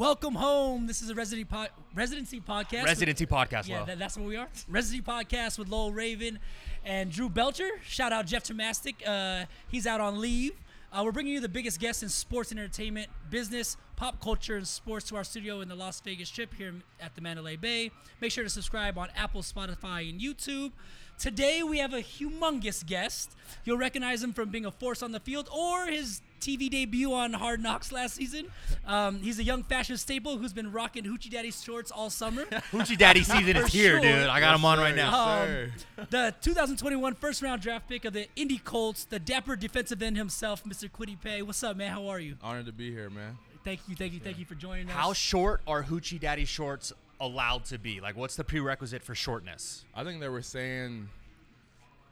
Welcome 0.00 0.34
home. 0.34 0.86
This 0.86 1.02
is 1.02 1.10
a 1.10 1.14
residency, 1.14 1.44
po- 1.44 1.66
residency 1.94 2.40
podcast. 2.40 2.84
Residency 2.84 3.26
podcast, 3.26 3.68
Yeah, 3.68 3.84
that, 3.84 3.98
that's 3.98 4.16
what 4.16 4.26
we 4.26 4.34
are. 4.34 4.48
Residency 4.70 5.02
podcast 5.02 5.58
with 5.58 5.68
Lowell 5.68 5.92
Raven 5.92 6.38
and 6.86 7.12
Drew 7.12 7.28
Belcher. 7.28 7.68
Shout 7.84 8.10
out 8.10 8.24
Jeff 8.24 8.44
Tomastic. 8.44 9.06
Uh, 9.06 9.44
he's 9.68 9.86
out 9.86 10.00
on 10.00 10.18
leave. 10.18 10.52
Uh, 10.90 11.02
we're 11.04 11.12
bringing 11.12 11.34
you 11.34 11.40
the 11.40 11.50
biggest 11.50 11.78
guests 11.80 12.02
in 12.02 12.08
sports 12.08 12.50
and 12.50 12.58
entertainment, 12.58 13.10
business, 13.30 13.76
pop 13.96 14.20
culture, 14.20 14.56
and 14.56 14.66
sports 14.66 15.08
to 15.08 15.16
our 15.16 15.24
studio 15.24 15.60
in 15.60 15.68
the 15.68 15.74
Las 15.74 16.00
Vegas 16.00 16.28
Strip 16.28 16.54
here 16.54 16.74
at 17.00 17.14
the 17.14 17.20
Mandalay 17.20 17.56
Bay. 17.56 17.90
Make 18.20 18.32
sure 18.32 18.44
to 18.44 18.50
subscribe 18.50 18.98
on 18.98 19.08
Apple, 19.16 19.42
Spotify, 19.42 20.10
and 20.10 20.20
YouTube. 20.20 20.72
Today 21.18 21.62
we 21.62 21.78
have 21.78 21.92
a 21.92 22.00
humongous 22.00 22.84
guest. 22.84 23.36
You'll 23.64 23.76
recognize 23.76 24.22
him 24.22 24.32
from 24.32 24.48
being 24.48 24.64
a 24.64 24.70
force 24.70 25.02
on 25.02 25.12
the 25.12 25.20
field 25.20 25.50
or 25.54 25.86
his 25.86 26.22
TV 26.40 26.70
debut 26.70 27.12
on 27.12 27.34
Hard 27.34 27.62
Knocks 27.62 27.92
last 27.92 28.14
season. 28.14 28.46
Um, 28.86 29.20
he's 29.20 29.38
a 29.38 29.44
young 29.44 29.62
fashion 29.62 29.98
staple 29.98 30.38
who's 30.38 30.54
been 30.54 30.72
rocking 30.72 31.04
Hoochie 31.04 31.30
Daddy 31.30 31.50
shorts 31.50 31.90
all 31.90 32.08
summer. 32.08 32.44
Hoochie 32.72 32.96
Daddy 32.96 33.22
season 33.22 33.54
is 33.56 33.70
here, 33.70 33.92
sure. 33.92 34.00
dude. 34.00 34.28
I 34.28 34.40
got 34.40 34.54
him 34.54 34.64
on 34.64 34.78
right 34.78 34.94
sir. 34.94 34.96
now. 34.96 35.42
Um, 35.42 36.06
the 36.08 36.34
2021 36.40 37.14
first 37.16 37.42
round 37.42 37.60
draft 37.60 37.86
pick 37.86 38.06
of 38.06 38.14
the 38.14 38.26
Indy 38.34 38.56
Colts, 38.56 39.04
the 39.04 39.18
dapper 39.18 39.56
defensive 39.56 40.02
end 40.02 40.16
himself, 40.16 40.64
Mr. 40.64 40.90
Kwity 40.90 41.20
Paye. 41.20 41.42
What's 41.42 41.62
up, 41.62 41.76
man? 41.76 41.92
How 41.92 42.06
are 42.08 42.18
you? 42.18 42.36
Honored 42.42 42.64
to 42.64 42.72
be 42.72 42.90
here, 42.90 43.10
man. 43.10 43.19
Thank 43.64 43.80
you, 43.88 43.94
thank 43.94 44.12
you, 44.12 44.20
thank 44.20 44.38
you 44.38 44.44
for 44.44 44.54
joining 44.54 44.88
us. 44.88 44.94
How 44.94 45.12
short 45.12 45.60
are 45.66 45.82
Hoochie 45.82 46.18
Daddy 46.18 46.44
shorts 46.44 46.92
allowed 47.20 47.66
to 47.66 47.78
be? 47.78 48.00
Like, 48.00 48.16
what's 48.16 48.36
the 48.36 48.44
prerequisite 48.44 49.02
for 49.02 49.14
shortness? 49.14 49.84
I 49.94 50.02
think 50.02 50.20
they 50.20 50.28
were 50.28 50.42
saying 50.42 51.08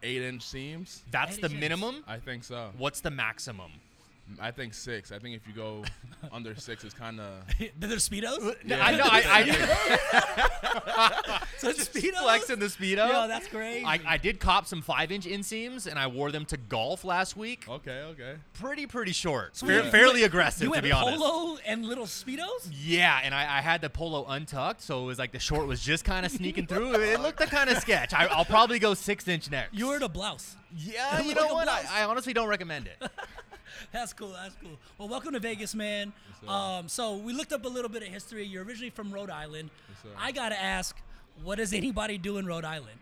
eight 0.03 0.23
inch 0.23 0.43
seams. 0.43 1.03
That's 1.11 1.33
Eddie 1.33 1.43
the 1.43 1.49
Shakes. 1.49 1.61
minimum. 1.61 2.05
I 2.07 2.19
think 2.19 2.45
so. 2.45 2.71
What's 2.77 3.01
the 3.01 3.11
maximum? 3.11 3.73
I 4.41 4.51
think 4.51 4.75
six. 4.75 5.11
I 5.13 5.19
think 5.19 5.37
if 5.37 5.47
you 5.47 5.53
go 5.55 5.85
under 6.33 6.55
six, 6.55 6.85
it's 6.85 6.95
kind 6.95 7.21
of. 7.21 7.43
They're 7.79 7.97
speedos. 7.97 8.47
Uh, 8.47 8.53
yeah. 8.65 8.85
I 8.87 8.97
know. 8.97 9.09
I, 9.11 9.45
So 11.59 11.69
it's 11.71 11.81
I 11.81 11.83
speedos. 12.01 12.23
flexing 12.23 12.59
the 12.61 12.67
speedo. 12.67 13.09
Yo, 13.09 13.27
that's 13.27 13.49
great. 13.49 13.83
I, 13.85 13.99
I 14.07 14.17
did 14.17 14.39
cop 14.39 14.65
some 14.67 14.81
five-inch 14.81 15.27
inseams, 15.27 15.89
and 15.89 15.99
I 15.99 16.07
wore 16.07 16.31
them 16.31 16.45
to 16.47 16.57
golf 16.57 17.05
last 17.05 17.37
week. 17.37 17.65
Okay, 17.69 18.01
okay. 18.13 18.35
Pretty, 18.53 18.87
pretty 18.87 19.11
short. 19.13 19.57
So 19.57 19.67
Fair- 19.67 19.83
you- 19.85 19.91
fairly 19.91 20.21
you 20.21 20.27
aggressive, 20.27 20.73
to 20.73 20.83
be 20.83 20.93
honest. 20.93 21.19
polo 21.19 21.59
and 21.67 21.85
little 21.85 22.07
speedos. 22.07 22.69
Yeah, 22.71 23.19
and 23.25 23.35
I, 23.35 23.59
I 23.59 23.61
had 23.61 23.81
the 23.81 23.91
polo 23.91 24.25
untucked, 24.27 24.83
so 24.83 25.03
it 25.03 25.07
was 25.07 25.19
like 25.19 25.33
the 25.33 25.41
short 25.41 25.67
was 25.67 25.81
just 25.81 26.05
kind 26.05 26.25
of 26.25 26.31
sneaking 26.31 26.69
through. 26.69 26.95
It 26.95 27.21
looked 27.21 27.41
a 27.41 27.47
kind 27.47 27.69
of 27.71 27.79
sketch. 27.79 28.15
I, 28.15 28.27
I'll 28.27 28.45
probably 28.45 28.79
go 28.79 28.95
six 28.95 29.27
inch 29.27 29.51
next. 29.51 29.75
You 29.75 29.89
were 29.89 29.99
the 29.99 30.09
blouse. 30.09 30.55
yeah, 30.77 31.21
you 31.23 31.35
know 31.35 31.43
like 31.43 31.53
what? 31.55 31.69
I, 31.69 31.81
blouse. 31.81 31.93
I 31.93 32.05
honestly 32.05 32.33
don't 32.35 32.49
recommend 32.49 32.87
it. 32.87 33.11
That's 33.93 34.13
cool. 34.13 34.33
That's 34.33 34.55
cool. 34.63 34.79
Well, 34.99 35.09
welcome 35.09 35.33
to 35.33 35.41
Vegas, 35.41 35.75
man. 35.75 36.13
sir. 36.41 36.49
um, 36.49 36.89
so 36.89 37.17
we 37.17 37.33
looked 37.33 37.53
up 37.53 37.65
a 37.65 37.69
little 37.69 37.91
bit 37.91 38.03
of 38.03 38.09
history. 38.09 38.45
You're 38.45 38.65
originally 38.65 38.91
from 38.91 39.13
Rhode 39.13 39.31
Island. 39.31 39.71
Yes. 39.89 40.13
I 40.19 40.33
gotta 40.33 40.61
ask, 40.61 40.97
what 41.43 41.59
does 41.59 41.73
anybody 41.73 42.19
do 42.19 42.39
in 42.39 42.47
Rhode 42.47 42.65
Island? 42.65 42.99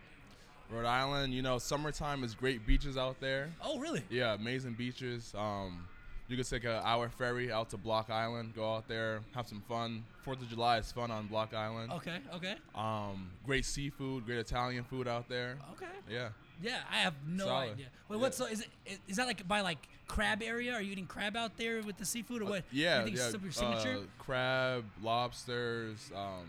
Rhode 0.69 0.85
Island, 0.85 1.33
you 1.33 1.41
know, 1.41 1.57
summertime 1.59 2.23
is 2.23 2.35
great 2.35 2.67
beaches 2.67 2.97
out 2.97 3.19
there. 3.21 3.49
Oh, 3.63 3.79
really? 3.79 4.03
Yeah, 4.09 4.33
amazing 4.33 4.73
beaches. 4.73 5.33
Um, 5.37 5.87
you 6.27 6.35
could 6.35 6.49
take 6.49 6.65
an 6.65 6.81
hour 6.83 7.07
ferry 7.07 7.51
out 7.53 7.69
to 7.69 7.77
Block 7.77 8.09
Island, 8.09 8.53
go 8.53 8.75
out 8.75 8.87
there, 8.89 9.21
have 9.33 9.47
some 9.47 9.61
fun. 9.69 10.03
Fourth 10.23 10.41
of 10.41 10.49
July 10.49 10.77
is 10.77 10.91
fun 10.91 11.09
on 11.09 11.27
Block 11.27 11.53
Island. 11.53 11.93
Okay. 11.93 12.17
Okay. 12.35 12.55
Um, 12.75 13.29
great 13.45 13.63
seafood, 13.63 14.25
great 14.25 14.39
Italian 14.39 14.83
food 14.83 15.07
out 15.07 15.29
there. 15.29 15.57
Okay. 15.73 15.85
Yeah. 16.09 16.29
Yeah, 16.61 16.77
I 16.91 16.97
have 16.97 17.13
no 17.27 17.45
Solid. 17.45 17.71
idea. 17.73 17.85
Wait, 18.09 18.15
Yeah. 18.17 18.21
what's 18.21 18.37
so? 18.37 18.45
Is 18.45 18.61
it 18.85 18.99
is 19.07 19.17
that 19.17 19.27
like 19.27 19.47
by 19.47 19.61
like 19.61 19.77
crab 20.07 20.41
area? 20.41 20.73
Are 20.73 20.81
you 20.81 20.91
eating 20.91 21.05
crab 21.07 21.35
out 21.35 21.57
there 21.57 21.81
with 21.83 21.97
the 21.97 22.05
seafood 22.05 22.41
or 22.41 22.45
what? 22.45 22.63
Yeah, 22.71 23.01
Anything 23.01 23.17
yeah. 23.17 23.51
signature? 23.51 23.97
Uh, 23.97 24.23
crab, 24.23 24.85
lobsters, 25.03 26.11
um, 26.15 26.45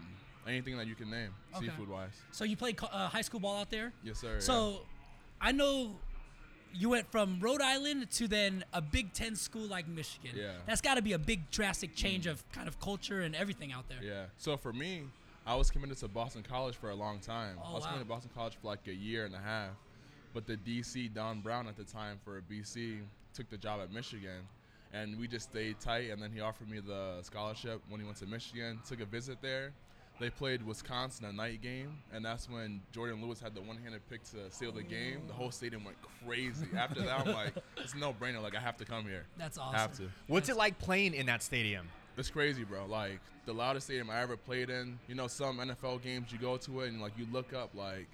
anything 0.47 0.77
that 0.79 0.87
you 0.87 0.95
can 0.95 1.11
name, 1.11 1.35
Okay. 1.55 1.67
seafood 1.67 1.89
wise. 1.89 2.13
so 2.31 2.45
you 2.45 2.57
played 2.57 2.79
uh, 2.83 3.09
high 3.09 3.23
school 3.23 3.41
ball 3.41 3.57
out 3.61 3.71
there? 3.71 3.93
Yes, 4.03 4.19
sir. 4.19 4.41
So, 4.41 4.83
I 5.41 5.53
know 5.53 5.97
you 6.73 6.89
went 6.91 7.11
from 7.11 7.41
Rhode 7.41 7.63
Island 7.63 8.11
to 8.13 8.29
then 8.29 8.65
a 8.73 8.81
Big 8.81 9.13
Ten 9.13 9.35
school 9.37 9.67
like 9.67 9.89
Michigan. 9.89 10.31
Yeah. 10.35 10.53
That's 10.67 10.81
got 10.81 10.95
to 10.95 11.03
be 11.03 11.13
a 11.15 11.19
big 11.19 11.51
drastic 11.51 11.95
change 11.97 12.27
of 12.27 12.45
kind 12.53 12.69
of 12.69 12.79
culture 12.81 13.21
and 13.23 13.35
everything 13.35 13.73
out 13.73 13.89
there. 13.89 13.99
yeah. 14.03 14.11
yeah. 14.11 14.25
So 14.37 14.57
for 14.57 14.73
me, 14.73 15.05
I 15.47 15.55
was 15.55 15.71
committed 15.71 15.97
to 15.99 16.09
Boston 16.09 16.43
College 16.43 16.77
for 16.77 16.91
a 16.91 16.95
long 16.95 17.21
time. 17.21 17.57
Oh, 17.59 17.71
I 17.71 17.73
was 17.73 17.83
wow. 17.83 17.89
committed 17.89 18.07
to 18.07 18.09
Boston 18.15 18.31
College 18.35 18.57
for 18.61 18.67
like 18.69 18.87
a 18.87 18.95
year 18.95 19.25
and 19.25 19.35
a 19.35 19.39
half, 19.39 19.71
but 20.33 20.47
the 20.47 20.57
DC 20.57 21.13
Don 21.15 21.41
Brown 21.41 21.69
at 21.69 21.77
the 21.77 21.85
time 21.85 22.19
for 22.25 22.43
BC 22.51 23.01
took 23.35 23.49
the 23.51 23.57
job 23.57 23.81
at 23.83 23.93
Michigan. 23.93 24.47
And 24.93 25.19
we 25.19 25.29
just 25.29 25.51
stayed 25.51 25.79
tight, 25.81 26.11
and 26.11 26.23
then 26.23 26.33
he 26.33 26.41
offered 26.41 26.71
me 26.71 26.81
the 26.81 27.19
scholarship 27.23 27.83
when 27.91 28.01
he 28.01 28.07
went 28.07 28.19
to 28.19 28.27
Michigan. 28.27 28.81
Took 28.89 29.01
a 29.01 29.05
visit 29.05 29.39
there. 29.43 29.73
They 30.19 30.31
played 30.31 30.67
Wisconsin 30.67 31.27
a 31.27 31.33
night 31.33 31.63
game, 31.63 31.99
and 32.13 32.25
that's 32.25 32.51
when 32.51 32.81
Jourdan 32.93 33.23
Lewis 33.23 33.39
had 33.39 33.55
the 33.55 33.61
one-handed 33.61 34.01
pick 34.09 34.25
to 34.31 34.51
seal 34.51 34.73
the 34.73 34.83
game. 34.83 35.21
The 35.29 35.33
whole 35.33 35.53
stadium 35.53 35.85
went 35.85 35.97
crazy. 36.25 36.67
After 36.77 37.03
that, 37.03 37.21
I'm 37.21 37.33
like, 37.35 37.53
it's 37.77 37.95
no 37.95 38.13
brainer. 38.13 38.43
Like 38.43 38.57
I 38.57 38.61
have 38.61 38.77
to 38.79 38.85
come 38.85 39.05
here. 39.05 39.27
That's 39.37 39.59
awesome. 39.59 39.79
Have 39.79 39.97
to. 39.99 40.11
What's 40.27 40.49
it 40.49 40.57
like 40.57 40.79
playing 40.79 41.15
in 41.15 41.27
that 41.27 41.43
stadium? 41.43 41.87
It's 42.17 42.31
crazy, 42.31 42.65
bro. 42.65 42.87
Like 42.87 43.21
the 43.47 43.53
loudest 43.53 43.87
stadium 43.87 44.11
I 44.11 44.21
ever 44.21 44.37
played 44.37 44.71
in. 44.71 44.99
You 45.07 45.15
know, 45.15 45.29
some 45.29 45.59
NFL 45.59 46.03
games 46.03 46.33
you 46.33 46.39
go 46.39 46.57
to 46.57 46.81
it 46.81 46.89
and 46.89 47.01
like 47.01 47.13
you 47.17 47.27
look 47.31 47.53
up, 47.53 47.71
like 47.75 48.09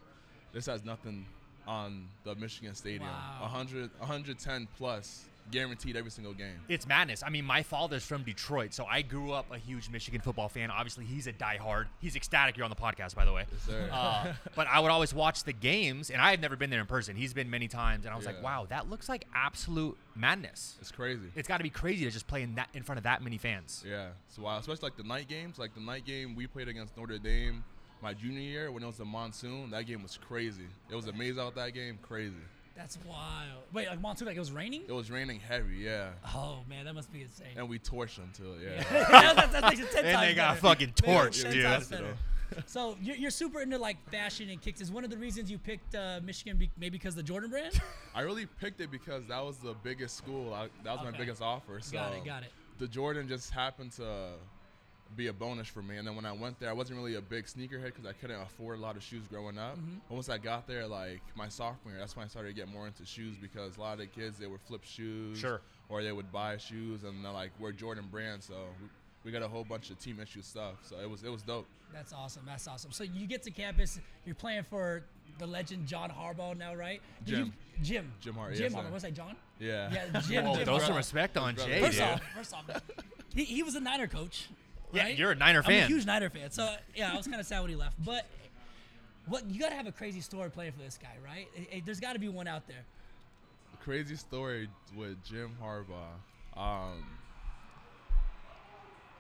this 0.53 0.67
has 0.67 0.85
nothing 0.85 1.25
on 1.67 2.09
the 2.25 2.35
Michigan 2.35 2.75
Stadium. 2.75 3.11
Wow. 3.11 3.39
100, 3.43 3.91
110 3.99 4.69
plus, 4.77 5.25
guaranteed 5.51 5.97
every 5.97 6.11
single 6.11 6.33
game. 6.33 6.61
It's 6.69 6.87
madness. 6.87 7.23
I 7.25 7.31
mean, 7.31 7.45
my 7.45 7.63
father's 7.63 8.05
from 8.05 8.23
Detroit, 8.23 8.73
so 8.73 8.85
I 8.87 9.03
grew 9.03 9.33
up 9.33 9.53
a 9.53 9.59
huge 9.59 9.91
Michigan 9.91 10.21
football 10.21 10.49
fan. 10.49 10.71
Obviously, 10.71 11.05
he's 11.05 11.27
a 11.27 11.33
diehard. 11.33 11.87
He's 12.01 12.17
ecstatic 12.17 12.57
you're 12.57 12.65
on 12.65 12.71
the 12.71 12.77
podcast, 12.77 13.15
by 13.15 13.25
the 13.25 13.33
way. 13.33 13.45
Yes, 13.53 13.63
sir. 13.67 13.89
Uh, 13.93 14.33
but 14.55 14.67
I 14.67 14.81
would 14.81 14.91
always 14.91 15.13
watch 15.13 15.45
the 15.45 15.53
games, 15.53 16.11
and 16.11 16.21
I 16.21 16.31
had 16.31 16.41
never 16.41 16.57
been 16.57 16.71
there 16.71 16.81
in 16.81 16.87
person. 16.87 17.17
He's 17.17 17.35
been 17.35 17.51
many 17.51 17.69
times, 17.69 18.05
and 18.05 18.15
I 18.15 18.17
was 18.17 18.27
like, 18.27 18.43
wow, 18.43 18.67
that 18.71 18.89
looks 18.89 19.09
like 19.09 19.27
absolute 19.35 19.97
madness. 20.17 20.77
it's 20.81 20.91
crazy. 20.93 21.27
It's 21.35 21.49
got 21.49 21.59
to 21.59 21.65
be 21.65 21.71
crazy 21.71 22.05
to 22.05 22.11
just 22.11 22.27
play 22.27 22.43
in 22.43 22.55
that 22.55 22.69
in 22.75 22.83
front 22.83 22.99
of 22.99 23.05
that 23.05 23.23
many 23.23 23.39
fans. 23.39 23.85
yeah, 23.87 24.09
it's 24.29 24.39
wild. 24.39 24.61
Especially 24.61 24.87
like 24.87 24.97
the 24.97 25.03
night 25.03 25.29
games. 25.29 25.59
Like 25.59 25.75
the 25.75 25.81
night 25.81 26.07
game 26.07 26.35
we 26.35 26.47
played 26.47 26.69
against 26.69 26.97
Notre 26.97 27.19
Dame 27.19 27.65
my 28.03 28.13
junior 28.15 28.41
year 28.41 28.71
when 28.71 28.83
it 28.83 28.87
was 28.87 28.97
the 28.99 29.05
monsoon. 29.05 29.71
That 29.71 29.87
game 29.87 30.03
was 30.03 30.19
crazy. 30.29 30.67
It 30.91 30.95
was 30.95 31.07
amazing 31.07 31.41
out 31.41 31.55
that 31.57 31.73
game. 31.75 31.99
Crazy. 32.03 32.35
That's 32.77 32.99
wild. 33.09 33.63
Wait, 33.73 33.87
like 33.89 34.01
monsoon, 34.01 34.27
like 34.27 34.37
it 34.37 34.41
was 34.41 34.51
raining? 34.51 34.83
It 34.89 34.93
was 34.93 35.11
raining 35.11 35.39
heavy. 35.41 35.77
Yeah. 35.77 36.09
Oh 36.35 36.59
man, 36.69 36.85
that 36.87 36.95
must 36.95 37.13
be 37.13 37.23
insane. 37.23 37.47
And 37.57 37.69
we 37.69 37.79
torched 37.79 38.17
them 38.17 38.31
too. 38.37 38.57
Yeah. 38.63 38.83
that, 39.11 39.37
that, 39.37 39.53
that 39.53 39.63
makes 39.65 39.81
it 39.81 39.91
ten 39.93 40.05
And 40.05 40.15
times 40.15 40.29
they 40.29 40.35
got 40.35 40.49
better. 40.55 40.61
fucking 40.61 40.89
Makes 40.89 41.01
torched, 41.39 41.43
10 41.43 41.53
dude. 41.53 41.65
That's. 41.65 41.93
So 42.67 42.97
you're, 43.01 43.17
you're 43.17 43.31
super 43.31 43.63
into 43.63 43.79
like 43.79 43.97
fashion 44.11 44.49
and 44.51 44.61
kicks. 44.61 44.81
Is 44.81 44.91
one 44.93 45.03
of 45.05 45.11
the 45.11 45.17
reasons 45.17 45.51
you 45.51 45.59
picked 45.59 45.95
uh, 45.95 46.21
Michigan 46.23 46.57
be, 46.57 46.71
maybe 46.79 46.99
because 46.99 47.15
of 47.15 47.19
the 47.19 47.23
Jordan 47.23 47.51
brand? 47.51 47.81
I 48.15 48.21
really 48.21 48.47
picked 48.47 48.81
it 48.81 48.91
because 48.91 49.25
that 49.27 49.43
was 49.45 49.57
the 49.59 49.75
biggest 49.83 50.17
school. 50.17 50.53
I, 50.53 50.69
that 50.85 50.91
was 50.93 51.01
Okay. 51.01 51.11
my 51.11 51.17
biggest 51.19 51.43
offer. 51.43 51.79
So 51.81 51.93
got 51.93 52.13
it, 52.13 52.25
got 52.25 52.43
it. 52.43 52.51
the 52.79 52.87
Jordan 52.87 53.27
just 53.29 53.51
happened 53.51 53.93
to 53.93 54.33
be 55.17 55.29
a 55.29 55.33
bonus 55.33 55.69
for 55.69 55.83
me. 55.83 55.97
And 55.97 56.07
then 56.07 56.17
when 56.17 56.27
I 56.27 56.33
went 56.33 56.59
there, 56.59 56.69
I 56.71 56.73
wasn't 56.73 56.99
really 56.99 57.15
a 57.15 57.21
big 57.21 57.45
sneakerhead 57.47 57.85
because 57.87 58.07
I 58.07 58.13
couldn't 58.13 58.41
afford 58.41 58.79
a 58.79 58.83
lot 58.83 58.97
of 58.97 59.03
shoes 59.03 59.23
growing 59.31 59.59
up. 59.59 59.77
Mm-hmm. 59.77 59.97
But 60.09 60.15
once 60.15 60.29
I 60.29 60.39
got 60.39 60.67
there, 60.67 60.87
like 60.87 61.21
my 61.37 61.49
sophomore 61.49 61.93
year, 61.93 62.01
that's 62.01 62.17
when 62.17 62.25
I 62.25 62.29
started 62.29 62.49
to 62.49 62.55
get 62.55 62.69
more 62.69 62.87
into 62.87 63.05
shoes 63.07 63.37
because 63.41 63.77
a 63.77 63.81
lot 63.81 63.93
of 63.95 63.99
the 64.01 64.07
kids 64.07 64.39
they 64.39 64.47
would 64.47 64.61
flip 64.63 64.83
shoes, 64.85 65.39
Sure. 65.39 65.61
or 65.89 66.03
they 66.03 66.13
would 66.13 66.33
buy 66.33 66.57
shoes 66.57 67.05
and 67.05 67.25
they're 67.25 67.33
like 67.33 67.51
we're 67.61 67.73
Jordan 67.73 68.07
brand. 68.11 68.43
So 68.43 68.55
we, 68.83 68.89
we 69.25 69.31
got 69.33 69.43
a 69.43 69.49
whole 69.49 69.65
bunch 69.65 69.91
of 69.91 69.99
team 70.01 70.19
issue 70.21 70.43
stuff. 70.43 70.75
So 70.83 70.97
it 71.01 71.09
was 71.09 71.23
it 71.23 71.31
was 71.31 71.43
dope. 71.43 71.67
That's 71.93 72.13
awesome. 72.13 72.43
That's 72.45 72.67
awesome. 72.67 72.91
So 72.91 73.05
you 73.05 73.27
get 73.29 73.45
to 73.45 73.53
campus, 73.53 74.01
you're 74.27 74.35
playing 74.35 74.65
for 74.65 75.05
the 75.39 75.47
legend 75.47 75.87
John 75.87 76.11
Harbaugh 76.11 76.57
now, 76.57 76.75
right? 76.75 77.01
Did 77.25 77.35
Jim. 77.37 77.53
You, 77.79 77.85
Jim. 77.85 78.13
Jim 78.21 78.35
Har- 78.35 78.51
Jim 78.53 78.63
yes, 78.63 78.75
Harbaugh. 78.75 78.93
Was 78.93 79.05
I 79.05 79.11
John? 79.11 79.37
Yeah. 79.61 79.91
Yeah, 79.93 80.21
Jim. 80.21 80.45
Whoa, 80.45 80.57
Jim 80.57 80.65
throw 80.65 80.79
some 80.81 80.97
respect 80.97 81.37
on. 81.37 81.55
Jay, 81.55 81.81
First 81.81 81.93
dude. 81.99 82.03
off, 82.03 82.23
first 82.37 82.55
off, 82.55 82.83
he, 83.35 83.45
he 83.45 83.63
was 83.63 83.77
a 83.77 83.81
Niner 83.81 84.09
coach. 84.09 84.49
Yeah, 84.95 85.05
right? 85.05 85.19
you're 85.19 85.33
a 85.33 85.35
Niner 85.35 85.63
fan. 85.63 85.73
I'm 85.73 85.79
a 85.79 85.81
fan. 85.83 85.89
huge 85.91 86.07
Niner 86.07 86.31
fan. 86.31 86.51
So 86.51 86.75
yeah, 86.95 87.13
I 87.13 87.17
was 87.17 87.27
kind 87.27 87.41
of 87.41 87.47
sad 87.47 87.61
when 87.61 87.71
he 87.71 87.77
left. 87.77 88.03
But 88.05 88.27
what 89.27 89.49
you 89.51 89.61
got 89.61 89.71
to 89.71 89.75
have 89.75 89.87
a 89.87 89.93
crazy 89.93 90.21
story 90.21 90.51
playing 90.51 90.73
for 90.73 90.83
this 90.83 90.99
guy, 91.01 91.15
right? 91.25 91.49
Eh, 91.57 91.77
eh, 91.77 91.81
There's 91.85 92.01
got 92.01 92.13
to 92.15 92.19
be 92.19 92.29
one 92.29 92.47
out 92.47 92.67
there. 92.67 92.85
crazy 93.83 94.17
story 94.17 94.69
with 94.97 95.23
Jim 95.25 95.51
Harbaugh. 95.63 96.15
Um, 96.57 97.05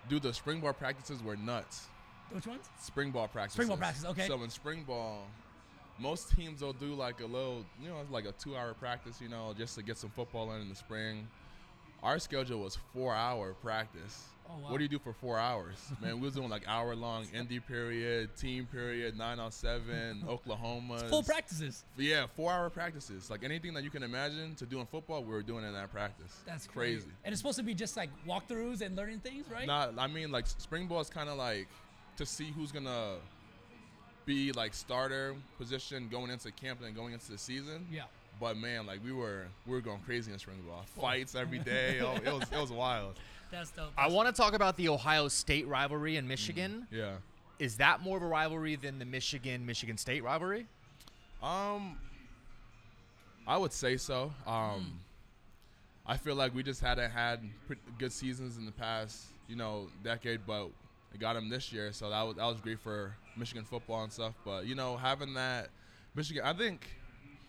dude, 0.08 0.22
the 0.22 0.32
spring 0.32 0.60
ball 0.60 0.72
practices 0.72 1.22
were 1.22 1.36
nuts. 1.36 1.86
Which 2.30 2.46
ones? 2.46 2.68
Spring 2.80 3.10
ball 3.10 3.28
practices. 3.28 3.54
Spring 3.54 3.68
ball 3.68 3.76
practice, 3.76 4.04
okay. 4.04 4.26
So 4.26 4.42
in 4.42 4.50
spring 4.50 4.84
ball, 4.84 5.26
most 5.98 6.34
teams 6.34 6.62
will 6.62 6.72
do 6.72 6.94
like 6.94 7.20
a 7.20 7.26
little, 7.26 7.64
you 7.82 7.88
know, 7.88 7.98
like 8.10 8.24
a 8.24 8.32
two-hour 8.32 8.74
practice, 8.74 9.20
you 9.20 9.28
know, 9.28 9.54
just 9.56 9.76
to 9.76 9.82
get 9.82 9.98
some 9.98 10.10
football 10.10 10.52
in 10.52 10.62
in 10.62 10.68
the 10.68 10.74
spring. 10.74 11.26
Our 12.04 12.18
schedule 12.18 12.60
was 12.60 12.78
four 12.92 13.14
hour 13.14 13.54
practice. 13.54 14.28
Oh, 14.46 14.52
wow. 14.62 14.70
What 14.70 14.76
do 14.76 14.82
you 14.84 14.90
do 14.90 14.98
for 14.98 15.14
four 15.14 15.38
hours? 15.38 15.78
Man, 16.02 16.16
we 16.16 16.26
was 16.26 16.34
doing 16.34 16.50
like 16.50 16.68
hour 16.68 16.94
long 16.94 17.24
indie 17.28 17.66
period, 17.66 18.36
team 18.36 18.68
period, 18.70 19.16
nine 19.16 19.40
on 19.40 19.50
seven, 19.50 20.22
Oklahoma. 20.28 20.98
Full 21.08 21.22
practices. 21.22 21.82
Yeah, 21.96 22.26
four 22.36 22.52
hour 22.52 22.68
practices. 22.68 23.30
Like 23.30 23.42
anything 23.42 23.72
that 23.72 23.84
you 23.84 23.90
can 23.90 24.02
imagine 24.02 24.54
to 24.56 24.66
do 24.66 24.80
in 24.80 24.86
football, 24.86 25.24
we 25.24 25.32
were 25.32 25.42
doing 25.42 25.64
in 25.64 25.72
that 25.72 25.90
practice. 25.90 26.42
That's 26.46 26.66
crazy. 26.66 27.08
And 27.24 27.32
it's 27.32 27.40
supposed 27.40 27.56
to 27.56 27.64
be 27.64 27.72
just 27.72 27.96
like 27.96 28.10
walkthroughs 28.28 28.82
and 28.82 28.94
learning 28.94 29.20
things, 29.20 29.46
right? 29.50 29.66
Not, 29.66 29.94
I 29.96 30.06
mean, 30.06 30.30
like 30.30 30.46
spring 30.46 30.86
ball 30.86 31.00
is 31.00 31.08
kind 31.08 31.30
of 31.30 31.38
like 31.38 31.68
to 32.18 32.26
see 32.26 32.52
who's 32.54 32.70
gonna 32.70 33.14
be 34.26 34.52
like 34.52 34.74
starter 34.74 35.34
position 35.58 36.08
going 36.10 36.30
into 36.30 36.50
camp 36.52 36.80
and 36.84 36.94
going 36.94 37.14
into 37.14 37.32
the 37.32 37.38
season. 37.38 37.86
Yeah. 37.90 38.02
But 38.40 38.56
man, 38.56 38.86
like 38.86 39.02
we 39.04 39.12
were 39.12 39.46
we 39.66 39.72
were 39.72 39.81
going 39.81 40.00
crazy 40.00 40.32
in 40.32 40.38
spring 40.38 40.62
ball. 40.69 40.84
Fights 41.00 41.34
every 41.34 41.58
day. 41.58 42.00
oh, 42.00 42.14
it 42.16 42.32
was 42.32 42.42
it 42.52 42.60
was 42.60 42.72
wild. 42.72 43.14
That's 43.50 43.70
dope. 43.70 43.92
I 43.96 44.08
want 44.08 44.28
to 44.28 44.34
talk 44.34 44.54
about 44.54 44.76
the 44.76 44.88
Ohio 44.88 45.28
State 45.28 45.69
rivalry 45.69 46.16
in 46.16 46.26
Michigan. 46.26 46.86
Yeah. 46.90 47.12
Is 47.60 47.76
that 47.76 48.00
more 48.02 48.16
of 48.16 48.22
a 48.22 48.26
rivalry 48.26 48.75
than 48.76 48.98
the 48.98 49.04
Michigan 49.04 49.64
Michigan 49.64 49.96
State 49.96 50.25
rivalry? 50.25 50.66
Um, 51.42 51.98
I 53.46 53.56
would 53.56 53.72
say 53.72 53.96
so. 53.96 54.32
Um, 54.46 54.98
I 56.06 56.16
feel 56.16 56.34
like 56.34 56.54
we 56.54 56.62
just 56.62 56.81
hadn't 56.81 57.10
had 57.10 57.40
pretty 57.66 57.82
good 57.98 58.12
seasons 58.12 58.56
in 58.56 58.66
the 58.66 58.72
past, 58.72 59.26
you 59.48 59.56
know, 59.56 59.88
decade, 60.02 60.40
but 60.46 60.69
we 61.12 61.19
got 61.19 61.34
them 61.34 61.48
this 61.48 61.72
year, 61.72 61.92
so 61.92 62.10
that 62.10 62.22
was 62.22 62.36
that 62.36 62.44
was 62.46 62.60
great 62.60 62.81
for 62.81 63.14
Michigan 63.36 63.64
football 63.64 64.02
and 64.02 64.12
stuff. 64.12 64.34
But 64.44 64.66
you 64.66 64.75
know, 64.75 64.96
having 64.96 65.34
that 65.34 65.69
Michigan, 66.14 66.42
I 66.44 66.52
think, 66.52 66.88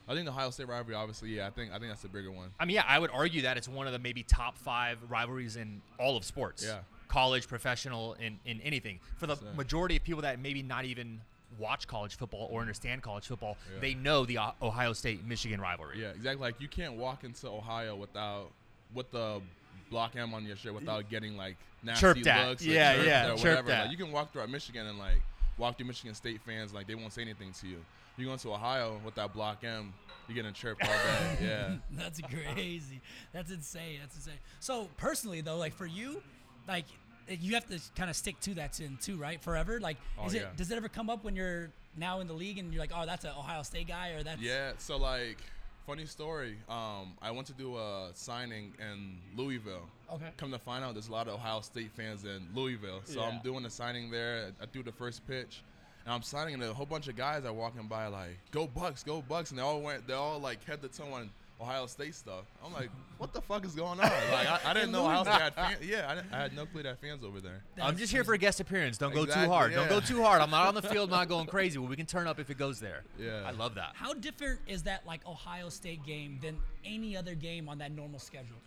I 0.07 0.13
think 0.13 0.25
the 0.25 0.31
Ohio 0.31 0.49
State 0.51 0.67
rivalry, 0.67 0.95
obviously, 0.95 1.29
yeah, 1.29 1.47
I 1.47 1.49
think 1.49 1.71
I 1.71 1.79
think 1.79 1.89
that's 1.89 2.01
the 2.03 2.09
bigger 2.09 2.31
one. 2.31 2.49
I 2.59 2.65
mean, 2.65 2.75
yeah, 2.75 2.83
I 2.87 2.99
would 2.99 3.09
argue 3.11 3.41
that 3.43 3.57
it's 3.57 3.67
one 3.67 3.87
of 3.87 3.93
the 3.93 3.99
maybe 3.99 4.23
top 4.23 4.57
five 4.57 4.99
rivalries 5.09 5.55
in 5.55 5.81
all 5.99 6.15
of 6.17 6.23
sports. 6.23 6.63
Yeah. 6.63 6.79
College, 7.07 7.47
professional, 7.47 8.13
in, 8.13 8.39
in 8.45 8.59
anything. 8.61 8.99
For 9.17 9.25
the 9.27 9.35
So- 9.35 9.45
majority 9.55 9.95
of 9.95 10.03
people 10.03 10.21
that 10.23 10.39
maybe 10.39 10.61
not 10.63 10.85
even 10.85 11.21
watch 11.57 11.87
college 11.87 12.15
football 12.15 12.49
or 12.51 12.59
understand 12.61 13.01
college 13.01 13.27
football, 13.27 13.57
Yeah. 13.73 13.79
they 13.79 13.93
know 13.93 14.25
the 14.25 14.37
Ohio 14.61 14.93
State 14.93 15.23
Michigan 15.25 15.61
rivalry. 15.61 16.01
Yeah, 16.01 16.09
exactly. 16.09 16.41
Like 16.41 16.59
you 16.59 16.67
can't 16.67 16.93
walk 16.95 17.23
into 17.23 17.47
Ohio 17.47 17.95
without 17.95 18.51
with 18.93 19.09
the 19.11 19.41
block 19.89 20.15
M 20.15 20.33
on 20.33 20.45
your 20.45 20.55
shirt 20.55 20.73
without 20.73 21.09
getting 21.09 21.37
like 21.37 21.57
nasty 21.83 22.01
Chirped 22.01 22.27
at. 22.27 22.47
looks. 22.49 22.65
Yeah, 22.65 23.01
yeah, 23.03 23.27
or 23.29 23.35
whatever. 23.35 23.71
at. 23.71 23.81
Like 23.87 23.91
you 23.91 24.03
can 24.03 24.11
walk 24.11 24.33
throughout 24.33 24.49
Michigan 24.49 24.85
and 24.87 24.99
like 24.99 25.21
walk 25.57 25.77
through 25.77 25.87
Michigan 25.87 26.13
State 26.15 26.41
fans 26.45 26.73
like 26.73 26.85
they 26.87 26.95
won't 26.95 27.13
say 27.13 27.21
anything 27.21 27.53
to 27.61 27.67
you. 27.67 27.77
You 28.17 28.25
go 28.27 28.33
into 28.33 28.51
Ohio 28.53 28.99
with 29.03 29.15
that 29.15 29.33
block 29.33 29.63
M, 29.63 29.93
you're 30.27 30.35
getting 30.35 30.53
chirped 30.53 30.81
all 30.83 30.87
day. 30.89 31.37
Yeah. 31.41 31.75
That's 31.91 32.21
crazy. 32.21 33.01
That's 33.33 33.51
insane. 33.51 33.99
That's 34.01 34.15
insane. 34.15 34.39
So 34.59 34.89
personally 34.97 35.41
though, 35.41 35.57
like 35.57 35.73
for 35.73 35.85
you, 35.85 36.21
like 36.67 36.85
you 37.27 37.53
have 37.55 37.65
to 37.67 37.79
kind 37.95 38.09
of 38.09 38.15
stick 38.15 38.39
to 38.41 38.53
that 38.55 38.75
sin 38.75 38.97
too, 39.01 39.17
right? 39.17 39.41
Forever. 39.41 39.79
Like, 39.79 39.97
Oh, 40.17 40.27
is 40.27 40.33
it 40.35 40.41
yeah. 40.41 40.47
does 40.55 40.71
it 40.71 40.75
ever 40.77 40.87
come 40.89 41.09
up 41.09 41.23
when 41.23 41.35
you're 41.35 41.69
now 41.97 42.19
in 42.19 42.27
the 42.27 42.33
league 42.33 42.57
and 42.57 42.71
you're 42.73 42.81
like, 42.81 42.91
oh, 42.95 43.05
that's 43.05 43.25
an 43.25 43.31
Ohio 43.37 43.63
State 43.63 43.87
guy, 43.87 44.09
or 44.09 44.23
that's 44.23 44.41
Yeah, 44.41 44.71
so 44.77 44.97
like 44.97 45.37
funny 45.85 46.05
story. 46.05 46.57
Um, 46.69 47.13
I 47.21 47.29
went 47.31 47.45
to 47.47 47.53
do 47.53 47.77
a 47.77 48.09
signing 48.15 48.73
in 48.79 49.17
Louisville. 49.35 49.87
Okay. 50.11 50.29
Come 50.37 50.51
to 50.51 50.57
find 50.59 50.83
out, 50.83 50.93
there's 50.95 51.09
a 51.09 51.11
lot 51.11 51.27
of 51.27 51.35
Ohio 51.35 51.61
State 51.61 51.91
fans 51.91 52.23
in 52.25 52.47
Louisville. 52.55 53.01
So 53.03 53.19
Yeah. 53.19 53.27
I'm 53.27 53.39
doing 53.43 53.65
a 53.65 53.69
signing 53.69 54.09
there. 54.09 54.51
I 54.61 54.65
threw 54.65 54.81
the 54.83 54.91
first 54.91 55.27
pitch, 55.27 55.61
and 56.05 56.13
I'm 56.13 56.21
signing, 56.21 56.53
and 56.53 56.63
a 56.63 56.73
whole 56.73 56.85
bunch 56.85 57.07
of 57.07 57.15
guys 57.15 57.45
are 57.45 57.53
walking 57.53 57.87
by 57.87 58.07
like, 58.07 58.37
"Go 58.51 58.67
Bucks, 58.67 59.03
go 59.03 59.21
Bucks!" 59.21 59.49
And 59.51 59.59
they 59.59 59.63
all 59.63 59.81
went, 59.81 60.07
they 60.07 60.13
all 60.13 60.39
like 60.39 60.63
head 60.63 60.81
to 60.81 60.87
toe 60.87 61.11
on 61.13 61.29
Ohio 61.59 61.85
State 61.87 62.13
stuff. 62.15 62.45
I'm 62.63 62.73
like, 62.73 62.89
what 63.17 63.33
the 63.33 63.41
fuck 63.41 63.65
is 63.65 63.75
going 63.75 63.99
on? 63.99 64.11
Like, 64.31 64.47
I, 64.47 64.59
I 64.65 64.73
didn't 64.73 64.91
know 64.91 65.05
Ohio 65.05 65.23
State 65.23 65.41
had 65.41 65.53
fans. 65.55 65.77
Yeah, 65.81 66.21
I, 66.31 66.37
I 66.37 66.41
had 66.43 66.55
no 66.55 66.65
clue 66.65 66.83
they 66.83 66.89
had 66.89 66.99
fans 66.99 67.23
over 67.23 67.39
there. 67.39 67.63
I'm 67.77 67.87
That's 67.87 67.99
just 67.99 68.11
here 68.11 68.23
for 68.23 68.33
a 68.33 68.37
guest 68.37 68.59
appearance. 68.59 68.97
Don't 68.97 69.13
go 69.13 69.23
too 69.23 69.31
Exactly, 69.31 69.47
hard. 69.47 69.73
Don't 69.73 69.89
go 69.89 69.99
too 69.99 70.21
hard. 70.21 70.41
I'm 70.41 70.49
not 70.49 70.67
on 70.67 70.75
the 70.75 70.81
field, 70.93 71.09
not 71.09 71.29
going 71.29 71.47
crazy. 71.47 71.77
Well, 71.77 71.87
we 71.87 71.95
can 71.95 72.05
turn 72.05 72.27
up 72.27 72.39
if 72.39 72.49
it 72.49 72.57
goes 72.57 72.79
there. 72.79 73.03
Yeah. 73.17 73.43
I 73.45 73.51
love 73.51 73.75
that. 73.75 73.91
How 73.93 74.13
different 74.13 74.59
is 74.67 74.83
that 74.83 75.05
like 75.07 75.25
Ohio 75.25 75.69
State 75.69 76.05
game 76.05 76.39
than 76.41 76.57
any 76.83 77.15
other 77.15 77.35
game 77.35 77.69
on 77.69 77.77
that 77.77 77.91
normal 77.91 78.19
schedule? 78.19 78.57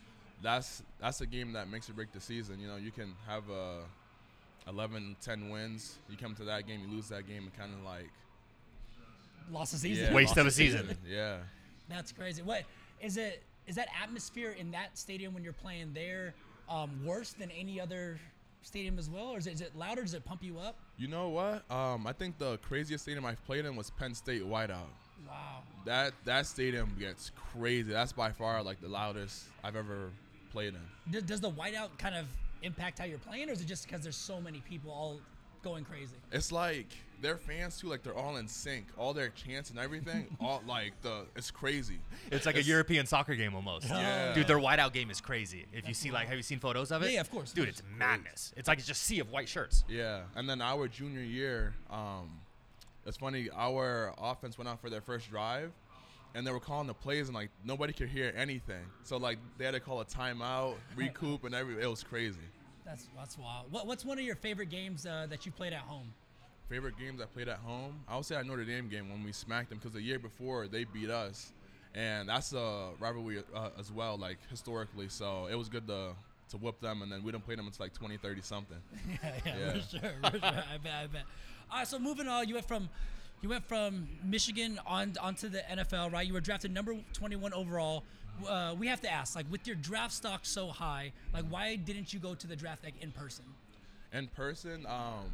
that's 0.41 0.85
that's 1.01 1.21
a 1.21 1.27
game 1.27 1.53
that 1.53 1.69
makes 1.69 1.91
or 1.91 1.95
break 1.95 2.13
the 2.13 2.21
season. 2.21 2.61
You 2.61 2.69
know, 2.69 2.77
you 2.77 2.91
can 2.93 3.15
have 3.27 3.43
a 3.51 3.81
11, 4.69 5.17
10 5.21 5.51
wins. 5.51 5.97
You 6.09 6.17
come 6.17 6.35
to 6.37 6.45
that 6.45 6.67
game, 6.67 6.81
you 6.87 6.95
lose 6.95 7.09
that 7.09 7.27
game, 7.27 7.45
and 7.45 7.57
kind 7.57 7.73
of 7.75 7.83
like 7.85 8.11
Lost 9.51 9.73
the 9.73 9.79
season. 9.79 10.07
yeah, 10.07 10.15
Waste 10.15 10.37
of 10.37 10.45
the 10.45 10.49
a 10.49 10.51
season. 10.51 10.97
Yeah. 11.09 11.39
That's 11.89 12.13
crazy. 12.13 12.43
What 12.43 12.65
is 13.01 13.17
it? 13.17 13.43
Is 13.67 13.77
that 13.77 13.89
atmosphere 14.03 14.51
in 14.59 14.71
that 14.73 14.97
stadium 14.99 15.33
when 15.35 15.43
you're 15.43 15.53
playing 15.55 15.93
there 15.95 16.35
um, 16.69 16.91
worse 17.05 17.33
than 17.33 17.51
any 17.51 17.81
other 17.81 18.19
stadium 18.63 18.99
as 18.99 19.09
well, 19.09 19.29
or 19.29 19.39
is 19.39 19.47
it, 19.47 19.55
is 19.55 19.61
it 19.63 19.77
louder? 19.77 20.03
Does 20.03 20.15
it 20.15 20.25
pump 20.25 20.43
you 20.43 20.59
up? 20.59 20.77
You 20.99 21.09
know 21.09 21.29
what? 21.29 21.71
Um, 21.71 22.07
I 22.07 22.13
think 22.13 22.39
the 22.39 22.59
craziest 22.59 23.05
stadium 23.05 23.25
I've 23.25 23.43
played 23.47 23.65
in 23.65 23.75
was 23.77 23.91
Penn 23.91 24.15
State 24.15 24.43
Whiteout. 24.43 24.91
Wow. 25.27 25.63
That 25.85 26.13
that 26.25 26.47
stadium 26.47 26.95
gets 26.99 27.31
crazy. 27.53 27.91
That's 27.91 28.13
by 28.13 28.31
far 28.31 28.63
like 28.63 28.81
the 28.81 28.89
loudest 28.89 29.45
I've 29.65 29.77
ever 29.77 30.11
played 30.53 30.75
in. 30.75 31.13
Does, 31.13 31.23
does 31.25 31.41
the 31.41 31.51
whiteout 31.51 31.97
kind 31.99 32.15
of 32.15 32.27
impact 32.63 32.99
how 32.99 33.05
you're 33.05 33.19
playing, 33.19 33.49
or 33.49 33.53
is 33.53 33.61
it 33.61 33.67
just 33.67 33.87
because 33.87 34.03
there's 34.03 34.17
so 34.17 34.41
many 34.41 34.61
people 34.69 34.91
all 34.91 35.21
going 35.63 35.85
crazy? 35.85 36.17
It's 36.33 36.53
like 36.53 36.87
their 37.21 37.37
fans 37.37 37.79
too. 37.79 37.89
Like 37.89 38.03
they're 38.03 38.17
all 38.17 38.37
in 38.37 38.49
sync. 38.49 38.87
All 38.97 39.13
their 39.13 39.29
chants 39.31 39.71
and 39.71 39.79
everything. 39.79 40.37
all 40.41 40.63
like 40.67 41.01
the. 41.03 41.27
It's 41.37 41.51
crazy. 41.51 41.99
It's 42.31 42.47
like 42.47 42.57
a 42.57 42.63
European 42.63 43.07
soccer 43.07 43.35
game 43.35 43.55
almost. 43.55 43.89
Yeah. 43.89 44.35
Dude, 44.35 44.47
their 44.47 44.59
whiteout 44.59 44.93
game 44.93 45.11
is 45.11 45.21
crazy. 45.21 45.67
If 45.73 45.89
you 45.89 45.95
see 45.95 46.11
like, 46.11 46.29
have 46.29 46.37
you 46.37 46.43
seen 46.43 46.59
photos 46.59 46.93
of 46.93 47.03
it? 47.03 47.07
Yeah, 47.07 47.13
yeah, 47.13 47.21
of 47.21 47.31
course. 47.31 47.53
Dude, 47.53 47.69
it's 47.69 47.83
madness. 47.97 48.53
It's 48.57 48.69
like 48.69 48.79
it's 48.79 48.87
just 48.87 49.03
sea 49.03 49.21
of 49.21 49.31
white 49.31 49.49
shirts. 49.49 49.85
Yeah, 49.89 50.23
and 50.37 50.49
then 50.49 50.61
our 50.61 50.89
junior 50.89 51.23
year, 51.23 51.75
um, 51.91 52.31
it's 53.07 53.17
funny. 53.17 53.49
Our 53.55 54.15
offense 54.19 54.59
went 54.59 54.69
out 54.69 54.81
for 54.81 54.91
their 54.91 55.01
first 55.01 55.31
drive, 55.31 55.73
and 56.35 56.47
they 56.47 56.51
were 56.51 56.61
calling 56.61 56.87
the 56.87 56.95
plays, 56.95 57.29
and 57.29 57.35
like 57.35 57.51
nobody 57.65 57.93
could 57.93 58.09
hear 58.09 58.33
anything. 58.37 58.85
So 59.05 59.17
like 59.17 59.39
they 59.59 59.65
had 59.65 59.75
to 59.75 59.81
call 59.81 60.01
a 60.01 60.05
timeout, 60.05 60.75
recoup, 60.97 61.45
and 61.45 61.55
every. 61.55 61.81
It 61.83 61.89
was 61.89 62.03
crazy. 62.05 62.39
That's 62.85 63.07
that's 63.17 63.37
wild. 63.39 63.71
What, 63.71 63.87
what's 63.87 64.05
one 64.05 64.19
of 64.19 64.25
your 64.25 64.37
favorite 64.37 64.71
games 64.71 65.05
uh, 65.07 65.27
that 65.31 65.45
you 65.47 65.53
played 65.53 65.73
at 65.73 65.81
home? 65.81 66.13
Favorite 66.69 66.99
games 66.99 67.21
I 67.21 67.25
played 67.25 67.49
at 67.49 67.59
home? 67.59 68.01
I 68.07 68.17
would 68.17 68.27
say 68.27 68.35
our 68.37 68.45
Notre 68.45 68.65
Dame 68.65 68.89
game 68.89 69.09
when 69.09 69.25
we 69.25 69.33
smacked 69.33 69.71
them 69.71 69.79
because 69.79 69.93
the 69.95 70.03
year 70.03 70.19
before 70.19 70.69
they 70.69 70.85
beat 70.85 71.09
us, 71.11 71.53
and 71.95 72.29
that's 72.29 72.53
a 72.53 72.91
rivalry 73.01 73.43
uh, 73.55 73.71
as 73.79 73.91
well, 73.91 74.19
like 74.19 74.37
historically. 74.51 75.09
So 75.09 75.47
it 75.51 75.55
was 75.55 75.69
good 75.69 75.87
to 75.89 76.11
to 76.51 76.57
whoop 76.57 76.81
them, 76.81 77.03
and 77.03 77.13
then 77.13 77.23
we 77.23 77.31
didn't 77.33 77.45
play 77.45 77.55
them 77.57 77.67
until 77.67 77.85
like 77.85 77.93
20, 77.93 78.17
30 78.17 78.41
something. 78.41 78.77
yeah, 79.23 79.33
yeah, 79.47 79.55
Yeah. 79.59 79.73
for 79.73 79.81
sure, 79.81 80.01
for 80.23 80.31
sure. 80.31 80.41
I 80.43 80.79
bet, 80.83 80.93
I 80.95 81.07
bet. 81.07 81.23
All 81.71 81.79
right, 81.79 81.87
so 81.87 81.99
moving 81.99 82.27
on, 82.27 82.49
you 82.49 82.55
went 82.55 82.67
from 82.67 82.89
you 83.43 83.49
went 83.49 83.65
from 83.65 84.09
Michigan 84.25 84.81
on 84.87 85.15
onto 85.21 85.49
the 85.49 85.59
NFL, 85.71 86.13
right? 86.13 86.27
You 86.27 86.33
were 86.35 86.41
drafted 86.41 86.73
number 86.73 86.97
21 87.13 87.53
overall. 87.53 88.05
Uh, 88.49 88.75
we 88.79 88.87
have 88.87 89.01
to 89.01 89.11
ask, 89.11 89.35
like, 89.35 89.47
with 89.51 89.67
your 89.67 89.75
draft 89.77 90.13
stock 90.15 90.41
so 90.47 90.69
high, 90.69 91.13
like, 91.35 91.45
why 91.49 91.75
didn't 91.77 92.13
you 92.15 92.21
go 92.21 92.35
to 92.35 92.47
the 92.47 92.55
draft 92.57 92.85
like 92.85 92.95
in 93.03 93.11
person? 93.13 93.45
in 94.13 94.27
person 94.29 94.87
um 94.87 95.27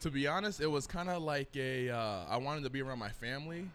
to 0.00 0.10
be 0.10 0.26
honest 0.26 0.60
it 0.60 0.66
was 0.66 0.86
kind 0.86 1.08
of 1.08 1.22
like 1.22 1.48
a 1.56 1.88
uh, 1.88 2.24
i 2.28 2.36
wanted 2.36 2.62
to 2.62 2.68
be 2.68 2.82
around 2.82 2.98
my 2.98 3.08
family 3.08 3.66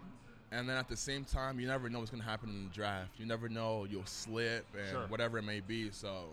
and 0.51 0.69
then 0.69 0.77
at 0.77 0.87
the 0.87 0.95
same 0.95 1.23
time 1.25 1.59
you 1.59 1.65
never 1.67 1.89
know 1.89 1.97
what's 1.97 2.11
going 2.11 2.21
to 2.21 2.29
happen 2.29 2.47
in 2.49 2.65
the 2.65 2.69
draft 2.75 3.09
you 3.17 3.25
never 3.25 3.49
know 3.49 3.87
you'll 3.89 4.05
slip 4.05 4.67
and 4.77 4.87
Sure. 4.91 5.05
whatever 5.07 5.39
it 5.39 5.43
may 5.43 5.61
be 5.61 5.89
so 5.89 6.25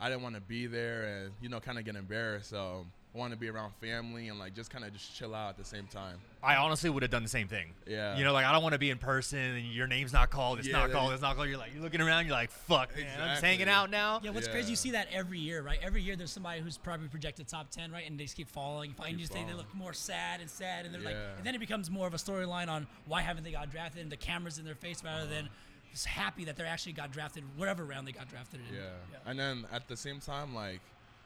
i 0.00 0.08
didn't 0.08 0.22
want 0.22 0.36
to 0.36 0.40
be 0.42 0.66
there 0.68 1.02
and 1.24 1.32
you 1.42 1.48
know 1.48 1.58
kind 1.58 1.76
of 1.76 1.84
get 1.84 1.96
embarrassed 1.96 2.50
so 2.50 2.86
i 3.14 3.18
wanted 3.18 3.34
to 3.34 3.40
be 3.40 3.48
around 3.48 3.72
family 3.80 4.28
and 4.28 4.38
like 4.38 4.54
just 4.54 4.70
kind 4.70 4.84
of 4.84 4.92
just 4.92 5.14
chill 5.14 5.34
out 5.34 5.50
at 5.50 5.56
the 5.56 5.64
same 5.64 5.86
time 5.86 6.18
I 6.42 6.56
honestly 6.56 6.88
would 6.88 7.02
have 7.02 7.10
done 7.10 7.22
the 7.22 7.28
same 7.28 7.48
thing. 7.48 7.74
Yeah. 7.86 8.16
You 8.16 8.24
know, 8.24 8.32
like 8.32 8.46
I 8.46 8.52
don't 8.52 8.62
want 8.62 8.72
to 8.72 8.78
be 8.78 8.88
in 8.88 8.96
person 8.96 9.38
and 9.38 9.66
your 9.66 9.86
name's 9.86 10.12
not 10.12 10.30
called. 10.30 10.58
It's 10.58 10.68
Yeah, 10.68 10.78
not 10.78 10.90
called. 10.90 11.12
It's 11.12 11.20
not 11.20 11.36
called. 11.36 11.48
You're 11.48 11.58
like 11.58 11.74
you're 11.74 11.82
looking 11.82 12.00
around. 12.00 12.26
You're 12.26 12.34
like, 12.34 12.50
fuck, 12.50 12.96
man. 12.96 13.06
I'm 13.20 13.28
just 13.30 13.44
hanging 13.44 13.68
out 13.68 13.90
now. 13.90 14.20
Yeah, 14.22 14.30
what's 14.30 14.46
Yeah. 14.46 14.52
crazy, 14.52 14.70
you 14.70 14.76
see 14.76 14.92
that 14.92 15.08
every 15.12 15.38
year, 15.38 15.60
right? 15.60 15.78
Every 15.82 16.00
year 16.00 16.16
there's 16.16 16.30
somebody 16.30 16.60
who's 16.62 16.78
probably 16.78 17.08
projected 17.08 17.46
top 17.46 17.70
10, 17.70 17.92
right? 17.92 18.06
And 18.06 18.18
they 18.18 18.24
just 18.24 18.36
keep 18.36 18.48
falling. 18.48 18.94
And 19.04 19.12
you 19.12 19.18
just 19.18 19.32
say 19.32 19.44
they 19.44 19.52
look 19.52 19.72
more 19.74 19.92
sad 19.92 20.40
and 20.40 20.48
sad. 20.48 20.86
And 20.86 20.94
they're 20.94 21.02
like, 21.02 21.16
and 21.36 21.44
then 21.44 21.54
it 21.54 21.58
becomes 21.58 21.90
more 21.90 22.06
of 22.06 22.14
a 22.14 22.18
storyline 22.18 22.68
on 22.68 22.86
why 23.06 23.20
haven't 23.20 23.44
they 23.44 23.52
got 23.52 23.70
drafted 23.70 24.00
and 24.00 24.10
the 24.10 24.16
cameras 24.16 24.58
in 24.58 24.64
their 24.64 24.74
face 24.74 25.04
rather 25.04 25.26
than 25.26 25.44
uh-huh. 25.44 25.90
just 25.92 26.06
happy 26.06 26.44
that 26.46 26.56
they 26.56 26.64
actually 26.64 26.92
got 26.92 27.12
drafted, 27.12 27.44
whatever 27.56 27.84
round 27.84 28.08
they 28.08 28.12
got 28.12 28.30
drafted 28.30 28.60
in. 28.70 28.76
Yeah. 28.76 28.90
And 29.26 29.38
then 29.38 29.66
at 29.70 29.88
the 29.88 29.96
same 29.96 30.20
time, 30.20 30.54
like 30.54 30.80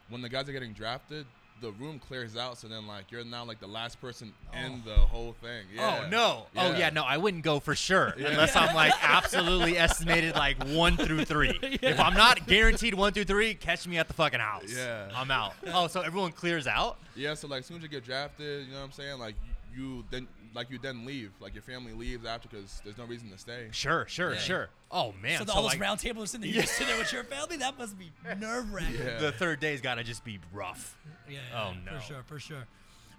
when 0.09 0.21
the 0.21 0.29
guys 0.29 0.49
are 0.49 0.53
getting 0.53 0.73
drafted, 0.73 1.25
the 1.61 1.71
room 1.71 1.99
clears 1.99 2.35
out. 2.35 2.57
So 2.57 2.67
then 2.67 2.87
like 2.87 3.11
you're 3.11 3.23
now 3.23 3.45
like 3.45 3.59
the 3.59 3.67
last 3.67 4.01
person 4.01 4.33
oh. 4.53 4.57
in 4.57 4.81
the 4.85 4.95
whole 4.95 5.33
thing. 5.41 5.65
Oh, 5.71 5.75
yeah. 5.75 6.01
Oh 6.05 6.09
no! 6.09 6.45
Oh 6.55 6.71
Yeah. 6.71 6.77
yeah, 6.77 6.89
no, 6.89 7.03
I 7.03 7.17
wouldn't 7.17 7.43
go 7.43 7.59
for 7.59 7.75
sure 7.75 8.13
unless 8.17 8.55
I'm 8.55 8.75
like 8.75 8.93
absolutely 9.01 9.77
estimated 9.77 10.35
like 10.35 10.61
one 10.67 10.97
through 10.97 11.25
three. 11.25 11.59
If 11.85 11.99
I'm 11.99 12.13
not 12.13 12.47
guaranteed 12.47 12.93
one 12.93 13.13
through 13.13 13.25
three, 13.25 13.53
catch 13.53 13.87
me 13.87 13.97
at 13.97 14.07
the 14.07 14.13
fucking 14.13 14.39
house. 14.39 14.73
Yeah. 14.75 15.09
I'm 15.15 15.29
out. 15.29 15.53
Oh, 15.67 15.87
so 15.87 16.01
everyone 16.01 16.31
clears 16.31 16.67
out? 16.67 16.97
Yeah. 17.15 17.33
So 17.33 17.47
like 17.47 17.59
as 17.59 17.65
soon 17.67 17.77
as 17.77 17.83
you 17.83 17.89
get 17.89 18.03
drafted, 18.03 18.65
you 18.65 18.73
know 18.73 18.79
what 18.79 18.85
I'm 18.85 18.91
saying? 18.91 19.19
Like 19.19 19.35
you 19.75 20.03
then 20.09 20.27
like 20.55 20.71
you 20.71 20.79
then 20.79 21.05
leave, 21.05 21.31
like 21.39 21.53
your 21.53 21.61
family 21.61 21.93
leaves 21.93 22.25
after 22.25 22.47
because 22.49 22.81
there's 22.83 22.97
no 22.97 23.05
reason 23.05 23.29
to 23.29 23.37
stay. 23.37 23.67
Sure, 23.71 24.05
sure, 24.07 24.33
Yeah. 24.33 24.39
sure. 24.39 24.69
Oh 24.89 25.13
man, 25.21 25.37
so, 25.39 25.43
the, 25.43 25.51
so 25.51 25.57
all 25.57 25.63
those 25.63 25.73
like, 25.73 25.81
round 25.81 25.99
tables 25.99 26.31
sitting 26.31 26.47
there, 26.47 26.55
you 26.55 26.61
just 26.61 26.73
sit 26.75 26.87
there 26.87 26.97
with 26.97 27.11
your 27.11 27.23
family. 27.25 27.57
That 27.57 27.77
must 27.77 27.99
be 27.99 28.11
nerve 28.39 28.71
wracking. 28.73 28.95
Yeah. 28.95 29.19
the 29.19 29.31
third 29.33 29.59
day's 29.59 29.81
got 29.81 29.95
to 29.95 30.03
just 30.03 30.23
be 30.23 30.39
rough. 30.53 30.97
Yeah. 31.29 31.39
Oh, 31.53 31.71
yeah, 31.71 31.91
no. 31.91 31.99
For 31.99 32.05
sure. 32.05 32.23
For 32.25 32.39
sure. 32.39 32.67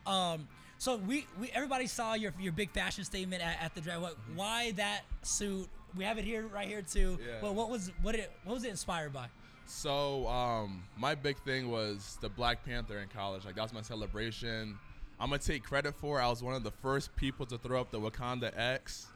Um, 0.07 0.49
so 0.78 0.97
we, 0.97 1.26
we 1.40 1.50
everybody 1.50 1.87
saw 1.87 2.14
your 2.14 2.33
your 2.38 2.52
big 2.52 2.71
fashion 2.71 3.05
statement 3.05 3.43
at, 3.43 3.62
at 3.62 3.75
the 3.75 3.81
draft. 3.81 4.00
What, 4.00 4.16
why 4.35 4.73
that 4.73 5.02
suit? 5.23 5.69
We 5.97 6.05
have 6.05 6.19
it 6.19 6.25
here, 6.25 6.47
right 6.47 6.69
here 6.69 6.83
too. 6.83 7.19
Yeah. 7.26 7.43
Well, 7.43 7.55
what 7.55 7.71
was 7.71 7.90
what 8.02 8.14
it 8.14 8.31
what 8.45 8.55
was 8.55 8.64
it 8.64 8.71
inspired 8.71 9.12
by? 9.12 9.26
So 9.66 10.26
um, 10.28 10.85
my 10.97 11.14
big 11.14 11.37
thing 11.38 11.71
was 11.71 12.19
the 12.21 12.28
Black 12.28 12.64
Panther 12.64 12.99
in 13.00 13.09
college. 13.09 13.45
Like 13.45 13.57
that 13.57 13.62
was 13.62 13.73
my 13.73 13.83
celebration. 13.83 14.78
I'm 15.18 15.30
gonna 15.30 15.38
take 15.38 15.62
credit 15.64 15.94
for. 15.94 16.20
it. 16.20 16.25
I 16.25 16.28
was 16.28 16.42
one 16.42 16.54
of 16.54 16.62
the 16.62 16.70
first 16.70 17.14
people 17.16 17.46
to 17.46 17.58
throw 17.58 17.80
up 17.80 17.90
the 17.90 18.00
Wakanda 18.00 18.52
X. 18.56 19.06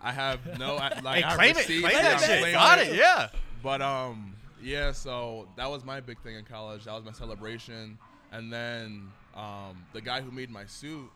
I 0.00 0.12
have 0.12 0.58
no 0.58 0.76
I- 0.76 1.00
like 1.02 1.16
Hey, 1.18 1.22
I 1.24 1.28
have 1.30 1.38
claim 1.38 1.56
it, 1.56 1.64
claim 1.66 1.82
yeah, 1.82 1.90
that 2.02 2.20
shit. 2.20 2.28
claiming 2.38 2.52
Got 2.52 2.78
it, 2.80 2.94
yeah. 2.94 3.28
But 3.62 3.82
um, 3.82 4.34
yeah. 4.62 4.92
So 4.92 5.48
that 5.56 5.68
was 5.70 5.84
my 5.84 6.00
big 6.00 6.20
thing 6.22 6.36
in 6.36 6.44
college. 6.44 6.84
That 6.84 6.94
was 6.94 7.04
my 7.04 7.12
celebration. 7.12 7.98
And 8.32 8.52
then 8.52 9.08
um, 9.36 9.84
the 9.92 10.00
guy 10.00 10.20
who 10.20 10.30
made 10.30 10.50
my 10.50 10.64
suit, 10.64 11.10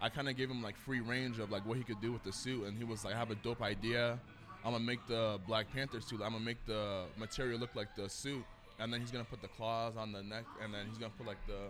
I 0.00 0.08
kind 0.08 0.28
of 0.28 0.36
gave 0.36 0.50
him 0.50 0.62
like 0.62 0.76
free 0.76 1.00
range 1.00 1.38
of 1.38 1.50
like 1.50 1.64
what 1.66 1.76
he 1.78 1.84
could 1.84 2.00
do 2.00 2.12
with 2.12 2.22
the 2.24 2.32
suit, 2.32 2.64
and 2.66 2.76
he 2.76 2.84
was 2.84 3.04
like, 3.04 3.14
"I 3.14 3.18
have 3.18 3.30
a 3.30 3.34
dope 3.36 3.62
idea. 3.62 4.18
I'm 4.64 4.72
gonna 4.72 4.84
make 4.84 5.04
the 5.08 5.40
Black 5.46 5.72
Panther 5.72 6.00
suit. 6.00 6.20
I'm 6.22 6.32
gonna 6.32 6.44
make 6.44 6.64
the 6.66 7.04
material 7.16 7.58
look 7.58 7.74
like 7.74 7.94
the 7.96 8.08
suit, 8.08 8.44
and 8.78 8.92
then 8.92 9.00
he's 9.00 9.10
gonna 9.10 9.24
put 9.24 9.40
the 9.40 9.48
claws 9.48 9.96
on 9.96 10.12
the 10.12 10.22
neck, 10.22 10.44
and 10.62 10.72
then 10.74 10.86
he's 10.88 10.98
gonna 10.98 11.12
put 11.16 11.26
like 11.26 11.44
the 11.46 11.68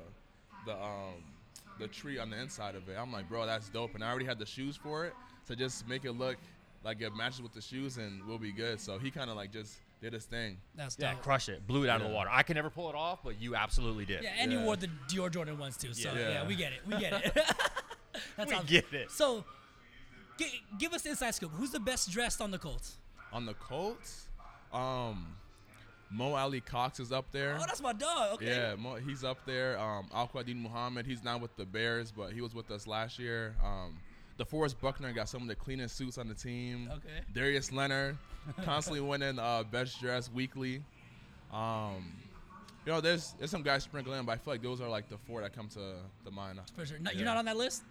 the 0.66 0.72
um 0.74 1.14
the 1.78 1.88
tree 1.88 2.18
on 2.18 2.30
the 2.30 2.40
inside 2.40 2.74
of 2.74 2.88
it. 2.88 2.96
I'm 2.98 3.12
like, 3.12 3.28
bro, 3.28 3.46
that's 3.46 3.68
dope. 3.68 3.94
And 3.94 4.02
I 4.04 4.10
already 4.10 4.24
had 4.26 4.38
the 4.38 4.46
shoes 4.46 4.76
for 4.76 5.06
it, 5.06 5.14
so 5.44 5.54
just 5.54 5.86
make 5.88 6.04
it 6.04 6.12
look 6.12 6.36
like 6.84 7.00
it 7.00 7.14
matches 7.14 7.42
with 7.42 7.52
the 7.52 7.60
shoes, 7.60 7.96
and 7.98 8.24
we'll 8.26 8.38
be 8.38 8.52
good. 8.52 8.80
So 8.80 8.98
he 8.98 9.10
kind 9.10 9.30
of 9.30 9.36
like 9.36 9.52
just 9.52 9.76
did 10.00 10.12
his 10.12 10.24
thing. 10.26 10.58
That's 10.76 10.96
Yeah, 10.98 11.14
crush 11.14 11.48
it. 11.48 11.66
Blew 11.66 11.84
it 11.84 11.88
out 11.90 12.00
of 12.00 12.06
the 12.08 12.12
water. 12.14 12.30
I 12.32 12.42
can 12.44 12.54
never 12.54 12.70
pull 12.70 12.88
it 12.88 12.94
off, 12.94 13.20
but 13.24 13.40
you 13.40 13.56
absolutely 13.56 14.04
did. 14.04 14.22
Yeah, 14.22 14.30
and 14.38 14.52
you 14.52 14.60
wore 14.60 14.76
the 14.76 14.88
Dior 15.08 15.30
Jordan 15.30 15.58
ones 15.58 15.76
too. 15.76 15.92
So 15.92 16.12
yeah, 16.14 16.28
Yeah. 16.28 16.46
we 16.46 16.54
get 16.54 16.72
it. 16.72 16.80
We 16.86 16.98
get 16.98 17.12
it. 17.14 17.32
That's 18.36 18.48
We 18.50 18.56
how- 18.56 18.62
get 18.62 18.92
it. 18.92 19.10
So, 19.10 19.44
gi- 20.38 20.62
give 20.78 20.92
us 20.92 21.02
the 21.02 21.10
inside 21.10 21.34
scoop. 21.34 21.50
Who's 21.52 21.70
the 21.70 21.80
best 21.80 22.10
dressed 22.10 22.40
on 22.40 22.50
the 22.50 22.58
Colts? 22.58 22.96
On 23.32 23.44
the 23.44 23.54
Colts, 23.54 24.28
um, 24.72 25.34
Mo 26.10 26.34
Alie-Cox 26.34 27.00
is 27.00 27.12
up 27.12 27.30
there. 27.32 27.56
Oh, 27.60 27.64
that's 27.66 27.82
my 27.82 27.92
dog. 27.92 28.34
Okay. 28.34 28.46
Yeah, 28.46 28.74
Mo, 28.76 28.94
he's 28.94 29.24
up 29.24 29.38
there. 29.44 29.78
Um, 29.78 30.08
Al-Quadin 30.14 30.56
Muhammad, 30.60 31.06
he's 31.06 31.22
not 31.22 31.40
with 31.40 31.54
the 31.56 31.66
Bears, 31.66 32.10
but 32.10 32.32
he 32.32 32.40
was 32.40 32.54
with 32.54 32.70
us 32.70 32.86
last 32.86 33.18
year. 33.18 33.54
Um, 33.62 33.98
DeForest 34.38 34.80
Buckner 34.80 35.12
got 35.12 35.28
some 35.28 35.42
of 35.42 35.48
the 35.48 35.54
cleanest 35.54 35.96
suits 35.96 36.16
on 36.16 36.28
the 36.28 36.34
team. 36.34 36.88
Okay. 36.92 37.20
Darius 37.34 37.72
Leonard, 37.72 38.16
constantly 38.64 39.00
winning 39.06 39.38
uh, 39.38 39.64
best 39.64 40.00
dress 40.00 40.30
weekly. 40.32 40.82
Um, 41.52 42.12
you 42.86 42.92
know, 42.92 43.00
there's 43.00 43.34
there's 43.38 43.50
some 43.50 43.62
guys 43.62 43.82
sprinkling 43.82 44.18
in, 44.20 44.24
but 44.24 44.32
I 44.32 44.36
feel 44.36 44.54
like 44.54 44.62
those 44.62 44.80
are 44.80 44.88
like 44.88 45.08
the 45.08 45.18
four 45.18 45.42
that 45.42 45.54
come 45.54 45.68
to 45.70 45.80
the 46.24 46.30
mind. 46.30 46.58
For 46.74 46.86
sure. 46.86 46.98
No, 47.00 47.10
Yeah. 47.10 47.18
You're 47.18 47.26
not 47.26 47.36
on 47.36 47.44
that 47.46 47.56
list. 47.56 47.82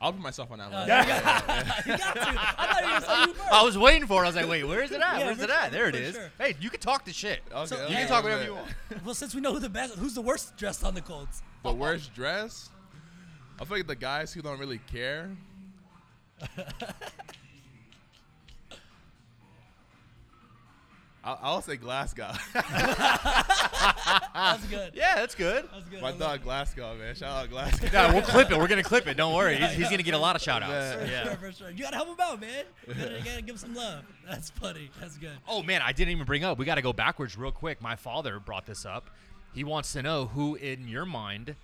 I'll 0.00 0.12
put 0.12 0.20
myself 0.20 0.50
on 0.50 0.58
that 0.58 0.70
Uh, 0.72 0.84
list. 0.84 1.86
you 1.86 1.96
got 1.96 2.14
to. 2.24 2.32
I 2.58 2.66
thought 2.66 2.82
you 2.84 2.92
were 2.94 3.00
gonna 3.00 3.26
you 3.28 3.34
first. 3.34 3.52
I 3.52 3.62
was 3.62 3.78
waiting 3.78 4.06
for 4.06 4.22
it. 4.22 4.26
I 4.26 4.28
was 4.28 4.36
like, 4.36 4.48
wait, 4.48 4.64
where 4.64 4.82
is 4.82 4.90
it 4.92 5.00
at? 5.00 5.18
Yeah, 5.18 5.24
Where's 5.26 5.38
for 5.38 5.44
it 5.44 5.50
at? 5.50 5.72
There 5.72 5.86
it 5.88 5.94
for 5.96 6.00
is. 6.02 6.14
sure. 6.14 6.30
Hey, 6.38 6.56
you 6.60 6.68
can 6.68 6.80
talk 6.80 7.04
the 7.04 7.12
shit. 7.12 7.40
Okay, 7.52 7.66
So- 7.66 7.76
okay, 7.76 7.84
You 7.84 7.88
can 7.96 8.02
Hey. 8.02 8.08
talk 8.08 8.22
whatever 8.24 8.44
you 8.44 8.54
want. 8.54 8.68
Well, 9.04 9.14
since 9.14 9.34
we 9.34 9.40
know 9.40 9.52
who 9.52 9.60
the 9.60 9.68
best, 9.70 9.94
who's 9.94 10.14
the 10.14 10.20
worst 10.22 10.56
dressed 10.56 10.84
on 10.84 10.94
the 10.94 11.00
Colts? 11.00 11.42
The 11.62 11.72
worst 11.72 12.12
dress? 12.14 12.68
I 13.60 13.64
feel 13.64 13.78
like 13.78 13.86
the 13.86 13.94
guys 13.96 14.32
who 14.32 14.42
don't 14.42 14.58
really 14.58 14.78
care. 14.90 15.30
I'll, 21.22 21.38
I'll 21.42 21.62
say 21.62 21.76
Glasgow. 21.76 22.30
That's 24.34 24.64
good. 24.66 24.92
Yeah, 24.94 25.16
that's 25.16 25.34
good. 25.34 25.68
That's 25.72 25.88
good. 25.88 26.02
My 26.02 26.12
dog 26.12 26.42
Glasgow, 26.42 26.94
man. 26.96 27.14
Shout 27.14 27.44
out 27.44 27.50
Glasgow. 27.50 27.88
Yeah, 27.92 28.12
we'll 28.12 28.22
clip 28.22 28.50
it. 28.50 28.58
We're 28.58 28.68
gonna 28.68 28.82
clip 28.82 29.06
it. 29.06 29.16
Don't 29.16 29.34
worry. 29.34 29.56
He's, 29.56 29.70
he's 29.70 29.78
yeah. 29.80 29.90
gonna 29.90 30.02
get 30.02 30.14
a 30.14 30.18
lot 30.18 30.36
of 30.36 30.42
shout 30.42 30.62
outs. 30.62 30.72
Yeah. 30.72 30.96
For 30.98 31.06
Yeah. 31.06 31.24
sure, 31.24 31.36
for 31.36 31.52
sure. 31.52 31.70
You 31.70 31.82
gotta 31.82 31.96
help 31.96 32.08
him 32.08 32.16
out, 32.20 32.40
man. 32.40 32.64
You 32.86 32.94
gotta, 32.94 33.18
you 33.18 33.24
gotta 33.24 33.42
give 33.42 33.50
him 33.50 33.56
some 33.56 33.74
love. 33.74 34.04
That's 34.28 34.50
funny. 34.50 34.90
That's 35.00 35.16
good. 35.16 35.36
Oh 35.48 35.62
man, 35.62 35.82
I 35.82 35.92
didn't 35.92 36.12
even 36.12 36.24
bring 36.26 36.44
up. 36.44 36.58
We 36.58 36.64
got 36.64 36.76
to 36.76 36.82
go 36.82 36.92
backwards 36.92 37.36
real 37.36 37.52
quick. 37.52 37.80
My 37.82 37.96
father 37.96 38.38
brought 38.38 38.66
this 38.66 38.84
up. 38.86 39.10
He 39.54 39.64
wants 39.64 39.92
to 39.92 40.02
know 40.02 40.26
who, 40.26 40.54
in 40.56 40.88
your 40.88 41.06
mind, 41.06 41.54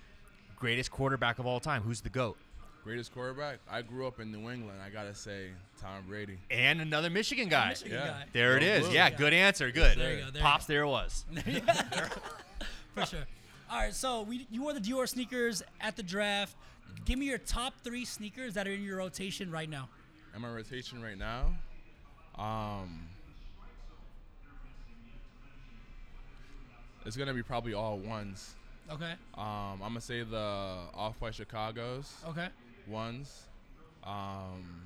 greatest 0.57 0.91
quarterback 0.91 1.39
of 1.39 1.45
all 1.45 1.59
time. 1.59 1.81
Who's 1.83 2.01
the 2.01 2.09
goat? 2.09 2.37
Greatest 2.83 3.13
quarterback? 3.13 3.59
I 3.69 3.83
grew 3.83 4.07
up 4.07 4.19
in 4.19 4.31
New 4.31 4.49
England. 4.49 4.79
I 4.83 4.89
gotta 4.89 5.13
say 5.13 5.49
Tom 5.79 6.03
Brady. 6.07 6.39
And 6.49 6.81
another 6.81 7.09
Michigan 7.11 7.47
guy. 7.47 7.69
Michigan 7.69 7.93
Yeah. 7.93 8.07
guy. 8.07 8.25
There 8.33 8.57
it 8.57 8.61
Go 8.61 8.65
is. 8.65 8.93
Yeah, 8.93 9.07
Yeah. 9.09 9.17
good 9.17 9.33
answer. 9.33 9.71
Good. 9.71 9.97
There 9.99 10.13
you 10.13 10.25
go, 10.25 10.31
there 10.31 10.41
you 10.41 10.41
Pops, 10.41 10.65
go. 10.65 10.73
there 10.73 10.81
it 10.83 10.87
was. 10.87 11.25
For 12.95 13.05
sure. 13.05 13.25
All 13.69 13.77
right, 13.79 13.93
so 13.93 14.23
we 14.23 14.47
you 14.49 14.63
wore 14.63 14.73
the 14.73 14.79
Dior 14.81 15.07
sneakers 15.07 15.61
at 15.79 15.95
the 15.95 16.03
draft. 16.03 16.55
Give 17.05 17.17
me 17.19 17.27
your 17.27 17.37
top 17.37 17.73
three 17.83 18.03
sneakers 18.03 18.55
that 18.55 18.67
are 18.67 18.71
in 18.71 18.83
your 18.83 18.97
rotation 18.97 19.51
right 19.51 19.69
now. 19.69 19.87
I'm 20.35 20.43
in 20.43 20.51
rotation 20.53 21.01
right 21.03 21.17
now. 21.17 21.53
Um, 22.37 23.07
it's 27.05 27.15
gonna 27.15 27.33
be 27.33 27.43
probably 27.43 27.73
all 27.73 27.97
ones. 27.99 28.55
Okay. 28.89 29.11
Um, 29.35 29.45
I'm 29.75 29.79
gonna 29.79 30.01
say 30.01 30.23
the 30.23 30.37
Off-White 30.93 31.35
Chicago's 31.35 32.11
Okay. 32.27 32.49
Ones. 32.87 33.47
Um, 34.03 34.83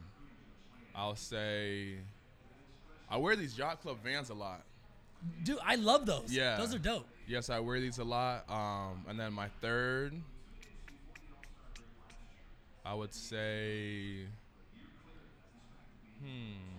I'll 0.94 1.16
say 1.16 1.96
I 3.10 3.18
wear 3.18 3.36
these 3.36 3.58
Yacht 3.58 3.82
Club 3.82 3.98
Vans 4.04 4.30
a 4.30 4.34
lot. 4.34 4.64
Dude, 5.44 5.58
I 5.64 5.76
love 5.76 6.06
those. 6.06 6.32
Yeah. 6.32 6.58
Those 6.58 6.74
are 6.74 6.80
dope. 6.80 7.08
Yes, 7.28 7.50
I 7.50 7.60
wear 7.60 7.80
these 7.80 7.98
a 7.98 8.04
lot. 8.04 8.50
Um, 8.50 9.06
and 9.08 9.20
then 9.20 9.34
my 9.34 9.48
third, 9.62 10.14
I 12.86 12.94
would 12.94 13.14
say, 13.14 14.26
hmm. 16.22 16.75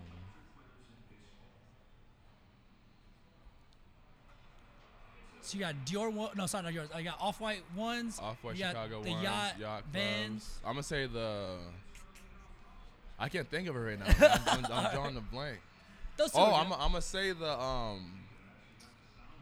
So 5.47 5.57
you 5.57 5.61
got 5.61 5.75
Dior 5.87 6.13
one. 6.13 6.31
No, 6.37 6.47
sorry, 6.47 6.65
not 6.65 6.73
yours. 6.73 6.89
I 6.93 7.03
got 7.03 7.21
off 7.21 7.41
white 7.41 7.63
ones. 7.77 8.19
Off-White 8.21 8.57
Chicago 8.57 9.01
the 9.03 9.13
ones, 9.13 9.23
yacht, 9.23 9.53
yacht 9.61 9.85
Vans. 9.93 10.59
I'm 10.65 10.73
gonna 10.73 10.83
say 10.83 11.07
the. 11.07 11.57
I 13.17 13.29
can't 13.29 13.49
think 13.49 13.69
of 13.69 13.77
it 13.77 13.79
right 13.79 13.99
now. 13.99 14.07
I'm, 14.49 14.65
I'm, 14.65 14.73
I'm 14.73 14.95
drawing 14.95 15.15
the 15.15 15.21
blank. 15.21 15.59
Those 16.17 16.33
two 16.33 16.39
Oh, 16.39 16.53
I'm. 16.53 16.73
I'm 16.73 16.91
gonna 16.91 17.01
say 17.01 17.31
the 17.31 17.59
um, 17.61 18.11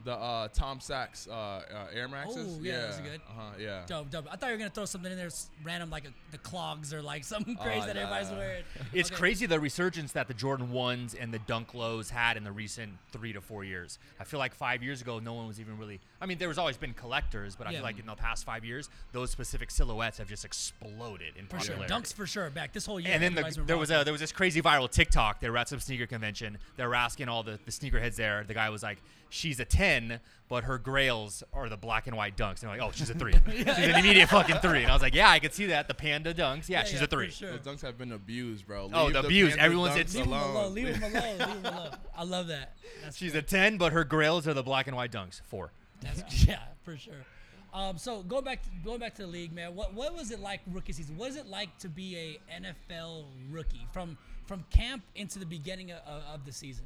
the 0.04 0.12
uh, 0.14 0.48
Tom 0.52 0.80
Sachs 0.80 1.26
uh, 1.28 1.32
uh, 1.32 1.86
Air 1.94 2.08
Maxes. 2.08 2.56
Oh, 2.58 2.62
yeah, 2.62 2.86
those 2.86 2.98
are 2.98 3.02
good. 3.02 3.20
Uh 3.28 3.32
huh. 3.36 3.42
Yeah. 3.58 3.82
Dope, 3.86 4.10
dope. 4.10 4.26
I 4.30 4.36
thought 4.36 4.46
you 4.48 4.52
were 4.52 4.58
gonna 4.58 4.70
throw 4.70 4.84
something 4.84 5.10
in 5.10 5.16
there 5.16 5.30
random 5.62 5.88
like 5.90 6.04
a, 6.04 6.12
the 6.30 6.38
clogs 6.38 6.92
or 6.92 7.00
like 7.02 7.24
something 7.34 7.56
Oh, 7.58 7.62
crazy 7.64 7.86
that 7.86 7.96
everybody's 7.96 8.30
nah. 8.30 8.36
wearing. 8.38 8.64
It's 8.92 9.10
Okay. 9.10 9.18
crazy 9.18 9.46
the 9.46 9.58
resurgence 9.58 10.12
that 10.12 10.28
the 10.28 10.34
Jordan 10.34 10.70
ones 10.72 11.14
and 11.14 11.32
the 11.32 11.38
Dunk 11.40 11.74
lows 11.74 12.10
had 12.10 12.36
in 12.36 12.44
the 12.44 12.52
recent 12.52 12.92
three 13.12 13.32
to 13.32 13.40
four 13.40 13.64
years. 13.64 13.98
I 14.20 14.24
feel 14.24 14.38
like 14.38 14.54
five 14.54 14.82
years 14.82 15.00
ago, 15.00 15.18
no 15.18 15.34
one 15.34 15.46
was 15.46 15.58
even 15.58 15.78
really. 15.78 16.00
I 16.20 16.26
mean, 16.26 16.38
there 16.38 16.48
was 16.48 16.58
always 16.58 16.76
been 16.76 16.92
collectors, 16.94 17.56
but 17.56 17.66
I 17.66 17.70
Yeah. 17.70 17.78
feel 17.78 17.84
like 17.84 17.98
in 17.98 18.06
the 18.06 18.14
past 18.14 18.44
five 18.44 18.64
years, 18.64 18.88
those 19.12 19.30
specific 19.30 19.70
silhouettes 19.70 20.18
have 20.18 20.28
just 20.28 20.44
exploded 20.44 21.34
in 21.38 21.46
For 21.46 21.58
sure. 21.60 21.76
popularity. 21.76 21.94
Dunks 21.94 22.14
for 22.14 22.26
sure 22.26 22.50
back 22.50 22.72
this 22.72 22.86
whole 22.86 23.00
year. 23.00 23.12
and 23.12 23.22
then 23.22 23.34
the, 23.34 23.62
there 23.66 23.78
was 23.78 23.90
a 23.90 24.02
there 24.04 24.12
was 24.12 24.20
this 24.20 24.32
crazy 24.32 24.60
viral 24.60 24.90
TikTok. 24.90 25.40
They 25.40 25.48
were 25.50 25.58
at 25.58 25.68
some 25.68 25.80
sneaker 25.80 26.06
convention. 26.06 26.58
They 26.76 26.86
were 26.86 26.94
asking 26.94 27.28
all 27.28 27.42
the, 27.42 27.58
the 27.64 27.70
sneakerheads 27.70 28.16
there. 28.16 28.44
The 28.46 28.54
guy 28.54 28.68
was 28.70 28.82
like, 28.82 28.98
"She's 29.34 29.58
a 29.60 29.64
ten, 29.64 30.20
but 30.48 30.64
her 30.64 30.78
grails 30.78 31.42
are 31.52 31.68
the 31.68 31.76
black 31.76 32.06
and 32.06 32.16
white 32.16 32.36
dunks." 32.36 32.62
And 32.62 32.70
they're 32.70 32.78
like, 32.78 32.80
"Oh, 32.80 32.92
she's 32.94 33.10
a 33.10 33.14
three. 33.14 33.32
she's 33.50 33.66
an 33.66 33.96
immediate 33.98 34.28
fucking 34.28 34.56
three. 34.56 34.82
And 34.82 34.90
I 34.90 34.94
was 34.94 35.02
like, 35.02 35.14
"Yeah, 35.14 35.28
I 35.30 35.38
could 35.40 35.52
see 35.52 35.66
that. 35.66 35.88
The 35.88 35.94
panda 35.94 36.32
dunks. 36.32 36.68
Yeah, 36.68 36.78
Yeah, 36.80 36.84
she's 36.84 36.98
yeah, 37.00 37.04
a 37.04 37.08
three. 37.08 37.26
For 37.28 37.32
sure. 37.32 37.56
Those 37.58 37.60
dunks 37.76 37.80
have 37.82 37.98
been 37.98 38.12
abused, 38.12 38.66
bro. 38.66 38.90
Oh, 38.92 39.04
Leave 39.06 39.12
the 39.14 39.20
abuse. 39.20 39.56
Everyone's 39.58 39.94
dunks 39.96 40.14
in- 40.14 40.20
Leave 40.20 40.26
him 40.26 40.32
alone. 40.32 40.50
alone. 40.56 40.74
Leave 40.74 40.96
him 40.96 41.02
alone. 41.16 41.38
Leave 41.38 41.48
him 41.48 41.66
alone. 41.66 41.90
I 42.16 42.24
love 42.24 42.46
that. 42.48 42.76
That's 43.02 43.16
She's 43.16 43.34
a 43.34 43.42
ten, 43.42 43.76
but 43.76 43.92
her 43.92 44.04
grails 44.04 44.46
are 44.46 44.54
the 44.54 44.62
black 44.62 44.86
and 44.86 44.96
white 44.96 45.10
dunks. 45.12 45.40
Four. 45.42 45.72
That's, 46.00 46.44
yeah, 46.48 46.60
for 46.82 46.96
sure. 46.96 47.14
Um, 47.72 47.98
so 47.98 48.22
going 48.22 48.44
back 48.44 48.62
to, 48.62 48.68
going 48.84 49.00
back 49.00 49.14
to 49.16 49.22
the 49.22 49.28
league, 49.28 49.52
man. 49.52 49.74
What 49.74 49.94
what 49.94 50.14
was 50.16 50.30
it 50.30 50.38
like 50.38 50.60
rookie 50.72 50.92
season? 50.92 51.16
What 51.16 51.30
was 51.30 51.36
it 51.36 51.48
like 51.48 51.76
to 51.78 51.88
be 51.88 52.16
a 52.16 52.60
NFL 52.62 53.24
rookie 53.50 53.86
from 53.92 54.16
from 54.46 54.64
camp 54.70 55.02
into 55.16 55.40
the 55.40 55.46
beginning 55.46 55.90
of, 55.90 55.98
of 56.32 56.44
the 56.44 56.52
season? 56.52 56.84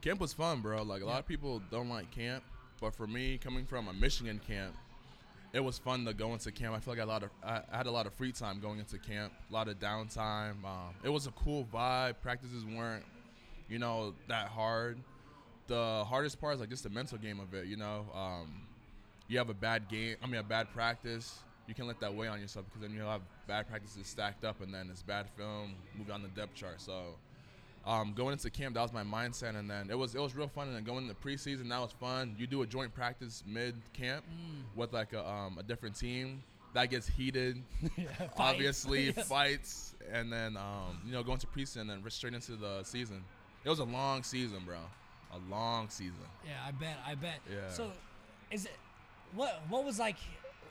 Camp 0.00 0.20
was 0.20 0.32
fun, 0.32 0.60
bro. 0.60 0.82
Like 0.82 1.02
a 1.02 1.06
lot 1.06 1.18
of 1.18 1.26
people 1.26 1.60
don't 1.70 1.88
like 1.88 2.10
camp, 2.10 2.44
but 2.80 2.94
for 2.94 3.06
me, 3.06 3.38
coming 3.38 3.66
from 3.66 3.88
a 3.88 3.92
Michigan 3.92 4.40
camp, 4.46 4.74
it 5.52 5.60
was 5.60 5.78
fun 5.78 6.04
to 6.04 6.14
go 6.14 6.32
into 6.32 6.52
camp. 6.52 6.74
I 6.74 6.80
feel 6.80 6.94
like 6.94 7.00
I, 7.00 7.02
had 7.02 7.08
a 7.08 7.12
lot 7.12 7.22
of 7.22 7.30
I 7.42 7.76
had 7.76 7.86
a 7.86 7.90
lot 7.90 8.06
of 8.06 8.14
free 8.14 8.32
time 8.32 8.60
going 8.60 8.78
into 8.78 8.98
camp, 8.98 9.32
a 9.50 9.52
lot 9.52 9.68
of 9.68 9.78
downtime. 9.80 10.64
Um, 10.64 10.94
it 11.02 11.08
was 11.08 11.26
a 11.26 11.30
cool 11.32 11.66
vibe. 11.72 12.14
Practices 12.22 12.64
weren't, 12.64 13.04
you 13.68 13.78
know, 13.78 14.14
that 14.28 14.48
hard. 14.48 14.98
The 15.66 16.04
hardest 16.06 16.40
part 16.40 16.54
is 16.54 16.60
like 16.60 16.70
just 16.70 16.84
the 16.84 16.90
mental 16.90 17.18
game 17.18 17.40
of 17.40 17.52
it. 17.54 17.66
You 17.66 17.76
know, 17.76 18.06
um, 18.14 18.62
you 19.26 19.38
have 19.38 19.50
a 19.50 19.54
bad 19.54 19.88
game. 19.88 20.16
I 20.22 20.26
mean, 20.26 20.36
a 20.36 20.42
bad 20.42 20.72
practice. 20.72 21.40
you 21.66 21.74
can 21.74 21.86
let 21.86 22.00
that 22.00 22.14
weigh 22.14 22.28
on 22.28 22.40
yourself 22.40 22.66
because 22.66 22.80
then 22.80 22.92
you 22.92 23.02
have 23.02 23.20
bad 23.46 23.68
practices 23.68 24.06
stacked 24.06 24.44
up, 24.44 24.60
and 24.62 24.72
then 24.72 24.88
it's 24.90 25.02
bad 25.02 25.26
film, 25.36 25.74
move 25.96 26.10
on 26.10 26.22
the 26.22 26.28
depth 26.28 26.54
chart. 26.54 26.80
So 26.80 27.16
um, 27.88 28.12
going 28.14 28.32
into 28.32 28.50
camp, 28.50 28.74
that 28.74 28.82
was 28.82 28.92
my 28.92 29.02
mindset, 29.02 29.56
and 29.56 29.68
then 29.68 29.88
it 29.90 29.94
was 29.96 30.14
it 30.14 30.20
was 30.20 30.36
real 30.36 30.46
fun. 30.48 30.68
And 30.68 30.76
then 30.76 30.84
going 30.84 31.04
into 31.08 31.14
preseason, 31.14 31.68
that 31.70 31.80
was 31.80 31.92
fun. 31.92 32.36
You 32.38 32.46
do 32.46 32.62
a 32.62 32.66
joint 32.66 32.94
practice 32.94 33.42
mid 33.46 33.74
camp 33.94 34.24
with 34.76 34.92
like 34.92 35.12
a, 35.14 35.26
um, 35.28 35.56
a 35.58 35.62
different 35.62 35.96
team. 35.96 36.42
That 36.74 36.90
gets 36.90 37.08
heated, 37.08 37.62
obviously 38.36 39.10
Fights. 39.12 39.28
fights, 39.28 39.94
and 40.12 40.30
then 40.32 40.56
um, 40.56 41.00
you 41.06 41.12
know 41.12 41.22
going 41.22 41.38
to 41.38 41.46
preseason 41.46 41.80
and 41.82 41.90
then 41.90 42.10
straight 42.10 42.34
into 42.34 42.52
the 42.56 42.82
season. 42.84 43.24
It 43.64 43.68
was 43.70 43.78
a 43.78 43.84
long 43.84 44.22
season, 44.22 44.60
bro. 44.64 44.76
A 45.32 45.38
long 45.50 45.88
season. 45.88 46.14
Yeah, 46.44 46.52
I 46.66 46.70
bet. 46.72 46.96
I 47.06 47.14
bet. 47.14 47.40
Yeah. 47.50 47.70
So, 47.70 47.90
is 48.50 48.64
it 48.66 48.72
what? 49.34 49.62
What 49.68 49.84
was 49.84 49.98
like? 49.98 50.16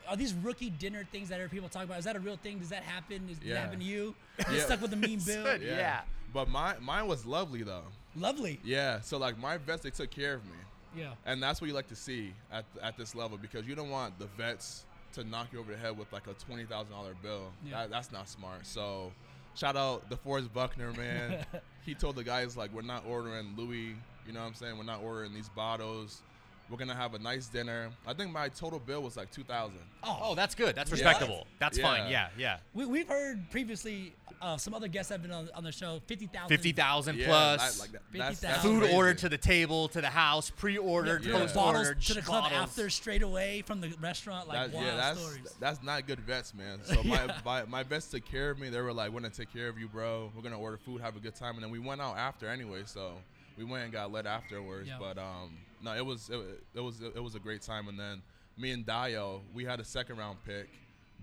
Are 0.08 0.16
these 0.16 0.34
rookie 0.36 0.70
dinner 0.70 1.06
things 1.12 1.30
that 1.30 1.52
people 1.52 1.68
talk 1.68 1.84
about? 1.84 2.00
Is 2.00 2.06
that 2.06 2.16
a 2.16 2.20
real 2.20 2.38
thing? 2.38 2.60
Does 2.60 2.70
that 2.70 2.84
happen? 2.84 3.28
Is, 3.30 3.38
Did 3.40 3.50
that 3.50 3.54
Yeah. 3.54 3.60
happen 3.62 3.80
to 3.80 3.86
you? 3.86 4.16
You 4.50 4.58
Yeah. 4.58 4.64
stuck 4.66 4.82
with 4.82 4.92
the 4.92 4.98
mean 4.98 5.20
bill. 5.20 5.58
Yeah. 5.62 6.02
But 6.34 6.50
my 6.50 6.75
mine 6.79 7.07
was 7.07 7.25
lovely 7.25 7.63
though. 7.63 7.84
Lovely. 8.15 8.60
Yeah. 8.63 9.01
So 9.01 9.17
like 9.17 9.38
my 9.38 9.57
vets, 9.57 9.84
they 9.84 9.89
took 9.89 10.12
care 10.12 10.34
of 10.34 10.46
me. 10.46 10.57
Yeah. 10.96 11.13
And 11.25 11.41
that's 11.41 11.62
what 11.62 11.67
you 11.67 11.74
like 11.74 11.88
to 11.89 11.96
see 11.96 12.34
at, 12.51 12.65
at 12.81 12.98
this 12.98 13.15
level 13.15 13.38
because 13.38 13.67
you 13.67 13.75
don't 13.75 13.89
want 13.89 14.17
the 14.19 14.27
vets 14.38 14.86
to 15.13 15.24
knock 15.24 15.48
you 15.51 15.60
over 15.60 15.72
the 15.72 15.77
head 15.77 15.98
with 15.98 16.12
like 16.12 16.27
a 16.27 16.34
twenty 16.34 16.65
thousand 16.65 16.91
dollar 16.93 17.13
bill. 17.22 17.51
Yeah. 17.65 17.81
That, 17.81 17.91
that's 17.91 18.12
not 18.12 18.27
smart. 18.27 18.65
So, 18.65 19.12
shout 19.55 19.75
out 19.75 20.10
the 20.10 20.17
DeForest 20.17 20.51
Buckner, 20.53 20.91
man. 20.93 21.46
he 21.86 21.93
told 21.93 22.15
the 22.15 22.24
guys 22.24 22.57
like 22.57 22.74
we're 22.74 22.81
not 22.81 23.03
ordering 23.07 23.53
Louis. 23.55 23.96
You 24.25 24.34
know 24.34 24.41
what 24.41 24.48
I'm 24.48 24.53
saying? 24.55 24.77
We're 24.77 24.84
not 24.84 25.01
ordering 25.01 25.34
these 25.34 25.50
bottles. 25.50 26.22
We're 26.70 26.78
gonna 26.78 26.96
have 26.96 27.14
a 27.14 27.20
nice 27.20 27.48
dinner. 27.48 27.90
I 28.06 28.14
think 28.14 28.32
my 28.32 28.50
total 28.50 28.80
bill 28.80 29.02
was 29.02 29.16
like 29.16 29.32
two 29.32 29.44
thousand. 29.44 29.80
Oh, 30.04 30.20
oh, 30.22 30.36
that's 30.36 30.54
good. 30.54 30.76
That's 30.76 30.90
Yeah. 30.90 30.96
respectable. 30.96 31.48
That's 31.60 31.78
Yeah. 31.78 31.84
fine. 31.86 32.12
Yeah, 32.12 32.30
yeah. 32.38 32.58
We, 32.74 32.86
we've 32.86 33.08
heard 33.08 33.50
previously 33.52 34.14
uh, 34.42 34.56
some 34.58 34.74
other 34.76 34.88
guests 34.88 35.12
have 35.12 35.22
been 35.24 35.32
on, 35.32 35.50
on 35.56 35.64
the 35.64 35.72
show. 35.72 36.00
Fifty 36.08 36.28
thousand. 36.28 36.50
Fifty 36.50 36.72
thousand 36.74 37.18
Yeah, 37.18 37.28
plus. 37.28 37.78
I- 37.80 37.82
like 37.82 37.92
that- 37.94 38.02
that's- 38.14 38.40
that's 38.42 38.62
Food 38.62 38.82
crazy. 38.82 38.96
ordered 38.96 39.18
to 39.20 39.30
the 39.30 39.38
table, 39.38 39.88
to 39.90 40.02
the 40.02 40.10
house, 40.10 40.50
pre-ordered, 40.52 41.24
Yeah. 41.24 41.32
bottles 41.34 41.54
post-ordered, 41.54 42.02
to 42.02 42.14
the 42.14 42.22
club 42.22 42.44
bottles. 42.44 42.62
after, 42.62 42.90
straight 42.90 43.24
away 43.24 43.64
from 43.66 43.82
the 43.82 43.90
restaurant. 44.02 44.48
Like 44.48 44.58
That- 44.72 44.74
wild 44.76 44.86
yeah, 44.86 44.96
that's 44.98 45.20
stories. 45.20 45.56
that's 45.60 45.82
not 45.84 46.06
good 46.06 46.20
vets, 46.20 46.54
man. 46.54 46.80
So 46.84 47.02
my, 47.04 47.34
my 47.46 47.64
my 47.66 47.84
vets 47.84 48.08
took 48.12 48.26
care 48.26 48.52
of 48.52 48.60
me. 48.60 48.70
They 48.70 48.82
were 48.82 48.94
like, 48.94 49.10
"We're 49.12 49.22
gonna 49.22 49.34
take 49.34 49.52
care 49.54 49.70
of 49.70 49.80
you, 49.80 49.88
bro. 49.88 50.32
We're 50.36 50.44
gonna 50.44 50.60
order 50.60 50.78
food, 50.78 51.02
have 51.02 51.16
a 51.16 51.20
good 51.20 51.34
time." 51.36 51.56
And 51.56 51.64
then 51.64 51.72
we 51.72 51.80
went 51.80 52.02
out 52.02 52.18
after 52.18 52.48
anyway, 52.50 52.84
so 52.86 53.14
we 53.58 53.64
went 53.64 53.86
and 53.86 53.92
got 53.94 54.12
lit 54.12 54.26
afterwards. 54.28 54.88
Yeah. 54.88 54.98
But 55.00 55.18
um, 55.18 55.58
no, 55.88 55.96
it 55.96 56.06
was 56.06 56.29
it, 56.29 56.39
it 56.75 56.82
was 56.82 57.01
it 57.01 57.22
was 57.24 57.36
a 57.36 57.39
great 57.39 57.62
time. 57.62 57.88
And 57.88 58.00
then 58.00 58.22
me 58.58 58.72
and 58.72 58.86
Dayo, 58.86 59.41
we 59.53 59.63
had 59.65 59.79
a 59.79 59.86
second 59.86 60.17
round 60.17 60.38
pick, 60.46 60.67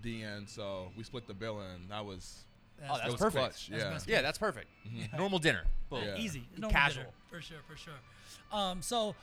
DN, 0.03 0.47
so 0.49 0.89
we 0.97 1.03
split 1.03 1.27
the 1.27 1.33
bill, 1.33 1.59
and 1.59 1.89
that 1.89 2.05
was 2.05 2.43
That's, 2.79 2.91
Oh, 2.91 2.97
that's 2.97 3.11
was 3.11 3.21
perfect. 3.21 3.43
clutch. 3.43 3.67
That's 3.69 3.83
yeah. 3.83 3.89
best. 3.91 4.07
Yeah, 4.07 4.21
that's 4.21 4.37
perfect. 4.37 4.67
Normal 5.17 5.39
dinner. 5.39 5.63
Boom. 5.89 6.03
Yeah. 6.03 6.17
easy. 6.17 6.43
No 6.57 6.69
Casual. 6.69 7.03
Dinner, 7.03 7.13
for 7.29 7.41
sure, 7.41 7.57
for 7.69 7.77
sure. 7.77 7.93
Um, 8.51 8.81
so 8.81 9.15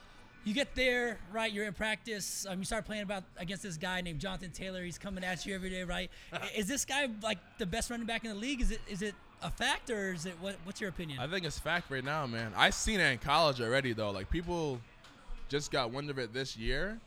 you 0.45 0.53
get 0.53 0.75
there, 0.75 1.17
right? 1.31 1.51
You're 1.51 1.65
in 1.65 1.73
practice. 1.73 2.45
Um, 2.49 2.59
you 2.59 2.65
start 2.65 2.85
playing 2.85 3.03
about 3.03 3.23
against 3.37 3.63
this 3.63 3.77
guy 3.77 4.01
named 4.01 4.19
Jonathan 4.19 4.51
Taylor. 4.51 4.83
He's 4.83 4.97
coming 4.97 5.23
at 5.23 5.45
you 5.45 5.55
every 5.55 5.69
day, 5.69 5.83
right? 5.83 6.09
Is 6.55 6.67
this 6.67 6.83
guy 6.85 7.07
like 7.21 7.37
the 7.57 7.65
best 7.65 7.89
running 7.89 8.05
back 8.05 8.23
in 8.25 8.31
the 8.31 8.35
league? 8.37 8.61
Is 8.61 8.71
it 8.71 8.81
is 8.89 9.01
it 9.01 9.15
a 9.41 9.49
fact 9.51 9.89
or 9.89 10.13
is 10.13 10.25
it 10.25 10.35
what? 10.41 10.55
What's 10.65 10.81
your 10.81 10.89
opinion? 10.89 11.19
I 11.19 11.27
think 11.27 11.45
it's 11.45 11.59
fact 11.59 11.89
right 11.91 12.03
now, 12.03 12.25
man. 12.27 12.51
I've 12.55 12.73
seen 12.73 12.99
it 12.99 13.11
in 13.11 13.17
college 13.19 13.61
already 13.61 13.93
though. 13.93 14.11
Like 14.11 14.29
people 14.29 14.79
just 15.53 15.71
got 15.71 15.91
wind 15.91 16.09
of 16.09 16.17
it 16.17 16.33
this 16.33 16.57
year. 16.57 16.99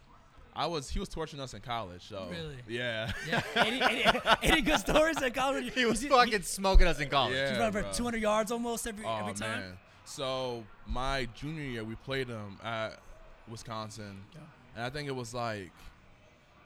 I 0.54 0.66
was 0.66 0.88
he 0.88 1.00
was 1.00 1.08
torching 1.08 1.40
us 1.40 1.52
in 1.52 1.60
college, 1.62 2.02
so 2.08 2.28
Really? 2.30 2.56
yeah. 2.68 3.10
yeah. 3.28 3.42
any, 3.56 3.82
any, 3.82 4.04
any 4.42 4.62
good 4.62 4.78
stories 4.78 5.20
in 5.20 5.32
college? 5.32 5.74
He 5.74 5.84
was 5.84 6.00
He- 6.00 6.08
fucking 6.08 6.42
smoking 6.42 6.86
us 6.86 7.00
in 7.00 7.08
college. 7.08 7.34
Yeah. 7.34 7.54
He 7.54 7.58
ran 7.58 7.72
for 7.72 7.82
200 7.92 8.22
yards 8.22 8.52
almost 8.52 8.86
every 8.86 9.04
Oh 9.04 9.16
every 9.18 9.34
time. 9.34 9.60
man. 9.60 9.72
So 10.04 10.62
my 10.86 11.26
junior 11.34 11.64
year, 11.64 11.82
we 11.84 11.96
played 11.96 12.28
him 12.28 12.56
at 12.62 13.00
Wisconsin, 13.48 14.22
Yeah. 14.32 14.38
and 14.76 14.84
I 14.84 14.90
think 14.90 15.08
it 15.08 15.14
was 15.16 15.34
like, 15.34 15.72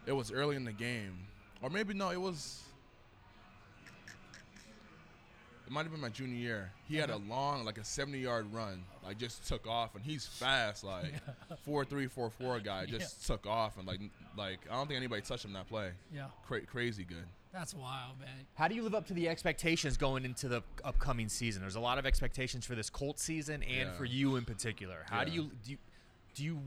it 0.07 0.13
was 0.13 0.31
early 0.31 0.57
in 0.57 0.65
the 0.65 0.73
game, 0.73 1.15
or 1.63 1.71
maybe 1.71 1.95
no, 1.95 2.11
it 2.11 2.21
was. 2.21 2.63
It 5.71 5.73
might 5.73 5.83
have 5.83 5.93
been 5.93 6.01
my 6.01 6.09
junior 6.09 6.35
year. 6.37 6.73
He 6.89 6.97
had 6.97 7.11
a 7.11 7.15
Uh-huh. 7.15 7.23
long, 7.29 7.65
like 7.65 7.79
a 7.79 7.83
70-yard 7.83 8.53
run, 8.53 8.83
like 9.05 9.19
just 9.19 9.47
took 9.47 9.69
off, 9.69 9.95
and 9.95 10.03
he's 10.05 10.27
fast, 10.27 10.83
like 10.83 11.13
four 11.65 11.85
three 11.85 12.09
four 12.09 12.29
four 12.29 12.59
guy, 12.59 12.87
just 12.87 13.25
took 13.25 13.47
off, 13.47 13.79
and 13.79 13.87
like 13.87 14.01
like 14.37 14.59
I 14.69 14.75
don't 14.75 14.89
think 14.89 14.97
anybody 14.97 15.23
touched 15.23 15.45
him 15.45 15.53
that 15.53 15.69
play. 15.69 15.93
Yeah, 16.13 16.27
Cra- 16.45 16.63
crazy 16.67 17.05
good. 17.05 17.25
that's 17.53 17.73
wild, 17.73 18.19
man. 18.19 18.47
How 18.55 18.67
do 18.67 18.75
you 18.75 18.83
live 18.83 18.97
up 18.97 19.07
to 19.07 19.15
the 19.15 19.29
expectations 19.29 19.97
going 19.97 20.25
into 20.25 20.49
the 20.49 20.63
upcoming 20.83 21.29
season? 21.29 21.63
There's 21.63 21.77
a 21.77 21.81
lot 21.81 21.99
of 21.99 22.05
expectations 22.07 22.67
for 22.67 22.75
this 22.75 22.91
Colts 22.91 23.23
season 23.23 23.63
and 23.63 23.91
Yeah. 23.91 23.93
for 23.93 24.05
you 24.07 24.35
in 24.35 24.45
particular. 24.45 25.05
How 25.09 25.23
do 25.23 25.31
you 25.31 25.53
do? 25.65 25.71
You, 25.71 25.79
do 26.35 26.45
you 26.45 26.61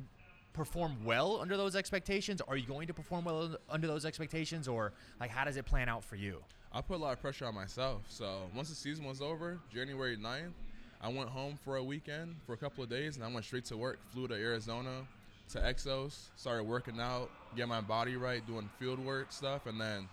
perform 0.54 1.04
well 1.04 1.42
under 1.42 1.58
those 1.58 1.76
expectations? 1.76 2.40
Are 2.48 2.56
you 2.56 2.66
going 2.68 2.88
to 2.88 2.94
perform 2.94 3.26
well 3.26 3.58
under 3.70 3.88
those 3.88 4.06
expectations, 4.06 4.70
or 4.70 4.94
like 5.20 5.30
how 5.30 5.44
does 5.44 5.58
it 5.58 5.66
plan 5.66 5.90
out 5.90 6.06
for 6.06 6.16
you? 6.16 6.42
I 6.74 6.82
put 6.82 6.96
a 6.96 6.98
lot 6.98 7.14
of 7.14 7.22
pressure 7.22 7.46
on 7.46 7.54
myself. 7.56 8.02
So 8.08 8.42
once 8.56 8.70
the 8.70 8.76
season 8.76 9.06
was 9.06 9.22
over, 9.22 9.60
January 9.74 10.18
9th, 10.18 10.52
I 11.02 11.10
went 11.10 11.30
home 11.30 11.58
for 11.64 11.76
a 11.78 11.84
weekend 11.84 12.36
for 12.46 12.54
a 12.54 12.58
couple 12.58 12.84
of 12.84 12.90
days, 12.90 13.16
and 13.16 13.26
I 13.26 13.28
went 13.28 13.46
straight 13.46 13.66
to 13.66 13.78
work. 13.78 14.00
Flew 14.12 14.28
to 14.28 14.34
Arizona, 14.34 15.06
to 15.52 15.60
Exos, 15.60 16.16
started 16.36 16.64
working 16.64 17.00
out, 17.00 17.30
get 17.56 17.68
my 17.68 17.82
body 17.82 18.16
right, 18.16 18.46
doing 18.48 18.70
field 18.80 19.00
work 19.00 19.32
stuff, 19.32 19.66
and 19.68 19.80
then 19.80 20.08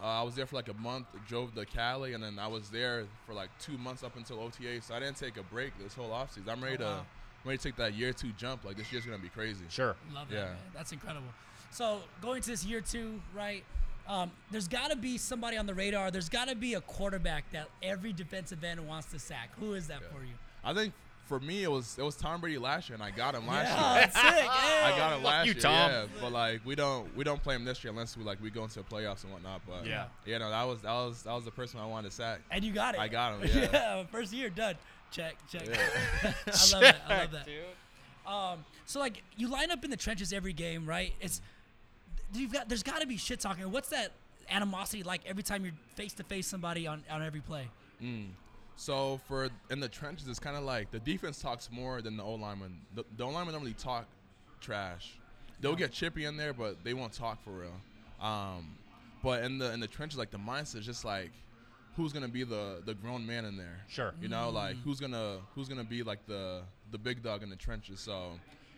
uh, 0.00 0.04
I 0.06 0.22
was 0.22 0.34
there 0.34 0.46
for 0.46 0.56
like 0.56 0.68
a 0.68 0.74
month. 0.74 1.06
Drove 1.28 1.54
to 1.54 1.66
Cali, 1.66 2.14
and 2.14 2.22
then 2.22 2.38
I 2.38 2.46
was 2.46 2.70
there 2.70 3.04
for 3.26 3.34
like 3.34 3.50
two 3.60 3.76
months 3.76 4.02
up 4.02 4.16
until 4.16 4.40
OTA. 4.40 4.80
So 4.82 4.94
I 4.94 5.00
didn't 5.00 5.16
take 5.16 5.36
a 5.36 5.42
break 5.42 5.72
this 5.82 5.94
whole 5.94 6.10
offseason. 6.10 6.48
I'm 6.48 6.62
ready 6.62 6.76
Oh, 6.76 6.78
to. 6.78 6.86
I'm 6.86 7.04
ready 7.44 7.58
to 7.58 7.64
take 7.64 7.76
that 7.76 7.94
year 7.94 8.12
two 8.12 8.32
jump. 8.38 8.64
Like 8.64 8.76
this 8.76 8.90
year's 8.90 9.04
gonna 9.04 9.18
be 9.18 9.28
crazy. 9.28 9.64
Sure. 9.68 9.96
Love 10.14 10.28
that, 10.30 10.34
Yeah. 10.34 10.44
man. 10.44 10.56
That's 10.74 10.92
incredible. 10.92 11.28
So 11.70 12.00
going 12.22 12.40
to 12.42 12.50
this 12.50 12.64
year 12.64 12.80
two, 12.80 13.20
right? 13.34 13.64
Um, 14.06 14.30
there's 14.50 14.68
got 14.68 14.90
to 14.90 14.96
be 14.96 15.16
somebody 15.18 15.56
on 15.56 15.66
the 15.66 15.74
radar. 15.74 16.10
There's 16.10 16.28
got 16.28 16.48
to 16.48 16.54
be 16.54 16.74
a 16.74 16.80
quarterback 16.82 17.50
that 17.52 17.68
every 17.82 18.12
defensive 18.12 18.62
end 18.62 18.86
wants 18.86 19.10
to 19.12 19.18
sack. 19.18 19.50
Who 19.58 19.74
is 19.74 19.86
that 19.88 20.00
for 20.12 20.22
you? 20.22 20.34
I 20.62 20.74
think 20.74 20.92
for 21.26 21.40
me 21.40 21.62
it 21.62 21.70
was 21.70 21.96
it 21.98 22.02
was 22.02 22.16
Tom 22.16 22.40
Brady 22.42 22.58
last 22.58 22.88
year, 22.90 22.94
and 22.94 23.02
I 23.02 23.10
got 23.10 23.34
him 23.34 23.46
last 23.46 23.68
year. 23.68 23.76
Yeah, 23.76 23.94
that's 23.94 24.14
sick. 24.14 24.50
I 24.50 24.94
got 24.96 25.16
him 25.16 25.22
last 25.24 25.46
you, 25.46 25.52
year, 25.54 25.62
Tom. 25.62 25.90
yeah. 25.90 26.04
But 26.20 26.32
like 26.32 26.60
we 26.66 26.74
don't 26.74 27.16
we 27.16 27.24
don't 27.24 27.42
play 27.42 27.54
him 27.54 27.64
this 27.64 27.82
year 27.82 27.90
unless 27.92 28.14
we 28.16 28.24
like 28.24 28.42
we 28.42 28.50
go 28.50 28.62
into 28.64 28.74
the 28.76 28.82
playoffs 28.82 29.24
and 29.24 29.32
whatnot. 29.32 29.62
But 29.66 29.86
Yeah. 29.86 30.06
yeah, 30.26 30.36
no, 30.38 30.50
that 30.50 30.64
was 30.64 30.82
that 30.82 30.92
was 30.92 31.22
that 31.22 31.32
was 31.32 31.44
the 31.46 31.50
person 31.50 31.80
I 31.80 31.86
wanted 31.86 32.10
to 32.10 32.14
sack. 32.14 32.40
And 32.50 32.62
you 32.62 32.72
got 32.72 32.94
it. 32.94 33.00
I 33.00 33.08
got 33.08 33.40
him, 33.40 33.50
yeah. 33.72 34.04
first 34.04 34.32
year 34.34 34.50
done. 34.50 34.74
Check, 35.10 35.36
check. 35.50 35.66
Yeah. 35.66 36.32
I 36.46 36.72
love 36.72 36.80
that. 36.82 36.96
I 37.08 37.18
love 37.20 37.30
that. 37.32 37.48
Um, 38.26 38.64
so 38.84 39.00
like 39.00 39.22
you 39.36 39.48
line 39.48 39.70
up 39.70 39.84
in 39.84 39.90
the 39.90 39.96
trenches 39.96 40.32
every 40.32 40.52
game, 40.52 40.86
right? 40.86 41.12
It's 41.20 41.40
you've 42.34 42.52
got 42.52 42.68
there's 42.68 42.82
got 42.82 43.00
to 43.00 43.06
be 43.06 43.16
shit 43.16 43.40
talking. 43.40 43.70
What's 43.70 43.88
that 43.88 44.12
animosity 44.48 45.02
like 45.02 45.22
every 45.26 45.42
time 45.42 45.64
you're 45.64 45.74
face 45.94 46.12
to 46.14 46.24
face 46.24 46.46
somebody 46.46 46.86
on 46.86 47.02
on 47.10 47.22
every 47.22 47.40
play? 47.40 47.68
So 48.76 49.20
for 49.28 49.48
in 49.70 49.80
the 49.80 49.88
trenches, 49.88 50.28
it's 50.28 50.38
kind 50.38 50.56
of 50.56 50.64
like 50.64 50.90
the 50.90 50.98
defense 50.98 51.40
talks 51.40 51.70
more 51.70 52.02
than 52.02 52.16
the 52.16 52.24
O 52.24 52.34
lineman. 52.34 52.80
The, 52.94 53.04
the 53.16 53.24
O 53.24 53.30
lineman 53.30 53.52
normally 53.52 53.74
talk 53.74 54.06
trash. 54.60 55.18
They'll 55.60 55.76
get 55.76 55.92
chippy 55.92 56.24
in 56.24 56.36
there, 56.36 56.52
but 56.52 56.82
they 56.84 56.92
won't 56.92 57.12
talk 57.12 57.42
for 57.44 57.50
real. 57.50 57.80
Um, 58.20 58.76
but 59.22 59.44
in 59.44 59.58
the 59.58 59.72
in 59.72 59.80
the 59.80 59.86
trenches, 59.86 60.18
like 60.18 60.30
the 60.30 60.38
mindset 60.38 60.80
is 60.80 60.86
just 60.86 61.04
like, 61.04 61.30
who's 61.96 62.12
gonna 62.12 62.28
be 62.28 62.42
the 62.44 62.82
the 62.84 62.94
grown 62.94 63.24
man 63.24 63.44
in 63.44 63.56
there? 63.56 63.80
Sure. 63.88 64.12
You 64.20 64.28
know, 64.28 64.50
like 64.50 64.76
who's 64.84 65.00
gonna 65.00 65.38
who's 65.54 65.68
gonna 65.68 65.84
be 65.84 66.02
like 66.02 66.26
the 66.26 66.62
the 66.90 66.98
big 66.98 67.22
dog 67.22 67.42
in 67.42 67.50
the 67.50 67.56
trenches. 67.56 68.00
So 68.00 68.32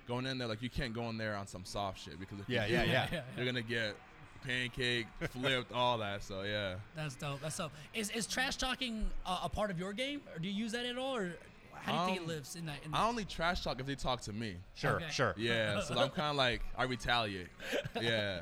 going 0.07 0.27
in 0.27 0.39
there, 0.39 0.49
like 0.49 0.63
you 0.63 0.71
can't 0.71 0.93
go 0.95 1.09
in 1.11 1.19
there 1.19 1.37
on 1.37 1.47
some 1.47 1.65
soft 1.65 2.01
shit 2.01 2.19
because 2.21 2.39
if 2.41 2.49
Yeah, 2.49 2.67
you 2.67 2.75
yeah, 2.75 2.85
do, 2.85 2.91
yeah. 2.91 3.07
yeah. 3.13 3.21
you're 3.37 3.47
gonna 3.47 3.63
get 3.63 3.97
pancake, 4.45 5.07
flipped, 5.31 5.73
all 5.73 5.99
that. 5.99 6.23
So 6.23 6.43
yeah. 6.43 6.77
That's 6.95 7.17
dope. 7.17 7.41
That's 7.41 7.57
dope. 7.57 7.73
Is 7.95 8.11
is 8.11 8.27
trash 8.27 8.57
talking 8.57 9.07
a, 9.27 9.39
a 9.45 9.49
part 9.49 9.71
of 9.71 9.79
your 9.79 9.93
game, 9.93 10.21
or 10.35 10.39
do 10.39 10.49
you 10.49 10.55
use 10.55 10.73
that 10.73 10.87
at 10.87 10.97
all, 10.99 11.17
or 11.17 11.33
how 11.75 11.93
do 12.07 12.13
you 12.13 12.19
think 12.19 12.19
it 12.19 12.23
Um, 12.23 12.29
lives 12.37 12.57
in 12.57 12.67
that? 12.67 12.77
In 12.85 12.95
I 12.95 13.07
only 13.07 13.25
trash 13.25 13.63
talk 13.63 13.81
if 13.81 13.87
they 13.87 13.95
talk 13.95 14.21
to 14.23 14.33
me. 14.33 14.57
Sure. 14.75 14.97
Okay. 14.97 15.07
Sure. 15.11 15.35
Yeah, 15.37 15.81
so 15.81 15.99
I'm 15.99 16.11
kind 16.11 16.31
of 16.31 16.37
like 16.37 16.63
I 16.77 16.85
retaliate. 16.85 17.49
Yeah. 18.01 18.41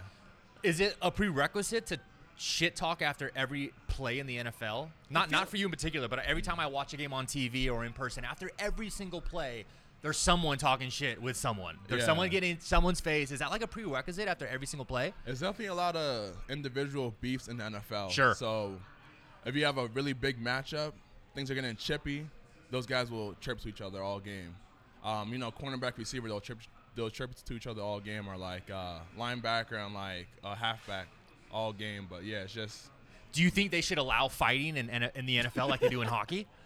Is 0.63 0.81
it 0.81 0.97
a 1.03 1.11
prerequisite 1.11 1.87
to 1.87 1.99
shit 2.37 2.75
talk 2.75 3.03
after 3.03 3.31
every 3.37 3.73
play 3.87 4.19
in 4.19 4.27
the 4.27 4.39
NFL? 4.39 4.89
Not 5.11 5.31
not 5.31 5.49
for 5.49 5.59
you 5.59 5.67
in 5.67 5.71
particular, 5.71 6.09
but 6.09 6.21
every 6.21 6.41
time 6.43 6.59
I 6.59 6.67
watch 6.67 6.95
a 6.95 6.97
game 6.97 7.13
on 7.13 7.27
TV 7.27 7.71
or 7.71 7.85
in 7.85 7.93
person, 7.93 8.25
after 8.25 8.51
every 8.59 8.89
single 8.89 9.21
play, 9.21 9.67
there's 10.05 10.19
someone 10.19 10.59
talking 10.59 10.91
shit 10.91 11.21
with 11.21 11.35
someone. 11.35 11.79
There's 11.89 12.01
Yeah. 12.03 12.07
someone 12.07 12.29
getting 12.29 12.51
in 12.53 12.61
someone's 12.61 13.01
face. 13.01 13.31
Is 13.31 13.39
that 13.39 13.51
like 13.51 13.63
a 13.63 13.67
prerequisite 13.67 14.29
after 14.29 14.47
every 14.47 14.67
single 14.67 14.85
play? 14.85 15.15
There's 15.25 15.41
definitely 15.41 15.69
a 15.69 15.75
lot 15.75 15.97
of 15.97 16.37
individual 16.51 17.15
beefs 17.23 17.49
in 17.49 17.57
the 17.57 17.65
NFL. 17.65 18.11
Sure. 18.11 18.35
So 18.35 18.79
if 19.47 19.57
you 19.57 19.65
have 19.65 19.79
a 19.79 19.87
really 19.89 20.13
big 20.13 20.39
matchup, 20.45 20.93
things 21.35 21.51
are 21.51 21.55
getting 21.55 21.75
chippy. 21.77 22.29
Those 22.71 22.85
guys 22.85 23.11
will 23.11 23.33
chirp 23.41 23.61
to 23.61 23.69
each 23.71 23.81
other 23.81 24.03
all 24.03 24.21
game. 24.21 24.55
Um, 25.03 25.33
you 25.33 25.39
know, 25.39 25.51
cornerback, 25.51 25.97
receiver, 25.97 26.29
they'll 26.29 26.41
chirp, 26.41 26.59
they'll 26.97 27.09
chirp 27.09 27.35
to 27.43 27.55
each 27.55 27.67
other 27.67 27.81
all 27.81 27.99
game, 27.99 28.29
or 28.29 28.37
like 28.37 28.71
uh, 28.71 28.99
linebacker 29.19 29.83
and 29.85 29.95
like 29.95 30.27
uh, 30.45 30.55
halfback 30.55 31.09
all 31.51 31.73
game. 31.73 32.07
But 32.11 32.25
yeah, 32.25 32.43
it's 32.43 32.53
just 32.53 32.91
Do 33.33 33.43
you 33.43 33.49
think 33.49 33.71
they 33.71 33.81
should 33.81 33.99
allow 33.99 34.29
fighting 34.29 34.77
in, 34.77 34.91
in, 34.91 35.03
in 35.15 35.25
the 35.25 35.39
NFL 35.39 35.71
like 35.71 35.81
they 35.81 35.89
do 35.89 36.03
in 36.03 36.09
hockey? 36.09 36.47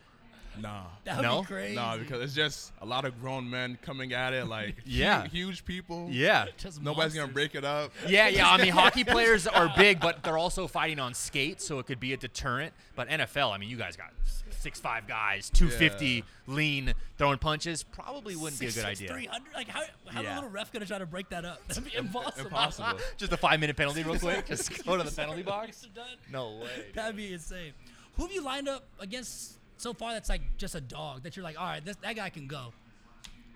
nah. 0.61 0.85
That 1.05 1.17
would 1.17 1.23
No? 1.23 1.41
be 1.41 1.47
crazy. 1.47 1.75
Nah, 1.75 1.97
because 1.97 2.23
it's 2.23 2.35
just 2.35 2.73
a 2.81 2.87
lot 2.87 3.05
of 3.05 3.21
grown 3.21 3.49
men 3.49 3.79
coming 3.83 4.13
at 4.13 4.33
it, 4.33 4.47
like 4.47 4.77
Yeah. 4.85 5.23
hu- 5.23 5.29
huge 5.29 5.65
people. 5.65 6.09
Yeah. 6.11 6.47
Just 6.59 6.83
Nobody's 6.83 7.15
gonna 7.15 7.33
break 7.33 7.55
it 7.55 7.65
up. 7.65 7.93
Yeah, 8.07 8.29
yeah. 8.29 8.49
I 8.51 8.57
mean, 8.59 8.73
hockey 8.73 9.05
players 9.05 9.47
are 9.47 9.73
big, 9.77 10.01
but 10.01 10.23
they're 10.23 10.39
also 10.39 10.67
fighting 10.67 10.99
on 11.01 11.15
skates, 11.15 11.65
so 11.67 11.79
it 11.79 11.87
could 11.87 12.01
be 12.01 12.13
a 12.13 12.17
deterrent. 12.17 12.73
But 12.97 13.09
NFL, 13.09 13.53
I 13.53 13.59
mean, 13.59 13.69
you 13.69 13.77
guys 13.77 13.97
got 13.97 14.11
six 14.51 14.81
five 14.81 15.07
guys, 15.07 15.51
two 15.51 15.69
fifty, 15.69 16.25
lean, 16.47 16.93
throwing 17.17 17.39
punches. 17.39 17.83
Probably 17.85 18.35
wouldn't 18.35 18.61
be 18.61 18.67
a 18.67 18.73
good 18.73 18.85
idea. 18.85 19.09
300? 19.09 19.55
Like, 19.55 19.69
how, 19.69 19.83
how 20.09 20.21
Yeah. 20.23 20.31
the 20.31 20.35
little 20.37 20.51
ref 20.51 20.73
gonna 20.73 20.85
try 20.87 20.99
to 20.99 21.07
break 21.07 21.29
that 21.31 21.45
up? 21.45 21.67
That'd 21.69 21.85
be 21.85 21.95
impossible. 21.95 22.47
Impossible. 22.47 22.99
Just 23.17 23.33
a 23.33 23.37
five 23.37 23.61
minute 23.61 23.77
penalty, 23.77 24.03
real 24.03 24.19
quick. 24.19 24.47
Just 24.47 24.85
go 24.85 24.97
to 24.97 25.03
the 25.05 25.11
penalty 25.15 25.43
box. 25.43 25.87
No 26.33 26.57
way. 26.63 26.87
That'd 26.95 27.17
be 27.17 27.33
insane. 27.33 27.73
Who 28.17 28.25
have 28.25 28.33
you 28.33 28.43
lined 28.43 28.69
up 28.69 28.83
against 28.99 29.58
so 29.79 29.95
far 29.95 30.13
that's 30.13 30.29
like 30.29 30.43
just 30.59 30.75
a 30.75 30.81
dog 30.81 31.23
that 31.23 31.37
you're 31.37 31.43
like, 31.45 31.59
all 31.59 31.67
right, 31.67 31.85
this, 31.85 31.97
that 32.03 32.15
guy 32.17 32.29
can 32.29 32.47
go? 32.47 32.73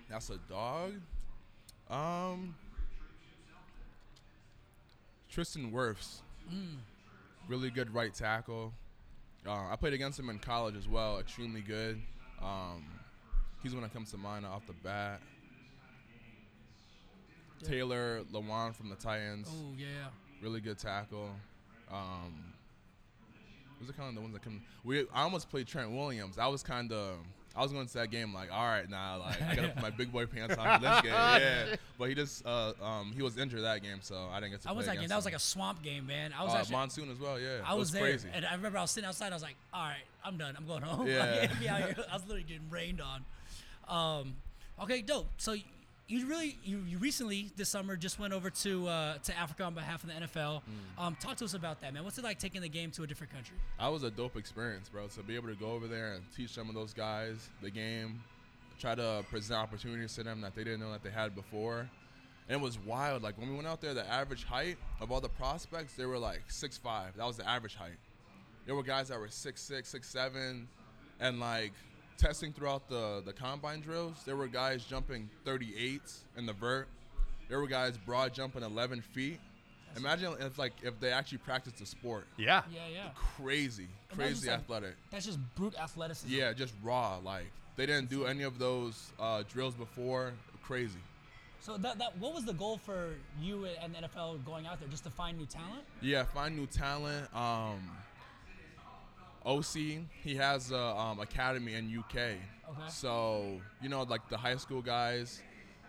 That's 0.09 0.29
a 0.29 0.37
dog. 0.49 0.93
Um, 1.89 2.55
Tristan 5.29 5.71
Wirfs, 5.71 6.21
really 7.47 7.69
good 7.69 7.93
right 7.93 8.13
tackle. 8.13 8.73
Uh, 9.45 9.67
I 9.71 9.75
played 9.75 9.93
against 9.93 10.17
him 10.17 10.29
in 10.29 10.39
college 10.39 10.75
as 10.75 10.87
well. 10.87 11.19
Extremely 11.19 11.61
good. 11.61 12.01
Um, 12.41 12.83
he's 13.61 13.73
one 13.73 13.83
that 13.83 13.93
comes 13.93 14.11
to 14.11 14.17
mind 14.17 14.45
off 14.45 14.65
the 14.65 14.73
bat. 14.73 15.19
Taylor 17.63 18.21
Lewan 18.33 18.73
from 18.75 18.89
the 18.89 18.95
Titans, 18.95 19.47
Oh 19.49 19.73
yeah. 19.77 20.07
really 20.41 20.59
good 20.59 20.77
tackle. 20.77 21.29
Um, 21.91 22.53
those 23.83 23.95
are 23.95 23.97
kind 23.97 24.09
of 24.09 24.15
the 24.15 24.21
ones 24.21 24.33
that 24.33 24.43
come. 24.43 24.61
We 24.83 25.01
I 25.13 25.23
almost 25.23 25.49
played 25.49 25.67
Trent 25.67 25.91
Williams. 25.91 26.37
I 26.37 26.47
was 26.47 26.63
kind 26.63 26.91
of. 26.91 27.15
I 27.55 27.61
was 27.61 27.71
going 27.71 27.85
to 27.85 27.93
that 27.93 28.09
game 28.09 28.33
like, 28.33 28.51
all 28.51 28.65
right, 28.65 28.89
now 28.89 29.19
like 29.19 29.39
I 29.39 29.55
gotta 29.55 29.67
put 29.67 29.81
my 29.83 29.89
big 29.91 30.11
boy 30.11 30.25
pants 30.25 30.55
on 30.57 30.79
for 30.79 30.85
this 30.87 31.01
game. 31.01 31.11
Yeah, 31.13 31.75
but 31.99 32.09
he 32.09 32.15
just 32.15 32.43
uh, 32.47 32.73
um, 32.81 33.13
he 33.15 33.21
was 33.21 33.37
injured 33.37 33.61
that 33.61 33.83
game, 33.83 33.99
so 34.01 34.27
I 34.31 34.39
didn't 34.39 34.53
get 34.53 34.61
to. 34.63 34.69
I 34.69 34.71
was 34.71 34.85
play 34.85 34.93
like, 34.93 34.97
against 34.97 35.09
that 35.09 35.15
was 35.17 35.25
like 35.25 35.35
a 35.35 35.39
swamp 35.39 35.83
game, 35.83 36.07
man. 36.07 36.33
I 36.35 36.43
was 36.43 36.53
uh, 36.53 36.57
actually, 36.57 36.75
monsoon 36.77 37.11
as 37.11 37.19
well. 37.19 37.39
Yeah, 37.39 37.59
I 37.63 37.75
It 37.75 37.77
was, 37.77 37.91
there, 37.91 38.01
crazy. 38.01 38.27
and 38.33 38.43
I 38.43 38.55
remember 38.55 38.79
I 38.79 38.81
was 38.81 38.89
sitting 38.89 39.07
outside. 39.07 39.31
I 39.31 39.35
was 39.35 39.43
like, 39.43 39.55
all 39.71 39.83
right, 39.83 40.01
I'm 40.25 40.37
done. 40.37 40.55
I'm 40.57 40.65
going 40.65 40.81
home. 40.81 41.07
Yeah. 41.13 41.41
I 41.43 41.45
can't 41.45 41.59
be 41.59 41.69
out 41.69 41.81
here. 41.81 41.95
I 42.11 42.13
was 42.15 42.23
literally 42.23 42.43
getting 42.43 42.69
rained 42.71 43.01
on. 43.01 43.23
Um, 43.87 44.35
okay, 44.81 45.03
dope. 45.03 45.27
So 45.37 45.55
you 46.07 46.27
really, 46.27 46.57
you, 46.63 46.83
you 46.87 46.97
recently 46.97 47.51
this 47.55 47.69
summer 47.69 47.95
just 47.95 48.19
went 48.19 48.33
over 48.33 48.49
to 48.49 48.87
uh, 48.87 49.17
to 49.19 49.37
Africa 49.37 49.63
on 49.63 49.73
behalf 49.73 50.03
of 50.03 50.09
the 50.09 50.15
NFL. 50.15 50.61
Mm. 50.61 50.61
Um, 51.03 51.17
talk 51.19 51.37
to 51.37 51.45
us 51.45 51.53
about 51.53 51.81
that, 51.81 51.93
man. 51.93 52.03
What's 52.03 52.17
it 52.17 52.23
like 52.23 52.39
taking 52.39 52.61
the 52.61 52.69
game 52.69 52.91
to 52.91 53.03
a 53.03 53.07
different 53.07 53.31
country? 53.31 53.55
That 53.79 53.87
was 53.87 54.03
a 54.03 54.11
dope 54.11 54.35
experience, 54.35 54.89
bro. 54.89 55.07
To 55.07 55.23
be 55.23 55.35
able 55.35 55.47
to 55.47 55.55
go 55.55 55.71
over 55.71 55.87
there 55.87 56.13
and 56.13 56.23
teach 56.35 56.51
some 56.51 56.67
of 56.69 56.75
those 56.75 56.93
guys 56.93 57.49
the 57.61 57.71
game, 57.71 58.21
try 58.79 58.95
to 58.95 59.23
present 59.29 59.59
opportunities 59.59 60.13
to 60.15 60.23
them 60.23 60.41
that 60.41 60.55
they 60.55 60.63
didn't 60.63 60.81
know 60.81 60.91
that 60.91 61.03
they 61.03 61.09
had 61.09 61.35
before. 61.35 61.89
And 62.49 62.59
it 62.59 62.61
was 62.61 62.77
wild. 62.77 63.23
Like 63.23 63.37
when 63.37 63.49
we 63.49 63.55
went 63.55 63.67
out 63.67 63.79
there, 63.79 63.93
the 63.93 64.07
average 64.09 64.43
height 64.43 64.77
of 64.99 65.11
all 65.11 65.21
the 65.21 65.29
prospects, 65.29 65.93
they 65.93 66.05
were 66.05 66.17
like 66.19 66.43
six 66.49 66.77
five. 66.77 67.15
That 67.15 67.25
was 67.25 67.37
the 67.37 67.47
average 67.47 67.75
height. 67.75 67.97
There 68.65 68.75
were 68.75 68.83
guys 68.83 69.07
that 69.07 69.19
were 69.19 69.29
six 69.29 69.61
six, 69.61 69.87
six 69.89 70.09
seven, 70.09 70.67
and 71.21 71.39
like 71.39 71.71
testing 72.17 72.53
throughout 72.53 72.87
the 72.89 73.21
the 73.25 73.33
combine 73.33 73.81
drills, 73.81 74.15
there 74.25 74.35
were 74.35 74.47
guys 74.47 74.83
jumping 74.83 75.29
38s 75.45 76.19
in 76.37 76.45
the 76.45 76.53
vert. 76.53 76.87
There 77.49 77.59
were 77.59 77.67
guys 77.67 77.97
broad 77.97 78.33
jumping 78.33 78.63
11 78.63 79.01
feet. 79.01 79.39
Imagine 79.95 80.33
if 80.39 80.57
like 80.57 80.73
if 80.81 80.99
they 80.99 81.11
actually 81.11 81.37
practiced 81.39 81.77
the 81.77 81.85
sport 81.85 82.25
Yeah. 82.37 82.63
Yeah, 82.73 82.79
yeah. 82.91 83.09
crazy, 83.15 83.87
And 84.11 84.19
that 84.19 84.23
was 84.23 84.33
crazy 84.39 84.49
like- 84.49 84.59
athletic. 84.59 84.95
That's 85.11 85.25
just 85.25 85.39
brute 85.55 85.75
athleticism. 85.79 86.33
Yeah, 86.33 86.53
just 86.53 86.73
raw. 86.83 87.17
Like 87.23 87.45
they 87.75 87.85
didn't 87.85 88.09
do 88.09 88.25
any 88.25 88.43
of 88.43 88.57
those 88.59 89.11
uh, 89.19 89.43
drills 89.51 89.75
before. 89.75 90.33
Crazy. 90.63 90.99
So 91.59 91.77
that, 91.77 91.97
that 91.99 92.17
what 92.17 92.33
was 92.33 92.43
the 92.45 92.53
goal 92.53 92.77
for 92.77 93.13
you 93.41 93.65
and 93.81 93.93
the 93.93 93.99
NFL 94.07 94.43
going 94.45 94.65
out 94.65 94.79
there? 94.79 94.89
Just 94.89 95.03
to 95.05 95.09
find 95.09 95.37
new 95.37 95.45
talent? 95.45 95.83
Yeah, 96.01 96.23
find 96.23 96.55
new 96.57 96.65
talent. 96.65 97.33
Um, 97.35 97.89
Osi, 99.45 100.03
he 100.23 100.35
has 100.35 100.71
a 100.71 100.79
um, 100.79 101.19
academy 101.19 101.73
in 101.73 101.97
UK. 101.97 102.15
Okay. 102.15 102.37
So 102.89 103.59
you 103.81 103.89
know, 103.89 104.03
like 104.03 104.27
the 104.29 104.37
high 104.37 104.55
school 104.57 104.81
guys, 104.81 105.41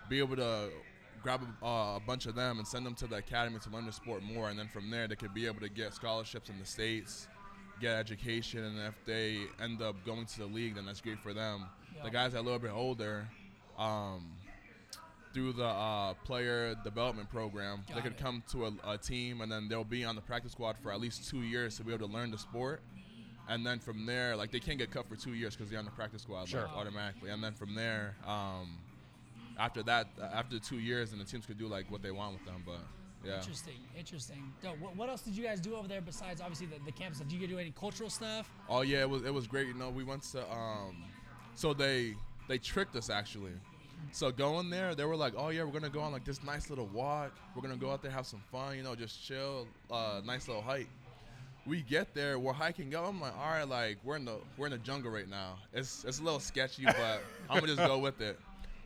be 0.08 0.18
able 0.18 0.36
to 0.36 0.70
grab 1.22 1.40
a, 1.62 1.64
uh, 1.64 1.96
a 1.96 2.00
bunch 2.06 2.26
of 2.26 2.34
them 2.34 2.58
and 2.58 2.66
send 2.66 2.84
them 2.84 2.94
to 2.96 3.06
the 3.06 3.16
academy 3.16 3.58
to 3.60 3.70
learn 3.70 3.86
the 3.86 3.92
sport 3.92 4.22
more, 4.22 4.50
and 4.50 4.58
then 4.58 4.68
from 4.68 4.90
there 4.90 5.08
they 5.08 5.16
could 5.16 5.32
be 5.32 5.46
able 5.46 5.60
to 5.60 5.68
get 5.68 5.94
scholarships 5.94 6.50
in 6.50 6.58
the 6.58 6.66
states, 6.66 7.28
get 7.80 7.96
education, 7.96 8.62
and 8.64 8.78
if 8.80 8.94
they 9.06 9.38
end 9.62 9.80
up 9.80 9.96
going 10.04 10.26
to 10.26 10.38
the 10.40 10.46
league, 10.46 10.74
then 10.74 10.86
that's 10.86 11.00
great 11.00 11.20
for 11.20 11.32
them. 11.32 11.64
Yeah. 11.96 12.04
The 12.04 12.10
guys 12.10 12.32
that 12.32 12.38
are 12.38 12.42
a 12.42 12.44
little 12.44 12.58
bit 12.58 12.72
older, 12.72 13.26
um, 13.78 14.32
through 15.32 15.52
the 15.52 15.64
uh, 15.66 16.14
player 16.24 16.76
development 16.84 17.28
program, 17.28 17.82
Got 17.88 17.96
they 17.96 18.02
could 18.02 18.12
it. 18.12 18.18
come 18.18 18.42
to 18.52 18.66
a, 18.66 18.72
a 18.92 18.98
team, 18.98 19.40
and 19.40 19.50
then 19.50 19.66
they'll 19.68 19.82
be 19.82 20.04
on 20.04 20.14
the 20.14 20.20
practice 20.22 20.52
squad 20.52 20.76
for 20.78 20.92
at 20.92 21.00
least 21.00 21.28
two 21.28 21.42
years 21.42 21.76
to 21.76 21.84
be 21.84 21.92
able 21.92 22.06
to 22.06 22.12
learn 22.14 22.30
the 22.30 22.38
sport. 22.38 22.80
And 23.48 23.64
then 23.66 23.78
from 23.78 24.06
there, 24.06 24.36
like 24.36 24.50
they 24.50 24.60
can't 24.60 24.78
get 24.78 24.90
cut 24.90 25.06
for 25.08 25.16
two 25.16 25.34
years 25.34 25.54
because 25.54 25.70
they're 25.70 25.78
on 25.78 25.84
the 25.84 25.90
practice 25.90 26.22
squad 26.22 26.48
Sure. 26.48 26.62
like, 26.62 26.76
automatically. 26.76 27.30
And 27.30 27.42
then 27.44 27.52
from 27.52 27.74
there, 27.74 28.16
um, 28.26 28.78
after 29.58 29.82
that, 29.84 30.08
after 30.32 30.58
two 30.58 30.78
years, 30.78 31.12
and 31.12 31.20
the 31.20 31.24
teams 31.24 31.44
could 31.46 31.58
do 31.58 31.66
like 31.68 31.90
what 31.90 32.02
they 32.02 32.10
want 32.10 32.32
with 32.34 32.44
them. 32.46 32.62
But 32.64 32.80
yeah, 33.24 33.36
Interesting, 33.36 33.74
interesting. 33.98 34.52
Dope. 34.62 34.78
What, 34.80 34.96
what 34.96 35.08
else 35.08 35.22
did 35.22 35.36
you 35.36 35.44
guys 35.44 35.60
do 35.60 35.76
over 35.76 35.86
there 35.88 36.00
besides 36.00 36.40
obviously 36.40 36.66
the, 36.66 36.76
the 36.84 36.92
campus? 36.92 37.20
Did 37.20 37.32
you 37.32 37.46
do 37.46 37.58
any 37.58 37.70
cultural 37.78 38.10
stuff? 38.10 38.50
oh 38.68 38.80
yeah, 38.82 39.00
it 39.02 39.10
was 39.10 39.22
it 39.24 39.32
was 39.32 39.46
great. 39.46 39.66
You 39.68 39.74
know, 39.74 39.90
we 39.90 40.04
went 40.04 40.22
to 40.32 40.40
um, 40.50 40.96
so 41.54 41.72
they 41.74 42.14
they 42.48 42.58
tricked 42.58 42.96
us 42.96 43.10
actually. 43.10 43.52
So 44.12 44.30
going 44.30 44.68
there, 44.68 44.94
they 44.94 45.04
were 45.04 45.16
like, 45.16 45.32
"Oh 45.36 45.48
yeah, 45.48 45.64
we're 45.64 45.72
gonna 45.72 45.88
go 45.88 46.00
on 46.00 46.12
like 46.12 46.24
this 46.24 46.42
nice 46.42 46.68
little 46.68 46.86
walk. 46.88 47.32
We're 47.54 47.62
gonna 47.62 47.76
go 47.76 47.90
out 47.90 48.02
there 48.02 48.10
have 48.10 48.26
some 48.26 48.42
fun. 48.52 48.76
You 48.76 48.82
know, 48.82 48.94
just 48.94 49.24
chill. 49.24 49.66
Uh, 49.90 50.20
nice 50.24 50.46
little 50.48 50.62
hike." 50.62 50.88
We 51.66 51.80
get 51.82 52.12
there, 52.14 52.38
we're 52.38 52.52
hiking 52.52 52.94
up. 52.94 53.06
I'm 53.08 53.20
like, 53.20 53.34
"All 53.38 53.50
right, 53.50 53.68
like 53.68 53.96
we're 54.04 54.16
in 54.16 54.24
the 54.26 54.36
we're 54.58 54.66
in 54.66 54.72
the 54.72 54.78
jungle 54.78 55.10
right 55.10 55.28
now. 55.28 55.56
It's 55.72 56.04
it's 56.04 56.18
a 56.20 56.22
little 56.22 56.40
sketchy, 56.40 56.84
but 56.86 57.22
I'm 57.48 57.60
gonna 57.60 57.74
just 57.74 57.78
go 57.86 57.98
with 57.98 58.20
it." 58.20 58.38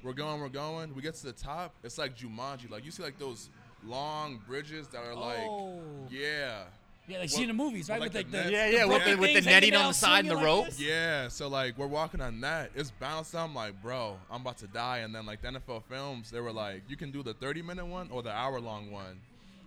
We're 0.04 0.12
going, 0.12 0.40
we're 0.40 0.48
going. 0.48 0.94
We 0.94 1.02
get 1.02 1.14
to 1.16 1.26
the 1.26 1.32
top. 1.32 1.74
It's 1.82 1.98
like 1.98 2.16
Jumanji. 2.16 2.70
Like 2.70 2.84
you 2.84 2.92
see 2.92 3.02
like 3.02 3.18
those 3.18 3.50
long 3.84 4.40
bridges 4.46 4.86
that 4.88 5.02
are 5.04 5.14
like, 5.14 5.38
Oh. 5.40 5.80
yeah. 6.08 6.62
Yeah, 7.08 7.20
like 7.20 7.30
Well, 7.30 7.36
see 7.38 7.42
in 7.42 7.48
the 7.48 7.54
movies, 7.54 7.88
right? 7.88 7.98
like 8.00 8.12
with 8.12 8.16
like 8.16 8.30
the 8.30 8.36
the, 8.36 8.42
net- 8.44 8.52
Yeah, 8.52 8.66
the 8.70 8.76
yeah, 8.76 8.84
with 8.84 9.04
the, 9.04 9.14
with 9.16 9.34
the 9.34 9.50
netting 9.50 9.74
on 9.74 9.88
the 9.88 9.94
side 9.94 10.20
and 10.26 10.30
the 10.30 10.36
rope. 10.36 10.66
like. 10.66 10.78
Yeah, 10.78 11.26
so 11.28 11.48
like 11.48 11.76
we're 11.78 11.86
walking 11.88 12.20
on 12.20 12.40
that. 12.42 12.70
It's 12.76 12.90
bouncing. 12.92 13.40
I'm 13.40 13.54
like, 13.54 13.80
bro, 13.82 14.16
I'm 14.30 14.42
about 14.42 14.58
to 14.58 14.66
die. 14.68 14.98
And 14.98 15.12
then 15.14 15.26
like 15.26 15.40
the 15.42 15.48
NFL 15.48 15.82
films, 15.88 16.30
they 16.30 16.40
were 16.40 16.52
like, 16.52 16.82
you 16.88 16.96
can 16.96 17.10
do 17.10 17.22
the 17.24 17.34
30 17.34 17.62
minute 17.62 17.86
one 17.86 18.08
or 18.12 18.22
the 18.22 18.30
hour 18.30 18.60
long 18.60 18.90
one. 18.92 19.18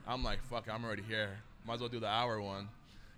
I'm 0.08 0.24
like, 0.24 0.42
fuck, 0.44 0.68
I'm 0.72 0.86
already 0.86 1.04
here. 1.04 1.32
Might 1.68 1.76
as 1.76 1.80
well 1.82 1.90
do 1.90 2.00
the 2.00 2.08
hour 2.08 2.40
one. 2.42 2.70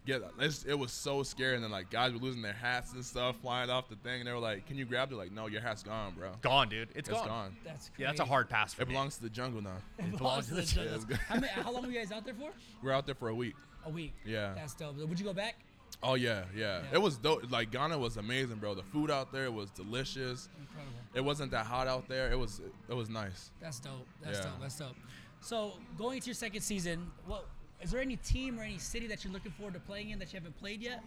Get 0.05 0.21
it's, 0.39 0.63
it 0.65 0.73
was 0.77 0.91
so 0.91 1.23
scary. 1.23 1.55
And 1.55 1.63
then 1.63 1.71
like 1.71 1.89
guys 1.89 2.11
were 2.11 2.19
losing 2.19 2.41
their 2.41 2.53
hats 2.53 2.93
and 2.93 3.03
stuff 3.05 3.37
flying 3.41 3.69
off 3.69 3.87
the 3.89 3.95
thing. 3.95 4.19
And 4.19 4.27
they 4.27 4.33
were 4.33 4.39
like, 4.39 4.65
can 4.67 4.77
you 4.77 4.85
grab 4.85 5.11
it? 5.11 5.15
Like, 5.15 5.31
no, 5.31 5.47
your 5.47 5.61
hat's 5.61 5.81
gone, 5.83 6.13
bro. 6.17 6.31
Gone, 6.41 6.67
dude. 6.69 6.89
It's, 6.95 7.07
It's 7.07 7.17
gone. 7.17 7.27
gone. 7.27 7.55
That's 7.63 7.89
crazy. 7.89 8.01
Yeah, 8.03 8.07
that's 8.07 8.19
a 8.19 8.25
hard 8.25 8.49
pass 8.49 8.73
for 8.73 8.81
It 8.81 8.87
me. 8.89 8.93
belongs 8.93 9.15
to 9.17 9.23
the 9.23 9.29
jungle 9.29 9.61
now. 9.61 9.77
It 9.97 10.17
belongs 10.17 10.47
to 10.47 10.55
the 10.55 10.63
jungle. 10.63 10.93
it's 10.95 11.05
good. 11.05 11.17
How, 11.17 11.35
many, 11.39 11.47
how 11.47 11.71
long 11.71 11.83
were 11.83 11.89
you 11.91 11.99
guys 11.99 12.11
out 12.11 12.25
there 12.25 12.33
for? 12.33 12.49
We're 12.81 12.91
out 12.91 13.05
there 13.05 13.15
for 13.15 13.29
a 13.29 13.35
week. 13.35 13.55
A 13.85 13.89
week. 13.89 14.13
Yeah. 14.25 14.53
That's 14.55 14.73
dope. 14.73 14.97
Would 14.97 15.19
you 15.19 15.25
go 15.25 15.33
back? 15.33 15.55
Oh 16.01 16.15
yeah, 16.15 16.43
yeah, 16.55 16.81
Yeah. 16.81 16.95
It 16.95 17.01
was 17.01 17.17
dope. 17.17 17.49
Like 17.49 17.71
Ghana 17.71 17.97
was 17.97 18.17
amazing, 18.17 18.57
bro. 18.57 18.73
The 18.75 18.83
food 18.83 19.09
out 19.09 19.31
there 19.31 19.51
was 19.51 19.69
delicious. 19.69 20.49
Incredible. 20.59 20.91
It 21.13 21.21
wasn't 21.21 21.51
that 21.51 21.65
hot 21.65 21.87
out 21.87 22.09
there. 22.09 22.29
It 22.31 22.37
was 22.37 22.59
it 22.89 22.93
was 22.93 23.09
nice. 23.09 23.51
That's 23.61 23.79
dope. 23.79 24.05
That's 24.21 24.39
Yeah. 24.39 24.45
dope. 24.45 24.53
That's 24.61 24.77
dope. 24.79 24.95
So 25.39 25.73
going 25.97 26.15
into 26.17 26.27
your 26.27 26.33
second 26.35 26.61
season, 26.61 27.09
what 27.25 27.45
is 27.83 27.91
there 27.91 28.01
any 28.01 28.15
team 28.17 28.59
or 28.59 28.63
any 28.63 28.77
city 28.77 29.07
that 29.07 29.23
you're 29.23 29.33
looking 29.33 29.51
forward 29.51 29.73
to 29.75 29.79
playing 29.79 30.09
in 30.11 30.19
that 30.19 30.31
you 30.33 30.37
haven't 30.39 30.57
played 30.59 30.81
yet? 30.81 31.03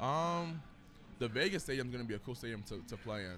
Um, 0.00 0.60
the 1.18 1.28
Vegas 1.28 1.62
stadium's 1.64 1.92
gonna 1.92 2.04
be 2.04 2.14
a 2.14 2.18
cool 2.18 2.34
stadium 2.34 2.62
to, 2.64 2.80
to 2.88 2.96
play 2.96 3.24
in. 3.24 3.36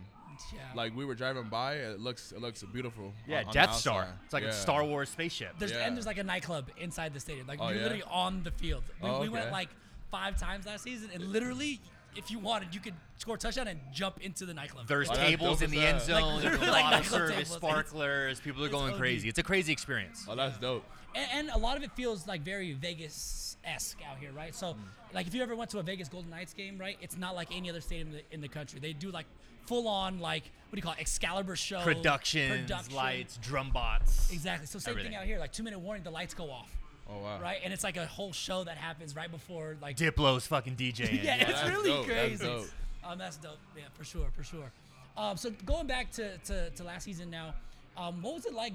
Yeah. 0.55 0.61
Like 0.74 0.96
we 0.96 1.05
were 1.05 1.14
driving 1.14 1.44
by, 1.48 1.74
it 1.74 2.00
looks 2.00 2.33
it 2.33 2.40
looks 2.40 2.62
beautiful. 2.62 3.12
Yeah, 3.26 3.40
on- 3.40 3.46
on 3.48 3.52
Death 3.52 3.74
Star. 3.74 4.02
outside. 4.02 4.14
It's 4.24 4.33
like 4.33 4.42
Yeah. 4.44 4.48
a 4.50 4.52
Star 4.55 4.85
Wars 4.85 5.11
spaceship. 5.11 5.59
There's 5.59 5.72
Yeah. 5.72 5.87
and 5.87 5.96
there's 5.96 6.07
like 6.07 6.18
a 6.18 6.24
nightclub 6.24 6.70
inside 6.78 7.12
the 7.14 7.20
stadium. 7.20 7.46
Like 7.46 7.61
Oh, 7.61 7.68
you're 7.68 7.76
yeah? 7.78 7.83
literally 7.83 8.05
on 8.05 8.42
the 8.42 8.50
field. 8.52 8.85
We, 9.02 9.09
Oh, 9.09 9.20
we 9.20 9.28
went 9.28 9.50
like 9.52 9.68
five 10.11 10.38
times 10.38 10.66
last 10.66 10.85
season, 10.85 11.11
and 11.12 11.22
literally, 11.33 11.81
if 12.16 12.31
you 12.31 12.38
wanted, 12.38 12.75
you 12.75 12.81
could 12.81 12.94
score 13.18 13.37
a 13.37 13.38
touchdown 13.38 13.68
and 13.68 13.81
jump 13.92 14.20
into 14.20 14.44
the 14.46 14.55
nightclub. 14.55 14.87
There's 14.87 15.09
Oh, 15.11 15.14
tables 15.14 15.62
in 15.62 15.70
the 15.70 15.79
as 15.79 15.85
end 15.85 16.01
zone. 16.03 16.22
Like, 16.35 16.42
There's 16.42 16.55
a 16.55 16.59
literally, 16.61 16.83
lot 16.83 16.92
like 16.92 17.01
of 17.01 17.07
service, 17.07 17.29
tables. 17.31 17.57
It's- 17.57 17.57
sparklers. 17.57 18.40
People 18.40 18.64
are 18.64 18.68
going 18.68 18.92
OD. 18.94 18.98
crazy. 18.98 19.29
It's 19.29 19.38
a 19.38 19.42
crazy 19.42 19.72
experience. 19.72 20.27
Oh, 20.29 20.35
that's 20.37 20.59
dope. 20.59 20.85
and, 21.14 21.27
and 21.33 21.51
a 21.51 21.59
lot 21.59 21.77
of 21.77 21.83
it 21.83 21.92
feels 21.92 22.27
like 22.27 22.42
very 22.42 22.72
Vegas 22.72 23.57
esque 23.64 23.98
out 24.11 24.18
here, 24.18 24.33
right? 24.33 24.55
So, 24.55 24.72
hmm. 24.72 24.81
like 25.14 25.27
if 25.27 25.35
you 25.35 25.42
ever 25.42 25.55
went 25.55 25.70
to 25.70 25.79
a 25.79 25.83
Vegas 25.83 26.09
Golden 26.09 26.31
Knights 26.31 26.53
game, 26.53 26.79
right? 26.79 26.96
It's 27.01 27.16
not 27.16 27.35
like 27.35 27.48
any 27.55 27.70
other 27.70 27.81
stadium 27.81 28.09
in 28.09 28.14
the, 28.14 28.22
in 28.35 28.40
the 28.40 28.48
country. 28.48 28.81
They 28.81 28.92
do 28.92 29.11
like 29.11 29.27
full 29.66 29.87
on 29.88 30.18
like 30.18 30.42
what 30.68 30.77
do 30.77 30.79
you 30.79 30.83
call 30.83 30.92
it, 30.94 31.01
Excalibur 31.01 31.55
show 31.55 31.83
Productions, 31.83 32.62
production. 32.62 32.94
lights, 32.94 33.37
drum 33.42 33.70
bots. 33.70 34.33
Exactly. 34.33 34.66
So 34.66 34.79
same 34.79 34.92
everything. 34.92 35.12
thing 35.12 35.20
out 35.20 35.27
here. 35.27 35.38
Like 35.38 35.53
two 35.53 35.62
minute 35.62 35.79
warning, 35.79 36.03
the 36.03 36.11
lights 36.11 36.33
go 36.35 36.51
off. 36.51 36.70
Oh 37.14 37.22
wow. 37.22 37.38
right? 37.40 37.59
And 37.64 37.72
it's 37.72 37.85
like 37.85 37.96
a 37.96 38.07
whole 38.07 38.33
show 38.33 38.64
that 38.64 38.77
happens 38.79 39.14
right 39.16 39.31
before 39.31 39.77
like 39.83 39.96
Diplo's 39.96 40.46
fucking 40.46 40.77
DJing. 40.77 41.22
yeah, 41.25 41.37
it's 41.37 41.61
That's 41.61 41.68
really 41.70 41.90
dope. 41.90 42.07
That's 42.07 42.18
crazy. 42.18 42.44
dope. 42.46 42.66
Um, 43.05 43.18
that's 43.18 43.37
dope. 43.37 43.59
Yeah, 43.77 43.83
for 43.94 44.05
sure, 44.05 44.29
for 44.37 44.44
sure. 44.44 44.70
Um, 45.16 45.37
so 45.37 45.51
going 45.66 45.87
back 45.87 46.11
to, 46.12 46.38
to, 46.38 46.70
to 46.70 46.85
last 46.85 47.05
season 47.05 47.29
now, 47.31 47.55
um, 47.96 48.22
what 48.22 48.35
was 48.35 48.46
it 48.46 48.55
like 48.55 48.72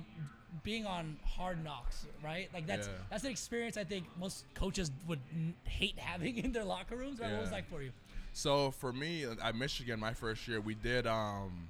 being 0.63 0.85
on 0.85 1.17
Hard 1.25 1.63
Knocks? 1.63 2.05
Right, 2.23 2.49
like 2.53 2.67
that's 2.67 2.87
Yeah. 2.87 2.93
that's 3.09 3.23
an 3.23 3.31
experience 3.31 3.77
I 3.77 3.83
think 3.85 4.05
most 4.19 4.43
coaches 4.53 4.91
would 5.07 5.19
n- 5.33 5.53
hate 5.63 5.97
having 5.97 6.37
in 6.43 6.51
their 6.51 6.63
locker 6.65 6.95
rooms. 6.95 7.19
Right? 7.19 7.31
What 7.31 7.41
was 7.41 7.49
it 7.49 7.53
like 7.53 7.69
for 7.69 7.81
you? 7.81 7.91
So 8.33 8.69
for 8.71 8.93
me 8.93 9.25
at 9.41 9.55
Michigan, 9.55 9.99
my 9.99 10.13
first 10.13 10.47
year, 10.47 10.61
we 10.61 10.75
did 10.75 11.07
um, 11.07 11.69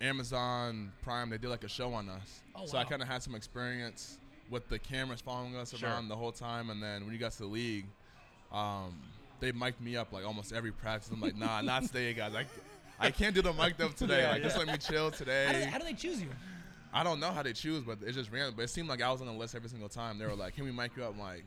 Amazon 0.00 0.92
Prime. 1.02 1.30
They 1.30 1.38
did 1.38 1.48
like 1.50 1.64
a 1.64 1.68
show 1.68 1.92
on 1.94 2.08
us. 2.08 2.42
Oh, 2.54 2.66
so 2.66 2.78
I 2.78 2.84
kind 2.84 3.02
of 3.02 3.08
had 3.08 3.22
some 3.22 3.34
experience 3.34 4.18
with 4.50 4.68
the 4.68 4.78
cameras 4.78 5.20
following 5.20 5.56
us 5.56 5.74
Sure. 5.76 5.88
around 5.88 6.08
the 6.08 6.16
whole 6.16 6.32
time. 6.32 6.70
And 6.70 6.82
then 6.82 7.04
when 7.04 7.12
you 7.12 7.18
got 7.18 7.32
to 7.32 7.38
the 7.38 7.46
league, 7.46 7.86
um, 8.52 8.94
they 9.40 9.52
mic'd 9.52 9.80
me 9.80 9.96
up 9.96 10.12
like 10.12 10.24
almost 10.26 10.52
every 10.52 10.72
practice. 10.72 11.10
I'm 11.12 11.20
like, 11.20 11.36
nah, 11.36 11.60
not 11.60 11.82
today, 11.84 12.12
guys. 12.14 12.32
I, 12.34 12.46
I 12.98 13.10
can't 13.10 13.34
do 13.34 13.42
the 13.42 13.52
mic'd 13.52 13.80
up 13.82 13.94
today. 13.94 14.22
Yeah, 14.22 14.32
like, 14.32 14.42
just 14.42 14.56
let 14.56 14.66
me 14.66 14.76
chill 14.78 15.04
How 15.04 15.10
do, 15.10 15.16
today. 15.16 15.46
they, 15.52 15.64
how 15.66 15.78
do 15.78 15.84
they 15.84 15.92
choose 15.92 16.20
you? 16.22 16.28
I 16.92 17.02
don't 17.04 17.20
know 17.20 17.30
how 17.30 17.42
they 17.42 17.52
choose, 17.52 17.82
but 17.82 17.98
it's 18.02 18.16
just 18.16 18.30
random. 18.32 18.54
But 18.56 18.62
it 18.62 18.70
seemed 18.70 18.88
like 18.88 19.02
I 19.02 19.10
was 19.12 19.20
on 19.20 19.26
the 19.26 19.32
list 19.32 19.54
every 19.54 19.68
single 19.68 19.88
time. 19.88 20.18
They 20.18 20.24
were 20.24 20.34
like, 20.34 20.54
"Can 20.54 20.64
we 20.64 20.72
mic 20.72 20.96
you 20.96 21.04
up?" 21.04 21.12
I'm 21.12 21.20
like, 21.20 21.44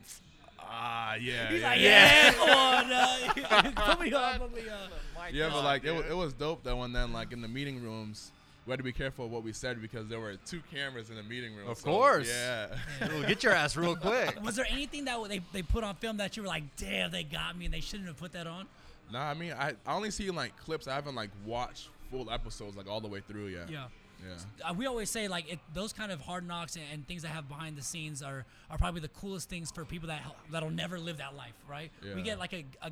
"Ah, 0.60 1.16
yeah." 1.16 1.50
He's 1.50 1.62
yeah, 1.62 1.68
like, 1.70 1.80
yeah. 1.80 2.26
yeah, 2.26 2.34
come 2.34 2.50
on, 2.50 2.92
uh, 2.92 3.74
put 3.96 4.02
me 4.02 4.14
on, 4.14 4.40
put 4.40 4.54
me 4.54 4.62
on. 4.70 5.34
Yeah, 5.34 5.50
but 5.50 5.64
like 5.64 5.86
it, 5.86 5.94
it 6.10 6.16
was 6.16 6.34
dope 6.34 6.64
though. 6.64 6.84
And 6.84 6.96
then 6.96 7.12
like 7.14 7.32
in 7.32 7.42
the 7.42 7.48
meeting 7.48 7.82
rooms, 7.82 8.32
we 8.70 8.74
had 8.74 8.78
to 8.78 8.84
be 8.84 8.94
careful 8.94 9.26
of 9.26 9.32
what 9.32 9.44
we 9.44 9.52
said 9.52 9.82
because 9.82 10.08
there 10.08 10.20
were 10.20 10.36
two 10.46 10.62
cameras 10.72 11.10
in 11.10 11.16
the 11.16 11.24
meeting 11.24 11.56
room. 11.56 11.68
Of 11.68 11.80
so, 11.80 11.86
course. 11.86 12.30
Yeah. 12.30 12.68
Ooh, 13.12 13.26
get 13.26 13.42
your 13.42 13.52
ass 13.52 13.76
real 13.76 13.96
quick. 13.96 14.40
Was 14.44 14.56
there 14.56 14.68
anything 14.70 15.06
that 15.06 15.18
they, 15.28 15.42
they 15.52 15.64
put 15.64 15.84
on 15.84 15.96
film 15.96 16.18
that 16.18 16.38
you 16.38 16.44
were 16.44 16.48
like, 16.48 16.64
damn, 16.78 17.10
they 17.10 17.24
got 17.24 17.58
me 17.58 17.66
and 17.66 17.74
they 17.74 17.80
shouldn't 17.80 18.08
have 18.08 18.18
put 18.18 18.32
that 18.34 18.46
on? 18.46 18.68
nah, 19.12 19.28
I 19.28 19.34
mean, 19.34 19.54
I, 19.54 19.74
I 19.88 19.96
only 19.96 20.12
see 20.12 20.30
like 20.30 20.56
clips. 20.58 20.88
I 20.88 20.94
haven't 20.94 21.16
like 21.16 21.32
watched 21.48 21.90
full 22.12 22.30
episodes 22.30 22.78
like 22.78 22.88
all 22.88 23.02
the 23.02 23.08
way 23.08 23.22
through 23.22 23.48
yet. 23.48 23.72
Yeah. 23.72 23.86
Yeah. 24.22 24.70
Uh, 24.70 24.74
we 24.74 24.86
always 24.86 25.10
say 25.10 25.28
like 25.28 25.52
it, 25.52 25.58
those 25.74 25.92
kind 25.92 26.12
of 26.12 26.22
hard 26.22 26.48
knocks 26.48 26.76
and, 26.76 26.86
and 26.94 27.08
things 27.08 27.24
that 27.24 27.30
have 27.30 27.50
behind 27.50 27.76
the 27.76 27.82
scenes 27.82 28.22
are, 28.22 28.46
are 28.70 28.78
probably 28.78 29.02
the 29.02 29.08
coolest 29.08 29.50
things 29.50 29.72
for 29.72 29.84
people 29.84 30.10
that 30.10 30.22
that'll 30.52 30.70
never 30.70 31.00
live 31.00 31.18
that 31.18 31.36
life, 31.36 31.56
right? 31.68 31.90
Yeah. 32.06 32.14
We 32.14 32.22
get 32.22 32.38
like 32.38 32.54
a, 32.54 32.66
a, 32.84 32.92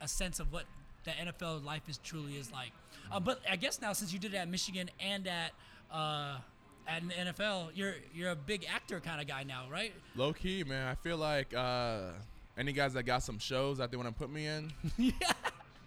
a 0.00 0.08
sense 0.08 0.40
of 0.40 0.50
what 0.52 0.64
the 1.04 1.10
NFL 1.10 1.64
life 1.64 1.88
is 1.88 1.98
truly 1.98 2.34
is 2.34 2.52
like. 2.52 2.72
Uh, 3.10 3.20
but 3.20 3.40
I 3.50 3.56
guess 3.56 3.80
now 3.80 3.92
since 3.92 4.12
you 4.12 4.18
did 4.18 4.34
it 4.34 4.38
at 4.38 4.48
Michigan 4.48 4.90
and 5.00 5.26
at 5.26 5.52
uh, 5.92 6.36
at 6.88 7.02
the 7.06 7.14
NFL, 7.14 7.70
you're 7.74 7.94
you're 8.14 8.30
a 8.30 8.36
big 8.36 8.66
actor 8.72 9.00
kind 9.00 9.20
of 9.20 9.26
guy 9.26 9.42
now, 9.42 9.64
right? 9.70 9.92
Low 10.16 10.32
key, 10.32 10.64
man. 10.64 10.88
I 10.88 10.94
feel 10.94 11.16
like 11.16 11.54
uh, 11.54 12.10
any 12.56 12.72
guys 12.72 12.94
that 12.94 13.04
got 13.04 13.22
some 13.22 13.38
shows 13.38 13.78
that 13.78 13.90
they 13.90 13.96
want 13.96 14.08
to 14.08 14.14
put 14.14 14.30
me 14.30 14.46
in, 14.46 14.72
yeah. 14.96 15.12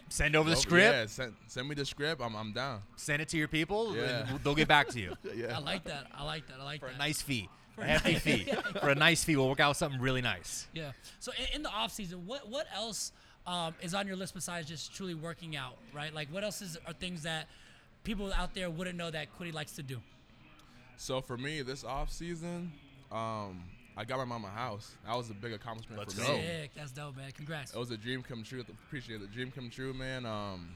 Send 0.10 0.36
over 0.36 0.49
the 0.49 0.56
oh, 0.56 0.60
script. 0.60 0.95
Yeah, 0.95 1.06
send, 1.08 1.34
send 1.47 1.67
me 1.67 1.75
the 1.75 1.86
script. 1.86 2.21
I'm, 2.21 2.36
I'm 2.36 2.54
down. 2.54 2.82
Send 2.95 3.21
it 3.21 3.30
to 3.30 3.38
your 3.38 3.47
people. 3.47 3.95
Yeah. 3.95 4.28
And 4.30 4.39
they'll 4.43 4.56
get 4.56 4.67
back 4.67 4.88
to 4.89 4.99
you 4.99 5.15
Yeah. 5.36 5.58
I 5.58 5.60
like 5.60 5.84
that. 5.86 6.08
I 6.13 6.23
like 6.23 6.47
that. 6.47 6.60
I 6.60 6.63
like 6.63 6.80
for 6.80 6.88
that. 6.88 6.95
a 6.95 6.97
nice 6.97 7.21
fee. 7.21 7.49
For 7.73 7.82
a 7.82 7.86
a 7.86 7.88
hefty 7.88 8.13
nice- 8.13 8.21
fee. 8.21 8.54
For 8.80 8.89
a 8.89 8.95
nice 8.95 9.23
fee, 9.23 9.36
we'll 9.36 9.49
work 9.49 9.60
out 9.60 9.75
something 9.75 9.99
really 9.99 10.21
nice. 10.21 10.67
Yeah. 10.73 10.91
So 11.19 11.32
in, 11.38 11.56
in 11.56 11.63
the 11.63 11.69
off 11.69 11.91
season, 11.91 12.25
what 12.25 12.47
what 12.47 12.67
else 12.73 13.12
um, 13.47 13.73
is 13.81 13.93
on 13.93 14.08
your 14.08 14.15
list 14.15 14.34
besides 14.34 14.67
just 14.67 14.93
truly 14.93 15.13
working 15.13 15.55
out, 15.55 15.77
right? 15.93 16.13
Like 16.13 16.29
what 16.31 16.43
else 16.43 16.62
is, 16.62 16.77
are 16.88 16.93
things 16.93 17.23
that 17.23 17.47
people 18.03 18.31
out 18.34 18.53
there 18.53 18.69
wouldn't 18.69 18.97
know 18.97 19.12
that 19.12 19.27
Kwity 19.38 19.53
likes 19.53 19.73
to 19.73 19.84
do? 19.84 19.99
So 20.97 21.21
for 21.21 21.38
me, 21.38 21.62
this 21.62 21.84
off 21.84 22.12
season, 22.12 22.71
um, 23.12 23.63
I 23.97 24.03
got 24.05 24.17
my 24.17 24.25
mom 24.25 24.45
a 24.45 24.49
house. 24.49 24.93
That 25.05 25.15
was 25.15 25.29
a 25.29 25.34
big 25.34 25.53
accomplishment 25.53 25.99
Let's 25.99 26.13
for 26.13 26.21
go. 26.25 26.34
me. 26.38 26.43
Sick. 26.43 26.71
That's 26.75 26.91
dope, 26.91 27.17
man. 27.17 27.31
Congrats. 27.31 27.73
It 27.73 27.79
was 27.79 27.91
a 27.91 27.97
dream 27.97 28.23
come 28.23 28.43
true. 28.43 28.63
Appreciate 28.88 29.21
the 29.21 29.27
dream 29.27 29.51
come 29.51 29.69
true, 29.69 29.93
man. 29.93 30.25
Um, 30.25 30.69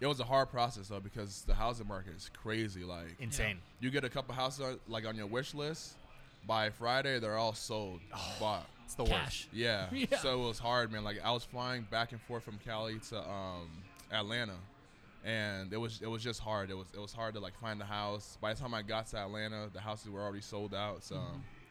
it 0.00 0.06
was 0.06 0.20
a 0.20 0.24
hard 0.24 0.50
process 0.50 0.88
though 0.88 1.00
because 1.00 1.42
the 1.42 1.54
housing 1.54 1.88
market 1.88 2.14
is 2.16 2.30
crazy. 2.36 2.84
Like 2.84 3.16
Insane. 3.20 3.58
you 3.80 3.90
get 3.90 4.04
a 4.04 4.08
couple 4.08 4.34
houses 4.34 4.60
on, 4.60 4.80
like 4.86 5.06
on 5.06 5.16
your 5.16 5.26
wish 5.26 5.54
list 5.54 5.94
by 6.46 6.70
Friday, 6.70 7.18
they're 7.18 7.36
all 7.36 7.54
sold. 7.54 8.00
Bought. 8.38 8.66
It's 8.88 8.94
the 8.94 9.04
Cash. 9.04 9.48
Yeah. 9.52 9.86
Yeah. 9.92 10.16
So 10.18 10.42
it 10.42 10.46
was 10.48 10.58
hard, 10.58 10.90
man. 10.90 11.04
Like 11.04 11.20
I 11.22 11.30
was 11.30 11.44
flying 11.44 11.86
back 11.90 12.12
and 12.12 12.20
forth 12.22 12.42
from 12.42 12.58
Cali 12.64 12.98
to 13.10 13.18
um, 13.18 13.68
Atlanta, 14.10 14.54
and 15.26 15.70
it 15.72 15.76
was 15.76 16.00
it 16.02 16.06
was 16.06 16.22
just 16.22 16.40
hard. 16.40 16.70
It 16.70 16.74
was 16.74 16.86
it 16.94 16.98
was 17.00 17.12
hard 17.12 17.34
to 17.34 17.40
like 17.40 17.58
find 17.60 17.78
the 17.78 17.84
house. 17.84 18.38
By 18.40 18.54
the 18.54 18.60
time 18.60 18.72
I 18.72 18.80
got 18.80 19.06
to 19.08 19.18
Atlanta, 19.18 19.68
the 19.72 19.80
houses 19.80 20.08
were 20.08 20.22
already 20.22 20.40
sold 20.40 20.74
out. 20.74 21.04
So 21.04 21.20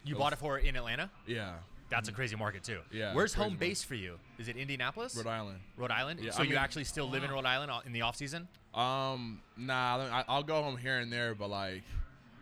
You 0.06 0.16
it 0.16 0.20
bought 0.20 0.26
was- 0.26 0.34
it 0.34 0.40
for 0.40 0.60
in 0.60 0.76
Atlanta? 0.76 1.10
Yeah, 1.26 1.56
That's 1.90 2.08
a 2.08 2.12
crazy 2.12 2.36
market 2.36 2.64
too. 2.64 2.82
Yeah, 2.92 3.16
Where's 3.16 3.34
home 3.34 3.54
market. 3.54 3.60
base 3.62 3.84
for 3.84 3.96
you? 3.96 4.20
Is 4.38 4.48
it 4.48 4.56
Indianapolis? 4.56 5.16
Rhode 5.16 5.26
Island. 5.26 5.60
Rhode 5.76 5.90
Island? 5.92 6.20
Yeah, 6.22 6.30
so 6.32 6.42
I 6.42 6.44
you 6.44 6.50
mean- 6.52 6.60
actually 6.60 6.84
still 6.84 7.10
live 7.10 7.24
in 7.24 7.32
Rhode 7.32 7.46
Island 7.48 7.72
in 7.88 7.94
the 7.94 8.02
off 8.04 8.16
season? 8.16 8.48
Um, 8.76 9.42
nah, 9.58 9.98
I- 10.12 10.26
I'll 10.28 10.44
go 10.44 10.62
home 10.62 10.78
here 10.78 11.00
and 11.00 11.12
there, 11.12 11.34
but 11.34 11.50
like 11.50 11.82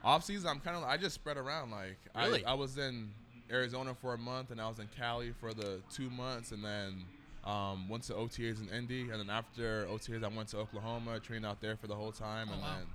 off 0.04 0.26
season, 0.26 0.50
I'm 0.50 0.60
kind 0.60 0.76
of 0.76 0.84
I 0.84 0.98
just 0.98 1.16
spread 1.16 1.38
around. 1.38 1.72
Like 1.72 1.98
Really? 2.14 2.44
I, 2.44 2.52
I 2.52 2.54
was 2.56 2.78
in 2.78 3.12
Arizona 3.52 3.94
for 3.94 4.14
a 4.14 4.18
month, 4.18 4.52
and 4.52 4.60
I 4.60 4.68
was 4.68 4.80
in 4.80 4.88
Cali 4.98 5.32
for 5.40 5.54
the 5.54 5.80
two 5.94 6.10
months, 6.10 6.52
and 6.52 6.64
then 6.64 7.06
um, 7.44 7.88
went 7.90 8.04
to 8.04 8.14
OTAs 8.14 8.60
in 8.62 8.70
Indy, 8.76 9.10
and 9.12 9.20
then 9.20 9.30
after 9.30 9.86
OTAs, 9.86 10.24
I 10.24 10.28
went 10.36 10.50
to 10.50 10.58
Oklahoma, 10.58 11.20
trained 11.20 11.46
out 11.46 11.62
there 11.62 11.76
for 11.76 11.88
the 11.88 11.96
whole 11.96 12.12
time, 12.12 12.48
Oh, 12.50 12.54
and 12.54 12.62
wow. 12.62 12.76
then 12.78 12.88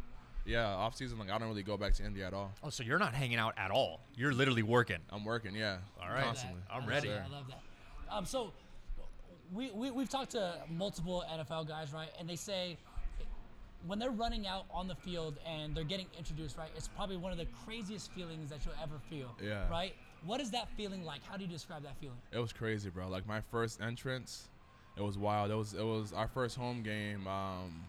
yeah, 0.46 0.66
off 0.66 0.96
season, 0.96 1.18
like 1.18 1.30
I 1.30 1.38
don't 1.38 1.48
really 1.48 1.62
go 1.62 1.76
back 1.76 1.92
to 1.94 2.04
Indy 2.04 2.22
at 2.22 2.32
all. 2.34 2.50
Oh, 2.64 2.70
so 2.70 2.82
you're 2.82 2.98
not 2.98 3.14
hanging 3.14 3.36
out 3.38 3.54
at 3.58 3.70
all. 3.70 4.00
You're 4.16 4.32
literally 4.32 4.62
working. 4.62 4.98
I'm 5.10 5.24
working, 5.24 5.54
yeah, 5.54 5.76
All 6.02 6.08
right. 6.08 6.20
I 6.20 6.24
constantly. 6.24 6.60
I'm 6.70 6.76
I 6.76 6.78
love 6.80 6.88
ready. 6.88 7.08
that. 7.08 7.26
I 7.28 7.32
love 7.32 7.46
that. 7.48 7.60
Um, 8.12 8.24
so 8.24 8.52
we, 9.52 9.70
we 9.72 9.90
we've 9.90 10.08
talked 10.08 10.30
to 10.32 10.54
multiple 10.68 11.22
NFL 11.30 11.68
guys, 11.68 11.92
right? 11.92 12.08
And 12.18 12.28
they 12.28 12.36
say 12.36 12.76
when 13.86 13.98
they're 13.98 14.10
running 14.10 14.46
out 14.46 14.64
on 14.72 14.88
the 14.88 14.94
field 14.94 15.36
and 15.46 15.74
they're 15.74 15.84
getting 15.84 16.06
introduced, 16.18 16.56
right? 16.58 16.70
It's 16.76 16.88
probably 16.88 17.16
one 17.16 17.32
of 17.32 17.38
the 17.38 17.46
craziest 17.64 18.10
feelings 18.12 18.50
that 18.50 18.60
you'll 18.64 18.74
ever 18.82 18.96
feel. 19.08 19.34
Yeah. 19.42 19.68
Right? 19.70 19.94
What 20.24 20.40
is 20.40 20.50
that 20.50 20.68
feeling 20.76 21.04
like? 21.04 21.22
How 21.24 21.36
do 21.36 21.44
you 21.44 21.48
describe 21.50 21.82
that 21.84 21.96
feeling? 22.00 22.16
It 22.32 22.38
was 22.38 22.52
crazy, 22.52 22.90
bro. 22.90 23.08
Like 23.08 23.26
my 23.26 23.40
first 23.50 23.80
entrance, 23.80 24.48
it 24.96 25.02
was 25.02 25.16
wild. 25.16 25.50
It 25.50 25.54
was 25.54 25.74
it 25.74 25.84
was 25.84 26.12
our 26.12 26.28
first 26.28 26.56
home 26.56 26.82
game. 26.82 27.26
Um, 27.26 27.84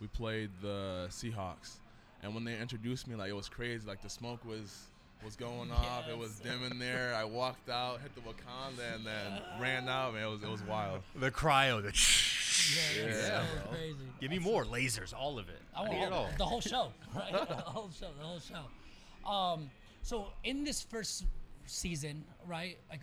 we 0.00 0.06
played 0.08 0.50
the 0.60 1.06
Seahawks, 1.10 1.76
and 2.22 2.34
when 2.34 2.44
they 2.44 2.58
introduced 2.58 3.08
me, 3.08 3.16
like 3.16 3.30
it 3.30 3.34
was 3.36 3.48
crazy. 3.48 3.86
Like 3.86 4.00
the 4.02 4.08
smoke 4.10 4.44
was 4.44 4.86
was 5.24 5.34
going 5.36 5.70
off. 5.72 6.08
It 6.08 6.16
was 6.16 6.38
dim 6.40 6.62
in 6.70 6.78
there. 6.78 7.14
I 7.16 7.24
walked 7.24 7.68
out, 7.68 8.00
hit 8.00 8.14
the 8.14 8.20
Wakanda, 8.20 8.94
and 8.94 9.04
then 9.06 9.40
ran 9.60 9.88
out. 9.88 10.14
Man, 10.14 10.22
it 10.24 10.30
was 10.30 10.42
it 10.42 10.48
was 10.50 10.62
wild. 10.62 11.00
The 11.16 11.30
cryo, 11.30 11.82
the 11.82 11.88
Yeah, 11.88 13.06
that's 13.06 13.28
Yeah, 13.28 13.44
so 13.44 13.44
bro. 13.64 13.72
crazy. 13.76 13.96
Give 14.20 14.30
me 14.30 14.38
more 14.38 14.64
lasers, 14.64 15.12
all 15.12 15.38
of 15.38 15.48
it. 15.48 15.60
I 15.74 15.78
I 15.78 15.80
want 15.82 15.92
need 15.94 16.02
it 16.06 16.12
all. 16.12 16.28
the 16.38 16.44
whole 16.44 16.60
show, 16.60 16.92
right? 17.14 17.32
the 17.32 17.54
whole 17.56 17.90
show, 17.90 18.08
the 18.20 18.24
whole 18.24 18.40
show. 18.40 19.28
Um, 19.28 19.70
so 20.02 20.28
in 20.44 20.62
this 20.64 20.80
first 20.82 21.24
season, 21.72 22.24
right? 22.46 22.76
Like, 22.90 23.00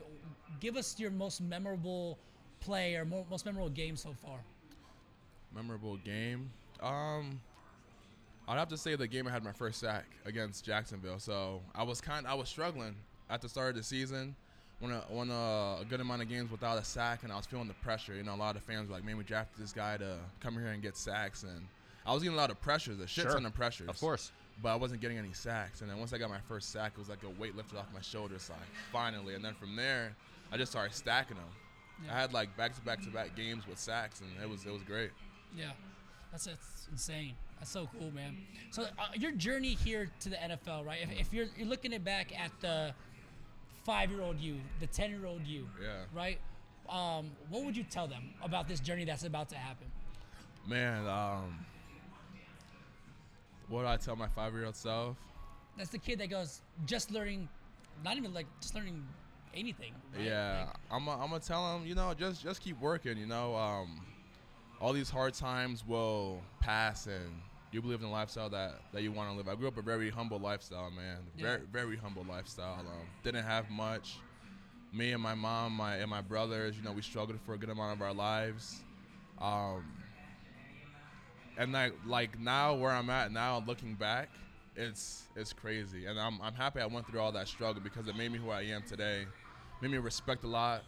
give 0.59 0.77
us 0.77 0.99
your 0.99 1.11
most 1.11 1.41
memorable 1.41 2.17
play 2.59 2.95
or 2.95 3.05
mo- 3.05 3.25
most 3.29 3.45
memorable 3.45 3.69
game 3.69 3.95
so 3.95 4.13
far. 4.13 4.39
Memorable 5.53 5.97
game. 5.97 6.49
Um, 6.81 7.41
I'd 8.47 8.57
have 8.57 8.69
to 8.69 8.77
say 8.77 8.95
the 8.95 9.07
game 9.07 9.27
I 9.27 9.31
had 9.31 9.43
my 9.43 9.51
first 9.51 9.79
sack 9.79 10.05
against 10.25 10.63
Jacksonville. 10.65 11.19
So 11.19 11.61
I 11.75 11.83
was 11.83 11.99
kind, 12.01 12.27
I 12.27 12.33
was 12.35 12.47
struggling 12.49 12.95
at 13.29 13.41
the 13.41 13.49
start 13.49 13.69
of 13.71 13.75
the 13.75 13.83
season. 13.83 14.35
When 14.79 14.93
a, 14.93 15.03
when 15.09 15.29
a, 15.29 15.79
a 15.81 15.85
good 15.89 15.99
amount 15.99 16.21
of 16.21 16.29
games 16.29 16.49
without 16.49 16.77
a 16.77 16.85
sack, 16.85 17.23
and 17.23 17.33
I 17.33 17.35
was 17.35 17.45
feeling 17.45 17.67
the 17.67 17.73
pressure. 17.75 18.13
You 18.15 18.23
know, 18.23 18.33
a 18.33 18.37
lot 18.37 18.55
of 18.55 18.63
fans 18.63 18.87
were 18.87 18.95
like, 18.95 19.03
"Man, 19.03 19.17
we 19.17 19.25
drafted 19.25 19.61
this 19.61 19.73
guy 19.73 19.97
to 19.97 20.15
come 20.39 20.53
here 20.53 20.67
and 20.67 20.81
get 20.81 20.95
sacks," 20.95 21.43
and 21.43 21.67
I 22.05 22.13
was 22.13 22.23
getting 22.23 22.37
a 22.37 22.39
lot 22.39 22.49
of 22.49 22.61
pressures, 22.61 22.97
a 23.01 23.05
shit 23.05 23.23
Sure. 23.23 23.33
ton 23.33 23.45
of 23.45 23.53
pressures. 23.53 23.89
Of 23.89 23.99
course. 23.99 24.31
But 24.61 24.69
I 24.69 24.75
wasn't 24.75 24.99
getting 25.01 25.17
any 25.17 25.31
sacks. 25.33 25.81
And 25.81 25.89
then 25.89 25.97
once 25.99 26.11
I 26.11 26.17
got 26.17 26.29
my 26.29 26.39
first 26.47 26.71
sack, 26.71 26.91
it 26.95 26.99
was 26.99 27.07
like 27.09 27.23
a 27.23 27.29
weight 27.41 27.55
lifted 27.55 27.77
off 27.77 27.85
my 27.93 28.01
shoulders, 28.01 28.49
like 28.49 28.59
finally. 28.91 29.35
And 29.35 29.43
then 29.43 29.53
from 29.53 29.75
there, 29.75 30.13
I 30.51 30.57
just 30.57 30.71
started 30.71 30.93
stacking 30.93 31.37
them. 31.37 31.45
Yeah. 32.05 32.15
I 32.15 32.19
had 32.21 32.33
like 32.33 32.55
back 32.57 32.75
to 32.75 32.81
back 32.81 33.01
to 33.03 33.09
back 33.09 33.35
games 33.35 33.67
with 33.67 33.77
sacks, 33.79 34.21
and 34.21 34.29
it 34.41 34.49
was 34.49 34.65
it 34.65 34.71
was 34.71 34.81
great. 34.83 35.11
Yeah, 35.57 35.71
that's, 36.31 36.45
that's 36.45 36.87
insane. 36.91 37.33
That's 37.59 37.71
so 37.71 37.89
cool, 37.99 38.11
man. 38.11 38.37
So 38.71 38.83
uh, 38.83 38.87
your 39.15 39.31
journey 39.31 39.75
here 39.75 40.09
to 40.21 40.29
the 40.29 40.35
NFL, 40.37 40.85
right? 40.85 40.99
If, 41.03 41.19
if 41.19 41.33
you're 41.33 41.47
you're 41.57 41.67
looking 41.67 41.91
it 41.93 42.03
back 42.03 42.31
at 42.39 42.51
the 42.61 42.93
five-year-old 43.85 44.39
you, 44.39 44.55
the 44.79 44.87
ten-year-old 44.87 45.45
you, 45.45 45.67
Yeah. 45.81 45.89
right? 46.13 46.39
Um, 46.89 47.31
what 47.49 47.63
would 47.65 47.75
you 47.77 47.83
tell 47.83 48.07
them 48.07 48.29
about 48.43 48.67
this 48.67 48.79
journey 48.79 49.05
that's 49.05 49.23
about 49.23 49.49
to 49.49 49.55
happen? 49.55 49.87
Man, 50.67 51.05
um, 51.07 51.65
what 53.69 53.81
do 53.83 53.87
I 53.87 53.97
tell 53.97 54.15
my 54.15 54.27
five 54.27 54.53
year 54.53 54.65
old 54.65 54.75
self? 54.75 55.15
That's 55.77 55.89
the 55.91 55.97
kid 55.97 56.19
that 56.19 56.29
goes 56.29 56.61
just 56.85 57.11
learning, 57.11 57.47
not 58.03 58.17
even 58.17 58.33
like 58.33 58.47
just 58.61 58.75
learning 58.75 59.05
anything. 59.53 59.93
right? 60.15 60.25
Yeah, 60.25 60.65
Like, 60.65 60.75
I'm 60.91 61.05
gonna 61.05 61.39
tell 61.39 61.75
him, 61.77 61.85
you 61.87 61.95
know, 61.95 62.13
just 62.13 62.43
just 62.43 62.61
keep 62.61 62.79
working. 62.81 63.17
You 63.17 63.27
know, 63.27 63.55
um, 63.55 64.01
all 64.81 64.93
these 64.93 65.09
hard 65.09 65.33
times 65.33 65.85
will 65.87 66.41
pass, 66.59 67.07
and 67.07 67.41
you 67.71 67.81
believe 67.81 67.99
in 67.99 68.05
the 68.07 68.11
lifestyle 68.11 68.49
that 68.49 68.81
that 68.93 69.03
you 69.03 69.11
want 69.11 69.29
to 69.31 69.37
live. 69.37 69.47
I 69.47 69.55
grew 69.55 69.67
up 69.67 69.77
a 69.77 69.81
very 69.81 70.09
humble 70.09 70.39
lifestyle, 70.39 70.91
man. 70.91 71.17
Yeah. 71.37 71.43
Very 71.43 71.61
very 71.71 71.97
humble 71.97 72.25
lifestyle. 72.27 72.79
Um, 72.79 73.07
didn't 73.23 73.43
have 73.45 73.69
much. 73.69 74.17
me 74.91 75.11
and 75.11 75.21
my 75.21 75.35
mom, 75.35 75.73
my 75.73 75.97
and 75.97 76.09
my 76.09 76.21
brothers, 76.21 76.75
you 76.75 76.83
know, 76.83 76.91
we 76.91 77.01
struggled 77.01 77.39
for 77.45 77.53
a 77.53 77.57
good 77.57 77.69
amount 77.69 77.95
of 77.95 78.01
our 78.01 78.13
lives. 78.13 78.81
Um, 79.39 79.83
and 81.59 81.73
like 81.73 81.93
like 82.07 82.39
now 82.39 82.73
where 82.73 82.91
I'm 82.91 83.09
at 83.11 83.31
now, 83.31 83.61
looking 83.67 83.93
back, 83.93 84.29
it's 84.75 85.27
it's 85.35 85.53
crazy, 85.53 86.05
and 86.07 86.19
I'm 86.19 86.41
I'm 86.41 86.53
happy 86.53 86.79
I 86.79 86.85
went 86.87 87.05
through 87.05 87.19
all 87.19 87.33
that 87.33 87.47
struggle 87.47 87.81
because 87.83 88.07
it 88.07 88.15
made 88.15 88.31
me 88.31 88.39
who 88.39 88.49
I 88.49 88.61
am 88.61 88.81
today, 88.81 89.25
made 89.81 89.91
me 89.91 89.97
respect 89.97 90.43
a 90.45 90.47
lot 90.47 90.83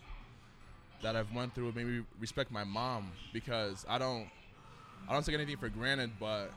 that 1.03 1.15
I've 1.15 1.31
went 1.35 1.53
through, 1.53 1.73
made 1.73 1.85
me 1.85 2.01
respect 2.19 2.51
my 2.51 2.63
mom 2.63 3.11
because 3.33 3.85
I 3.87 3.99
don't 3.99 4.27
I 5.09 5.13
don't 5.13 5.25
take 5.25 5.35
anything 5.35 5.57
for 5.57 5.69
granted, 5.69 6.11
but 6.19 6.51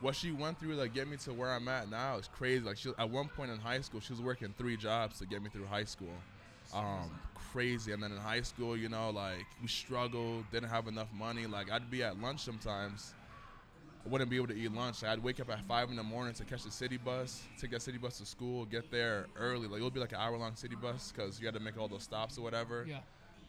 what 0.00 0.16
she 0.16 0.32
went 0.32 0.58
through 0.58 0.76
to 0.80 0.88
get 0.88 1.06
me 1.06 1.16
to 1.18 1.32
where 1.32 1.52
I'm 1.52 1.68
at 1.68 1.90
now 1.90 2.16
is 2.16 2.28
crazy. 2.28 2.64
Like 2.64 2.78
she, 2.78 2.90
at 2.98 3.08
one 3.10 3.28
point 3.28 3.50
in 3.50 3.58
high 3.58 3.82
school, 3.82 4.00
she 4.00 4.14
was 4.14 4.22
working 4.22 4.54
three 4.56 4.76
jobs 4.76 5.18
to 5.18 5.26
get 5.26 5.42
me 5.42 5.50
through 5.50 5.66
high 5.66 5.84
school. 5.84 6.14
Um, 6.74 7.10
crazy. 7.52 7.92
And 7.92 8.02
then 8.02 8.12
in 8.12 8.18
high 8.18 8.40
school, 8.40 8.76
you 8.76 8.88
know, 8.88 9.10
like 9.10 9.46
we 9.60 9.68
struggled, 9.68 10.44
didn't 10.50 10.70
have 10.70 10.88
enough 10.88 11.08
money. 11.12 11.46
Like 11.46 11.70
I'd 11.70 11.90
be 11.90 12.02
at 12.02 12.20
lunch 12.20 12.40
sometimes. 12.40 13.14
I 14.04 14.08
wouldn't 14.08 14.30
be 14.30 14.36
able 14.36 14.48
to 14.48 14.56
eat 14.56 14.72
lunch. 14.72 15.04
I'd 15.04 15.22
wake 15.22 15.38
up 15.38 15.50
at 15.50 15.64
five 15.66 15.88
in 15.90 15.96
the 15.96 16.02
morning 16.02 16.34
to 16.34 16.44
catch 16.44 16.64
the 16.64 16.70
city 16.70 16.96
bus, 16.96 17.42
take 17.60 17.70
that 17.70 17.82
city 17.82 17.98
bus 17.98 18.18
to 18.18 18.26
school, 18.26 18.64
get 18.64 18.90
there 18.90 19.26
early. 19.36 19.68
Like 19.68 19.80
it 19.80 19.84
would 19.84 19.94
be 19.94 20.00
like 20.00 20.12
an 20.12 20.18
hour 20.18 20.36
long 20.36 20.56
city 20.56 20.74
bus 20.74 21.12
because 21.14 21.38
you 21.38 21.46
had 21.46 21.54
to 21.54 21.60
make 21.60 21.78
all 21.78 21.88
those 21.88 22.02
stops 22.02 22.36
or 22.36 22.42
whatever. 22.42 22.84
Yeah. 22.88 22.98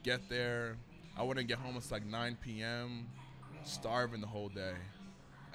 Get 0.04 0.30
there. 0.30 0.78
I 1.18 1.24
wouldn't 1.24 1.48
get 1.48 1.58
home 1.58 1.76
It's 1.78 1.92
like 1.92 2.06
9 2.06 2.38
p.m. 2.42 3.08
Starving 3.64 4.22
the 4.22 4.28
whole 4.28 4.50
day 4.50 4.74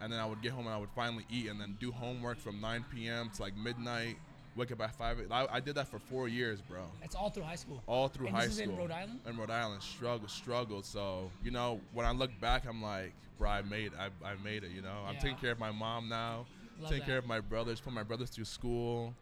and 0.01 0.13
then 0.13 0.21
I 0.21 0.27
would 0.27 0.43
get 0.43 0.53
home 0.53 0.67
and 0.67 0.75
I 0.75 0.79
would 0.79 0.91
finally 0.95 1.25
eat 1.31 1.49
and 1.49 1.61
then 1.61 1.77
do 1.81 1.91
homework 1.91 2.39
from 2.39 2.61
9 2.61 2.85
p.m. 2.95 3.31
to 3.35 3.43
like 3.43 3.57
midnight. 3.57 4.17
Wake 4.59 4.73
up 4.73 4.81
at 4.81 4.94
five. 4.97 5.18
I, 5.31 5.47
I 5.53 5.61
did 5.61 5.77
that 5.77 5.87
for 5.87 6.01
four 6.01 6.27
years, 6.27 6.61
bro. 6.61 6.81
That's 7.01 7.14
all 7.14 7.31
through 7.31 7.44
high 7.44 7.55
school. 7.55 7.81
All 7.87 8.09
through 8.09 8.27
And 8.27 8.37
high 8.37 8.49
school. 8.49 8.71
in 8.71 8.77
Rhode 8.77 8.90
Island? 8.90 9.21
In 9.25 9.37
Rhode 9.37 9.51
Island, 9.51 9.81
struggle, 9.83 10.27
struggled. 10.29 10.85
So 10.85 11.31
you 11.44 11.53
know, 11.53 11.81
when 11.92 12.05
I 12.05 12.11
look 12.11 12.33
back, 12.40 12.64
I'm 12.68 12.83
like, 12.83 13.12
bro, 13.38 13.49
I 13.51 13.62
made, 13.62 13.92
I, 13.97 14.07
I 14.27 14.35
made 14.42 14.64
it. 14.64 14.73
You 14.73 14.83
know, 14.83 15.05
I'm 15.07 15.14
taking 15.14 15.37
care 15.37 15.53
of 15.53 15.61
my 15.61 15.71
mom 15.71 16.09
now. 16.09 16.44
Love 16.81 16.90
taking 16.90 17.07
care 17.07 17.18
of 17.18 17.27
my 17.27 17.38
brothers. 17.38 17.81
Put 17.81 17.92
my 17.92 18.03
brothers 18.03 18.31
through 18.31 18.47
school. 18.47 19.14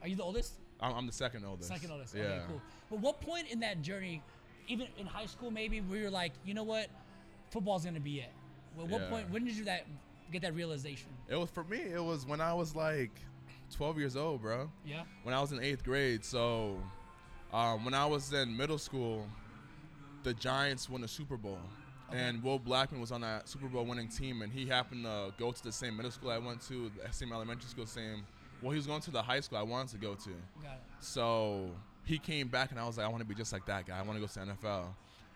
Are 0.00 0.06
you 0.06 0.14
the 0.14 0.22
oldest? 0.22 0.52
I'm, 0.80 0.94
I'm 0.94 1.06
the 1.08 1.12
second 1.12 1.44
oldest. 1.44 1.68
Second 1.68 1.90
oldest. 1.90 2.14
Yeah. 2.14 2.22
Okay, 2.22 2.40
cool. 2.46 2.62
But 2.88 3.00
what 3.00 3.20
point 3.20 3.50
in 3.50 3.58
that 3.60 3.82
journey, 3.82 4.22
even 4.68 4.86
in 4.96 5.06
high 5.06 5.26
school, 5.26 5.50
maybe 5.50 5.80
where 5.80 5.98
you're 5.98 6.10
like, 6.10 6.32
you 6.44 6.54
know 6.54 6.62
what, 6.62 6.86
football's 7.50 7.84
gonna 7.84 7.98
be 7.98 8.20
it. 8.20 8.30
Well, 8.76 8.86
what 8.86 9.00
Yeah. 9.02 9.08
point? 9.10 9.30
When 9.30 9.44
did 9.44 9.56
you 9.56 9.64
that 9.64 9.86
get 10.30 10.42
that 10.42 10.54
realization? 10.54 11.08
It 11.28 11.34
was 11.34 11.50
for 11.50 11.64
me. 11.64 11.78
It 11.78 12.02
was 12.02 12.26
when 12.26 12.40
I 12.40 12.54
was 12.54 12.76
like 12.76 13.10
12 13.76 13.98
years 13.98 14.16
old, 14.16 14.42
bro. 14.42 14.70
Yeah. 14.84 15.02
when 15.22 15.34
I 15.34 15.40
was 15.40 15.52
in 15.52 15.62
eighth 15.62 15.84
grade. 15.84 16.24
So 16.24 16.78
um, 17.52 17.84
when 17.84 17.94
I 17.94 18.06
was 18.06 18.32
in 18.32 18.56
middle 18.56 18.78
school, 18.78 19.26
the 20.22 20.34
Giants 20.34 20.88
won 20.88 21.00
the 21.00 21.08
Super 21.08 21.36
Bowl. 21.36 21.60
And 22.10 22.42
Will 22.42 22.58
Blackmon 22.58 23.00
was 23.00 23.12
on 23.12 23.20
that 23.20 23.48
Super 23.50 23.66
Bowl 23.66 23.84
winning 23.84 24.08
team, 24.08 24.40
and 24.40 24.50
he 24.50 24.64
happened 24.64 25.04
to 25.04 25.30
go 25.38 25.52
to 25.52 25.62
the 25.62 25.70
same 25.70 25.94
middle 25.94 26.10
school 26.10 26.30
I 26.30 26.38
went 26.38 26.62
to, 26.68 26.90
the 27.04 27.12
same 27.12 27.32
elementary 27.32 27.68
school, 27.68 27.84
same. 27.84 28.24
Well, 28.62 28.70
he 28.70 28.76
was 28.78 28.86
going 28.86 29.02
to 29.02 29.10
the 29.10 29.20
high 29.20 29.40
school 29.40 29.58
I 29.58 29.62
wanted 29.62 29.90
to 29.90 29.98
go 29.98 30.14
to. 30.14 30.30
Got 30.62 30.72
it. 30.72 30.80
So 31.00 31.70
he 32.04 32.16
came 32.18 32.48
back, 32.48 32.70
and 32.70 32.80
I 32.80 32.86
was 32.86 32.96
like, 32.96 33.04
I 33.04 33.10
want 33.10 33.20
to 33.20 33.26
be 33.26 33.34
just 33.34 33.52
like 33.52 33.66
that 33.66 33.86
guy. 33.86 33.98
I 33.98 34.02
want 34.02 34.14
to 34.14 34.20
go 34.20 34.26
to 34.26 34.34
the 34.34 34.68
NFL. 34.68 34.86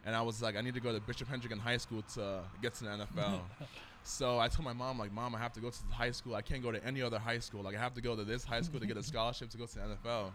And 0.07 0.16
I 0.16 0.23
was 0.23 0.40
like, 0.40 0.57
I 0.57 0.62
need 0.62 0.73
to 0.73 0.81
go 0.81 0.95
to 0.95 1.01
Bishop 1.01 1.29
Hendricken 1.29 1.59
High 1.59 1.77
School 1.77 2.03
to 2.14 2.40
get 2.62 2.73
to 2.77 2.85
the 2.85 2.90
NFL. 2.90 3.40
so 4.04 4.38
I 4.38 4.48
told 4.48 4.64
my 4.64 4.72
mom, 4.72 4.98
like, 4.98 5.12
Mom, 5.12 5.34
I 5.34 5.38
have 5.38 5.52
to 5.54 5.60
go 5.60 5.70
to 5.70 5.88
the 5.88 5.94
high 5.94 6.10
school. 6.10 6.34
I 6.34 6.42
can't 6.42 6.62
go 6.62 6.72
to 6.72 6.84
any 6.84 7.02
other 7.02 7.18
high 7.18 7.38
school. 7.38 7.62
Like, 7.62 7.76
I 7.76 7.80
have 7.80 7.94
to 7.94 8.00
go 8.00 8.16
to 8.16 8.24
this 8.24 8.44
high 8.44 8.60
school 8.60 8.80
to 8.80 8.86
get 8.86 8.96
a 8.96 9.02
scholarship 9.12 9.50
to 9.50 9.58
go 9.58 9.66
to 9.66 9.74
the 9.74 9.80
NFL. 9.80 10.32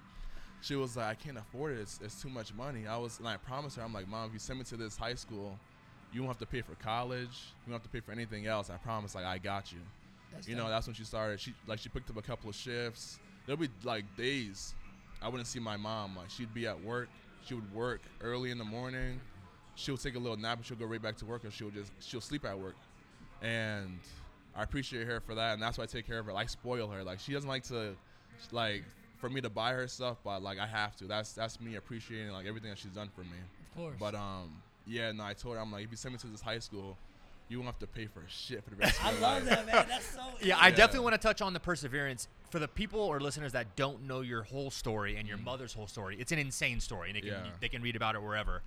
She 0.62 0.76
was 0.76 0.98
like, 0.98 1.08
I 1.08 1.14
can't 1.16 1.38
afford 1.38 1.74
it. 1.74 1.82
It's, 1.82 2.00
it's 2.04 2.22
too 2.22 2.30
much 2.30 2.54
money. 2.54 2.88
I 2.88 2.98
was, 2.98 3.20
and 3.20 3.28
I 3.28 3.38
promised 3.38 3.78
her, 3.78 3.84
I'm 3.84 3.94
like, 3.94 4.08
Mom, 4.08 4.28
if 4.28 4.34
you 4.34 4.40
send 4.40 4.60
me 4.60 4.66
to 4.66 4.78
this 4.78 4.98
high 4.98 5.16
school, 5.16 5.58
you 6.12 6.22
won't 6.22 6.32
have 6.32 6.40
to 6.40 6.52
pay 6.52 6.62
for 6.62 6.76
college. 6.76 7.54
You 7.66 7.72
won't 7.72 7.84
have 7.84 7.92
to 7.92 7.96
pay 7.96 8.00
for 8.00 8.12
anything 8.12 8.48
else. 8.48 8.70
I 8.70 8.78
promise. 8.78 9.14
Like, 9.14 9.26
I 9.26 9.38
got 9.38 9.72
you. 9.72 9.80
That's 10.34 10.48
You 10.48 10.56
know, 10.56 10.70
that's 10.70 10.88
when 10.88 10.94
she 10.94 11.04
started. 11.04 11.40
She 11.40 11.54
like 11.68 11.80
she 11.80 11.90
picked 11.90 12.10
up 12.10 12.18
a 12.18 12.22
couple 12.22 12.50
of 12.50 12.56
shifts. 12.56 13.20
There'll 13.46 13.60
be 13.60 13.70
like 13.84 14.04
days 14.18 14.74
I 15.22 15.30
wouldn't 15.30 15.48
see 15.48 15.60
my 15.60 15.78
mom. 15.78 16.16
Like 16.16 16.30
she'd 16.30 16.54
be 16.54 16.68
at 16.68 16.82
work. 16.84 17.10
She 17.46 17.54
would 17.54 17.74
work 17.74 18.02
early 18.22 18.52
in 18.52 18.58
the 18.58 18.66
morning. 18.66 19.20
She'll 19.76 19.98
take 19.98 20.16
a 20.16 20.20
little 20.20 20.38
nap 20.38 20.58
and 20.58 20.66
she'll 20.66 20.78
go 20.78 20.86
right 20.86 21.02
back 21.02 21.18
to 21.18 21.26
work 21.26 21.44
and 21.44 21.54
she'll 21.54 21.70
just 21.70 21.92
she'll 22.00 22.22
sleep 22.22 22.46
at 22.46 22.58
work. 22.58 22.76
And 23.42 24.00
I 24.56 24.64
appreciate 24.64 25.06
her 25.08 25.20
for 25.20 25.36
that 25.36 25.54
and 25.54 25.62
that's 25.62 25.78
why 25.78 25.84
I 25.84 25.88
take 25.88 26.08
care 26.08 26.20
of 26.20 26.26
her. 26.26 26.36
I 26.36 26.46
spoil 26.46 26.88
her. 26.90 27.04
Like 27.04 27.20
she 27.20 27.34
doesn't 27.34 27.50
like 27.50 27.64
to 27.66 27.96
like 28.52 28.84
for 29.18 29.30
me 29.30 29.42
to 29.42 29.50
buy 29.50 29.72
her 29.74 29.88
stuff, 29.88 30.18
but 30.24 30.42
like 30.44 30.60
I 30.60 30.68
have 30.68 30.96
to. 30.98 31.06
That's 31.06 31.34
that's 31.34 31.60
me 31.62 31.76
appreciating 31.76 32.32
like 32.32 32.46
everything 32.46 32.70
that 32.70 32.80
she's 32.80 32.92
done 32.92 33.10
for 33.16 33.22
me. 33.22 33.38
Of 33.72 33.78
course. 33.78 33.96
But 34.00 34.16
um 34.16 34.62
yeah, 34.86 35.12
no, 35.12 35.24
I 35.24 35.34
told 35.34 35.56
her 35.56 35.62
I'm 35.62 35.72
like 35.72 35.84
if 35.86 35.92
you 35.92 35.98
send 35.98 36.14
me 36.14 36.20
to 36.20 36.28
this 36.28 36.42
high 36.42 36.60
school, 36.60 36.98
you 37.50 37.58
won't 37.60 37.68
have 37.68 37.80
to 37.80 37.88
pay 37.88 38.08
for 38.08 38.24
shit 38.28 38.64
for 38.64 38.72
the 38.72 38.76
rest 38.78 39.00
of 39.00 39.06
your 39.14 39.22
life. 39.22 39.24
I 39.24 39.34
love 39.36 39.44
life. 39.46 39.56
that, 39.56 39.66
man. 39.68 39.86
That's 39.90 40.06
so. 40.06 40.22
Yeah, 40.42 40.58
I 40.58 40.68
Yeah. 40.70 40.76
definitely 40.76 41.02
want 41.06 41.14
to 41.14 41.20
touch 41.28 41.42
on 41.42 41.54
the 41.54 41.60
perseverance 41.60 42.28
for 42.50 42.60
the 42.60 42.68
people 42.68 43.00
or 43.02 43.20
listeners 43.20 43.52
that 43.52 43.76
don't 43.76 44.04
know 44.08 44.22
your 44.22 44.44
whole 44.44 44.72
story 44.72 45.18
and 45.18 45.28
your 45.28 45.38
mother's 45.38 45.74
whole 45.74 45.88
story. 45.88 46.16
It's 46.20 46.32
an 46.32 46.40
insane 46.40 46.80
story, 46.80 47.10
and 47.10 47.18
they 47.18 47.22
can 47.22 47.30
Mm. 47.32 47.46
Yeah. 47.46 47.52
they 47.60 47.70
can 47.70 47.82
read 47.82 47.96
about 47.96 48.16
it 48.16 48.22
wherever. 48.22 48.62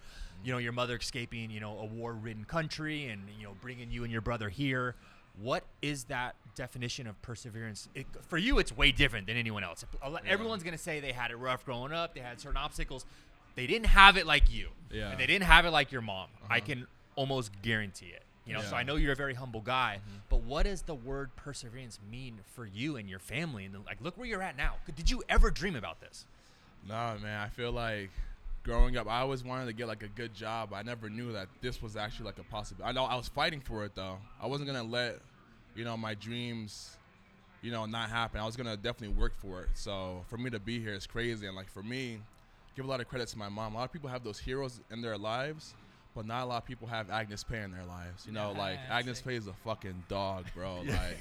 You 0.44 0.52
know, 0.52 0.58
your 0.58 0.72
mother 0.72 0.96
escaping, 0.96 1.50
you 1.50 1.60
know, 1.60 1.78
a 1.78 1.84
war-ridden 1.84 2.44
country, 2.44 3.06
and 3.06 3.22
you 3.38 3.44
know, 3.44 3.54
bringing 3.60 3.90
you 3.90 4.02
and 4.04 4.12
your 4.12 4.20
brother 4.22 4.48
here. 4.48 4.94
What 5.40 5.64
is 5.80 6.04
that 6.04 6.34
definition 6.54 7.06
of 7.06 7.20
perseverance? 7.22 7.88
It, 7.94 8.06
for 8.28 8.36
you, 8.36 8.58
it's 8.58 8.76
way 8.76 8.92
different 8.92 9.26
than 9.26 9.36
anyone 9.36 9.64
else. 9.64 9.84
Everyone's 10.26 10.62
gonna 10.62 10.76
say 10.76 11.00
they 11.00 11.12
had 11.12 11.30
it 11.30 11.36
rough 11.36 11.64
growing 11.64 11.92
up. 11.92 12.14
They 12.14 12.20
had 12.20 12.40
certain 12.40 12.56
obstacles. 12.58 13.06
They 13.54 13.66
didn't 13.66 13.86
have 13.86 14.16
it 14.16 14.26
like 14.26 14.50
you. 14.52 14.68
Yeah. 14.90 15.10
And 15.10 15.18
they 15.20 15.26
didn't 15.26 15.44
have 15.46 15.64
it 15.66 15.70
like 15.70 15.90
your 15.92 16.02
mom. 16.02 16.28
I 16.48 16.60
can 16.60 16.86
almost 17.16 17.50
guarantee 17.62 18.06
it. 18.06 18.22
You 18.46 18.54
know, 18.54 18.62
so 18.62 18.74
I 18.74 18.82
know 18.82 18.96
you're 18.96 19.12
a 19.12 19.16
very 19.16 19.34
humble 19.34 19.60
guy, 19.60 20.00
mm-hmm. 20.00 20.18
but 20.28 20.42
what 20.42 20.64
does 20.64 20.82
the 20.82 20.94
word 20.94 21.30
perseverance 21.36 22.00
mean 22.10 22.40
for 22.54 22.66
you 22.66 22.96
and 22.96 23.08
your 23.08 23.18
family? 23.20 23.64
And 23.64 23.74
like, 23.84 23.98
look 24.00 24.16
where 24.16 24.26
you're 24.26 24.42
at 24.42 24.56
now. 24.56 24.74
Did 24.96 25.08
you 25.08 25.22
ever 25.28 25.50
dream 25.50 25.76
about 25.76 26.00
this? 26.00 26.24
Nah, 26.88 27.14
man. 27.18 27.40
I 27.40 27.48
feel 27.48 27.70
like 27.70 28.10
growing 28.64 28.96
up, 28.96 29.08
I 29.08 29.20
always 29.20 29.44
wanted 29.44 29.66
to 29.66 29.72
get 29.72 29.88
like 29.88 30.02
a 30.02 30.08
good 30.08 30.34
job. 30.34 30.72
I 30.74 30.82
never 30.82 31.08
knew 31.08 31.32
that 31.32 31.48
this 31.60 31.80
was 31.82 31.96
actually 31.96 32.26
like 32.26 32.38
a 32.38 32.44
possibility. 32.44 32.88
I 32.88 32.92
know 32.92 33.04
I 33.04 33.14
was 33.14 33.28
fighting 33.28 33.60
for 33.60 33.84
it 33.84 33.94
though. 33.94 34.18
I 34.42 34.46
wasn't 34.46 34.68
gonna 34.68 34.82
let, 34.82 35.18
you 35.76 35.84
know, 35.84 35.96
my 35.96 36.14
dreams, 36.14 36.96
you 37.62 37.70
know, 37.70 37.86
not 37.86 38.10
happen. 38.10 38.40
I 38.40 38.46
was 38.46 38.56
gonna 38.56 38.76
definitely 38.76 39.16
work 39.16 39.34
for 39.38 39.62
it. 39.62 39.68
So 39.74 40.24
for 40.28 40.38
me 40.38 40.50
to 40.50 40.58
be 40.58 40.80
here 40.80 40.94
is 40.94 41.06
crazy. 41.06 41.46
And 41.46 41.54
like 41.54 41.70
for 41.70 41.82
me, 41.82 42.18
give 42.74 42.84
a 42.84 42.88
lot 42.88 43.00
of 43.00 43.08
credit 43.08 43.28
to 43.28 43.38
my 43.38 43.48
mom. 43.48 43.74
A 43.74 43.78
lot 43.78 43.84
of 43.84 43.92
people 43.92 44.08
have 44.08 44.24
those 44.24 44.38
heroes 44.38 44.80
in 44.90 45.02
their 45.02 45.18
lives. 45.18 45.74
But 46.14 46.26
not 46.26 46.42
a 46.42 46.46
lot 46.46 46.58
of 46.58 46.64
people 46.66 46.88
have 46.88 47.10
Agnes 47.10 47.44
Paye 47.44 47.62
in 47.62 47.70
their 47.70 47.84
lives. 47.84 48.26
You 48.26 48.32
know, 48.32 48.52
Yeah, 48.52 48.58
like 48.58 48.78
Agnes. 48.90 49.20
Paye 49.20 49.36
is 49.36 49.46
a 49.46 49.52
fucking 49.52 50.04
dog, 50.08 50.46
bro. 50.54 50.82
Like, 50.86 51.18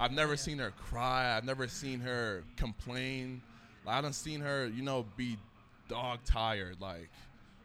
I've 0.00 0.12
never 0.12 0.36
seen 0.36 0.58
her 0.58 0.72
cry. 0.72 1.36
I've 1.36 1.44
never 1.44 1.68
seen 1.68 2.00
her 2.00 2.42
complain. 2.56 3.40
Like, 3.84 3.96
I 3.96 4.00
done 4.00 4.12
seen 4.12 4.40
her, 4.40 4.66
you 4.66 4.82
know, 4.82 5.06
be 5.16 5.36
dog 5.88 6.20
tired, 6.24 6.80
like, 6.80 7.10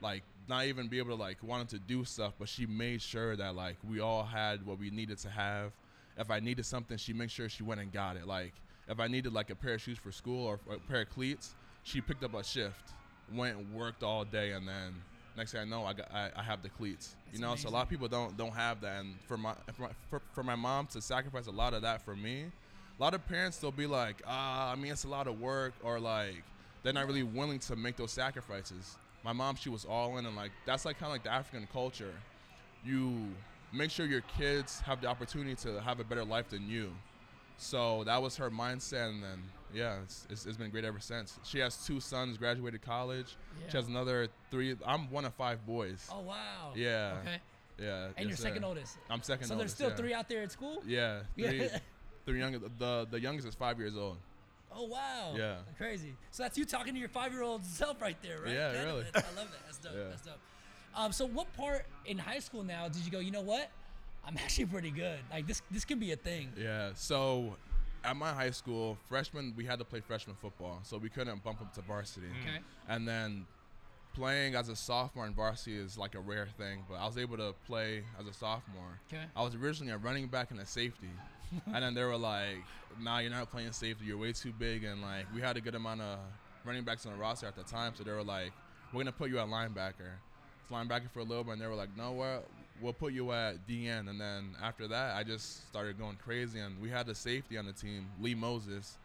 like 0.02 0.24
not 0.48 0.66
even 0.66 0.88
be 0.88 1.00
able 1.00 1.16
to 1.18 1.22
like 1.22 1.42
wanted 1.44 1.70
to 1.70 1.80
do 1.80 2.04
stuff, 2.06 2.34
but 2.38 2.48
she 2.48 2.66
made 2.66 3.02
sure 3.02 3.36
that 3.36 3.56
like 3.56 3.76
we 3.88 4.00
all 4.00 4.24
had 4.24 4.66
what 4.66 4.80
we 4.80 4.90
needed 4.90 5.18
to 5.20 5.30
have. 5.30 5.72
If 6.18 6.32
I 6.32 6.40
needed 6.40 6.66
something, 6.66 6.98
she 6.98 7.14
made 7.14 7.30
sure 7.30 7.50
she 7.50 7.64
went 7.64 7.80
and 7.82 7.92
got 7.92 8.18
it. 8.18 8.26
Like, 8.28 8.54
if 8.88 9.00
I 9.00 9.08
needed 9.08 9.34
like 9.34 9.50
a 9.50 9.56
pair 9.56 9.76
of 9.76 9.82
shoes 9.82 9.98
for 9.98 10.12
school 10.12 10.46
or 10.46 10.60
a 10.72 10.80
pair 10.80 11.02
of 11.02 11.10
cleats, 11.10 11.56
she 11.84 12.02
picked 12.02 12.24
up 12.24 12.34
a 12.34 12.44
shift, 12.44 12.94
went 13.34 13.58
and 13.58 13.74
worked 13.74 14.04
all 14.04 14.26
day, 14.26 14.52
and 14.52 14.68
then 14.68 14.96
next 15.38 15.52
thing 15.52 15.62
I 15.62 15.66
know, 15.66 15.86
I 15.86 15.94
got 15.94 16.12
I, 16.14 16.30
I 16.36 16.44
have 16.44 16.62
the 16.62 16.70
cleats. 16.70 17.16
That's 17.26 17.40
you 17.40 17.46
know, 17.46 17.56
so 17.56 17.70
a 17.70 17.72
lot 17.72 17.84
of 17.84 17.90
people 17.90 18.08
don't 18.08 18.36
don't 18.36 18.54
have 18.54 18.82
that, 18.82 19.00
and 19.00 19.16
for 19.28 19.38
my 19.38 19.54
for 19.74 19.84
my, 19.84 19.90
for, 20.10 20.22
for 20.34 20.44
my 20.44 20.56
mom 20.56 20.88
to 20.88 21.02
sacrifice 21.02 21.48
a 21.48 21.52
lot 21.52 21.74
of 21.74 21.84
that 21.84 22.02
for 22.02 22.16
me, 22.16 22.46
a 23.00 23.02
lot 23.02 23.14
of 23.14 23.26
parents 23.28 23.58
they'll 23.58 23.72
be 23.72 23.88
like, 23.88 24.22
ah, 24.28 24.72
I 24.72 24.76
mean, 24.76 24.92
it's 24.92 25.06
a 25.06 25.10
lot 25.10 25.28
of 25.28 25.40
work, 25.40 25.74
or 25.84 26.00
like 26.00 26.44
they're 26.84 26.94
not 26.94 27.08
really 27.08 27.24
willing 27.24 27.60
to 27.60 27.76
make 27.76 27.96
those 27.96 28.12
sacrifices. 28.12 28.98
My 29.24 29.34
mom, 29.34 29.56
she 29.56 29.70
was 29.70 29.86
all 29.86 30.18
in, 30.18 30.26
and 30.26 30.36
like 30.36 30.52
that's 30.66 30.86
like 30.86 31.00
kind 31.00 31.08
of 31.08 31.14
like 31.14 31.24
the 31.24 31.32
African 31.32 31.68
culture. 31.72 32.14
You 32.84 33.28
make 33.74 33.92
sure 33.92 34.06
your 34.06 34.24
kids 34.38 34.80
have 34.82 35.02
the 35.02 35.08
opportunity 35.08 35.56
to 35.56 35.82
have 35.82 36.00
a 36.00 36.04
better 36.04 36.24
life 36.24 36.50
than 36.50 36.70
you. 36.70 36.92
So 37.58 38.04
that 38.06 38.22
was 38.22 38.38
her 38.38 38.50
mindset, 38.52 39.10
and 39.10 39.24
then 39.24 39.44
yeah, 39.74 39.98
it's, 40.04 40.28
it's, 40.30 40.46
it's 40.46 40.58
been 40.58 40.70
great 40.70 40.86
ever 40.86 41.00
since. 41.00 41.40
She 41.44 41.60
has 41.60 41.86
two 41.86 42.00
sons, 42.00 42.38
graduated 42.38 42.82
college. 42.82 43.36
Yeah. 43.60 43.72
She 43.72 43.78
has 43.78 43.88
another 43.88 44.28
three. 44.52 44.76
I'm 44.86 45.10
one 45.12 45.26
of 45.26 45.34
five 45.34 45.66
boys. 45.66 46.08
Oh 46.12 46.22
wow. 46.22 46.74
Yeah. 46.76 47.18
Okay. 47.22 47.38
Yeah. 47.80 48.08
And 48.18 48.28
you're 48.28 48.38
second 48.38 48.62
sir. 48.62 48.68
oldest. 48.68 48.98
I'm 49.10 49.22
second 49.22 49.48
So 49.48 49.56
there's 49.56 49.74
still 49.74 49.90
yeah. 49.90 49.96
three 49.96 50.14
out 50.14 50.30
there 50.30 50.44
at 50.44 50.52
school. 50.52 50.82
Yeah, 50.86 51.22
three, 51.36 51.70
three 52.26 52.40
younger. 52.40 52.60
The 52.78 53.08
the 53.10 53.20
youngest 53.20 53.48
is 53.48 53.56
five 53.56 53.80
years 53.80 53.98
old. 53.98 54.18
Oh 54.74 54.86
wow. 54.86 55.34
Yeah. 55.36 55.58
Crazy. 55.78 56.16
So 56.32 56.44
that's 56.44 56.58
you 56.58 56.66
talking 56.66 56.94
to 56.94 57.00
your 57.00 57.10
five-year-old 57.10 57.66
self 57.66 58.02
right 58.02 58.18
there, 58.22 58.42
right? 58.42 58.54
Yeah, 58.54 58.72
That- 58.74 58.86
really. 58.86 59.06
I 59.16 59.20
love 59.36 59.52
that. 59.52 59.66
That's 59.66 59.78
dope. 59.80 59.94
Yeah. 59.96 60.04
That's 60.10 60.22
dope. 60.22 60.40
Um, 60.96 61.12
so 61.12 61.26
what 61.28 61.52
part 61.56 61.86
in 62.06 62.18
high 62.18 62.40
school 62.40 62.64
now 62.64 62.88
did 62.88 63.06
you 63.06 63.12
go? 63.12 63.20
You 63.20 63.32
know 63.32 63.42
what? 63.42 63.70
I'm 64.28 64.38
actually 64.38 64.66
pretty 64.66 64.92
good. 64.92 65.20
Like 65.32 65.48
this. 65.48 65.62
This 65.72 65.86
can 65.86 66.00
be 66.00 66.12
a 66.12 66.18
thing. 66.18 66.50
Yeah. 66.58 66.92
So 66.96 67.56
at 68.04 68.16
my 68.16 68.32
high 68.34 68.52
school, 68.52 68.98
freshman 69.08 69.54
we 69.56 69.66
had 69.66 69.80
to 69.80 69.86
play 69.86 70.02
freshman 70.02 70.36
football, 70.42 70.80
so 70.84 70.98
we 70.98 71.10
couldn't 71.10 71.44
bump 71.44 71.62
up 71.62 71.74
to 71.76 71.82
varsity. 71.82 72.28
Mm. 72.28 72.50
Okay. 72.50 72.64
And 72.90 73.08
then 73.08 73.46
playing 74.14 74.56
as 74.56 74.68
a 74.70 74.76
sophomore 74.76 75.28
in 75.28 75.34
varsity 75.34 75.78
is 75.78 75.98
like 75.98 76.16
a 76.16 76.20
rare 76.20 76.48
thing, 76.58 76.84
but 76.90 76.96
I 76.96 77.06
was 77.06 77.18
able 77.18 77.38
to 77.38 77.54
play 77.68 78.04
as 78.20 78.26
a 78.26 78.34
sophomore. 78.34 79.00
Okay. 79.08 79.24
I 79.36 79.44
was 79.44 79.56
originally 79.56 79.94
a 79.94 79.98
running 79.98 80.28
back 80.28 80.52
and 80.52 80.60
a 80.60 80.66
safety, 80.66 81.12
and 81.74 81.84
then 81.84 81.94
they 81.94 82.04
were 82.04 82.18
like, 82.18 82.58
"Nah, 83.00 83.20
you're 83.20 83.32
not 83.32 83.50
playing 83.50 83.72
safety. 83.72 84.06
You're 84.06 84.18
way 84.18 84.34
too 84.34 84.52
big." 84.58 84.84
And 84.84 85.02
like, 85.02 85.26
we 85.34 85.42
had 85.42 85.56
a 85.56 85.62
good 85.62 85.76
amount 85.76 86.02
of 86.02 86.20
running 86.66 86.84
backs 86.84 87.06
on 87.06 87.14
the 87.14 87.18
roster 87.18 87.48
at 87.48 87.56
the 87.56 87.64
time, 87.64 87.94
so 87.96 88.04
they 88.04 88.12
were 88.12 88.24
like, 88.24 88.52
"We're 88.92 89.02
gonna 89.02 89.12
put 89.14 89.30
you 89.30 89.40
at 89.40 89.48
linebacker." 89.48 90.12
It's 90.62 90.72
linebacker 90.72 91.10
for 91.12 91.20
a 91.20 91.24
little 91.24 91.44
bit, 91.46 91.54
and 91.54 91.62
they 91.62 91.68
were 91.68 91.76
like, 91.76 91.96
"No, 91.96 92.12
what? 92.12 92.48
We'll 92.82 92.94
put 92.94 93.14
you 93.14 93.32
at 93.32 93.66
D-end." 93.68 94.10
And 94.10 94.20
then 94.20 94.56
after 94.62 94.88
that, 94.88 95.16
I 95.16 95.24
just 95.24 95.68
started 95.68 95.98
going 95.98 96.18
crazy, 96.24 96.60
and 96.60 96.80
we 96.82 96.90
had 96.90 97.08
a 97.10 97.16
safety 97.16 97.58
on 97.58 97.66
the 97.66 97.74
team, 97.74 98.08
Lee 98.22 98.36
Moses. 98.36 98.98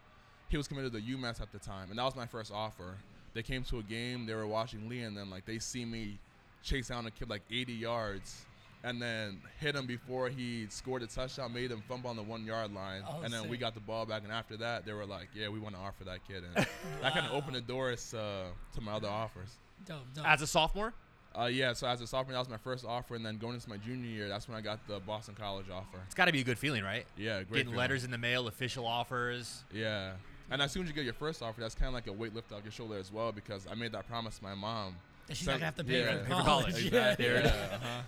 He 0.49 0.57
was 0.57 0.67
committed 0.67 0.93
to 0.93 1.01
UMass 1.01 1.41
at 1.41 1.51
the 1.51 1.59
time, 1.59 1.89
and 1.89 1.97
that 1.97 2.03
was 2.03 2.15
my 2.15 2.27
first 2.27 2.51
offer. 2.51 2.97
They 3.33 3.41
came 3.41 3.63
to 3.63 3.79
a 3.79 3.83
game, 3.83 4.25
they 4.27 4.35
were 4.35 4.45
watching 4.45 4.87
Lee, 4.87 5.01
and 5.01 5.17
then 5.17 5.29
like 5.31 5.45
they 5.45 5.57
see 5.59 5.85
me 5.85 6.19
chase 6.61 6.89
down 6.89 7.05
a 7.07 7.11
kid 7.11 7.29
like 7.29 7.41
80 7.51 7.73
yards, 7.73 8.45
and 8.83 9.01
then 9.01 9.39
hit 9.59 9.75
him 9.75 9.87
before 9.87 10.29
he 10.29 10.67
scored 10.69 11.01
a 11.01 11.07
touchdown, 11.07 11.51
made 11.53 11.71
him 11.71 11.81
fumble 11.87 12.09
on 12.11 12.15
the 12.15 12.21
one 12.21 12.45
yard 12.45 12.71
line, 12.73 13.01
Oh, 13.07 13.21
and 13.23 13.33
then 13.33 13.49
we 13.49 13.57
got 13.57 13.73
the 13.73 13.79
ball 13.79 14.05
back. 14.05 14.21
And 14.23 14.31
after 14.31 14.55
that, 14.57 14.85
they 14.85 14.93
were 14.93 15.05
like, 15.07 15.29
"Yeah, 15.33 15.49
we 15.49 15.57
want 15.57 15.73
to 15.73 15.81
offer 15.81 16.03
that 16.03 16.19
kid," 16.27 16.43
and 16.43 16.67
that 17.01 17.13
kind 17.13 17.25
of 17.25 17.31
opened 17.33 17.55
the 17.55 17.61
doors 17.61 18.13
uh, 18.13 18.43
to 18.75 18.81
my 18.81 18.91
other 18.93 19.07
offers. 19.09 19.57
Dope, 19.85 19.97
dope. 20.13 20.27
As 20.27 20.41
a 20.43 20.47
sophomore, 20.47 20.93
Uh, 21.39 21.45
yeah, 21.45 21.73
so 21.73 21.87
as 21.87 21.99
a 21.99 22.05
sophomore, 22.07 22.33
that 22.33 22.39
was 22.39 22.49
my 22.49 22.57
first 22.57 22.85
offer, 22.85 23.15
and 23.15 23.25
then 23.25 23.37
going 23.37 23.55
into 23.55 23.67
my 23.67 23.77
junior 23.77 24.07
year, 24.09 24.29
that's 24.29 24.47
when 24.47 24.55
I 24.55 24.61
got 24.61 24.85
the 24.87 24.99
Boston 24.99 25.33
College 25.35 25.65
offer. 25.73 25.97
it's 26.05 26.13
got 26.13 26.25
to 26.25 26.31
be 26.31 26.41
a 26.41 26.43
good 26.43 26.59
feeling, 26.59 26.83
right? 26.83 27.05
Yeah, 27.17 27.37
great. 27.37 27.49
Getting 27.49 27.63
feeling. 27.65 27.77
letters 27.77 28.03
in 28.03 28.11
the 28.11 28.17
mail, 28.19 28.47
official 28.47 28.85
offers. 28.85 29.63
Yeah, 29.73 30.11
and 30.51 30.61
as 30.61 30.71
soon 30.71 30.83
as 30.83 30.89
you 30.89 30.93
get 30.95 31.05
your 31.05 31.13
first 31.15 31.41
offer, 31.41 31.59
that's 31.61 31.73
kind 31.73 31.87
of 31.87 31.93
like 31.95 32.05
a 32.07 32.11
weight 32.13 32.35
lift 32.35 32.51
off 32.51 32.59
your 32.63 32.71
shoulder 32.71 32.97
as 32.97 33.11
well, 33.11 33.31
because 33.31 33.65
I 33.69 33.73
made 33.73 33.93
that 33.93 34.07
promise 34.07 34.37
to 34.37 34.43
my 34.43 34.53
mom. 34.53 34.95
And 35.27 35.37
she's 35.37 35.45
So- 35.45 35.51
not 35.53 35.57
gonna 35.57 35.65
have 35.65 35.75
to 35.77 35.83
pay 35.85 36.01
yeah. 36.01 36.17
for 36.23 36.25
college. 36.29 36.45
college. 36.45 36.85
Exactly. 36.85 37.25
There 37.25 37.35
it 37.37 37.45
yeah, 37.45 37.51
uh-huh. 37.75 38.01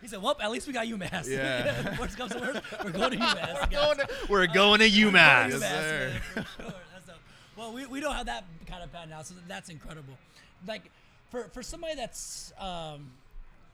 He 0.00 0.08
said, 0.08 0.22
"Well, 0.22 0.36
at 0.40 0.50
least 0.50 0.66
we 0.66 0.72
got 0.72 0.86
UMass. 0.86 1.28
Yeah. 1.28 1.96
worst 2.00 2.16
comes 2.16 2.32
to 2.32 2.38
worst, 2.40 2.62
we're 2.82 2.90
going 2.90 3.10
to 3.12 3.18
UMass. 3.18 3.60
We're 3.60 3.78
going 3.80 3.98
to, 3.98 4.08
we're 4.28 4.46
going 4.48 4.80
to 4.80 4.88
UMass. 4.88 5.50
Yes, 5.50 5.60
sir. 5.60 6.12
man, 6.34 6.46
sure. 6.56 6.72
That's. 6.94 7.18
Well, 7.56 7.72
we, 7.74 7.86
we 7.86 8.00
don't 8.00 8.14
have 8.14 8.26
that 8.26 8.44
kind 8.66 8.82
of 8.82 8.90
pad 8.90 9.10
now, 9.10 9.22
so 9.22 9.34
that's 9.46 9.68
incredible. 9.68 10.14
Like 10.66 10.90
for 11.32 11.48
for 11.48 11.62
somebody 11.62 11.96
that's 11.96 12.52
um, 12.58 13.10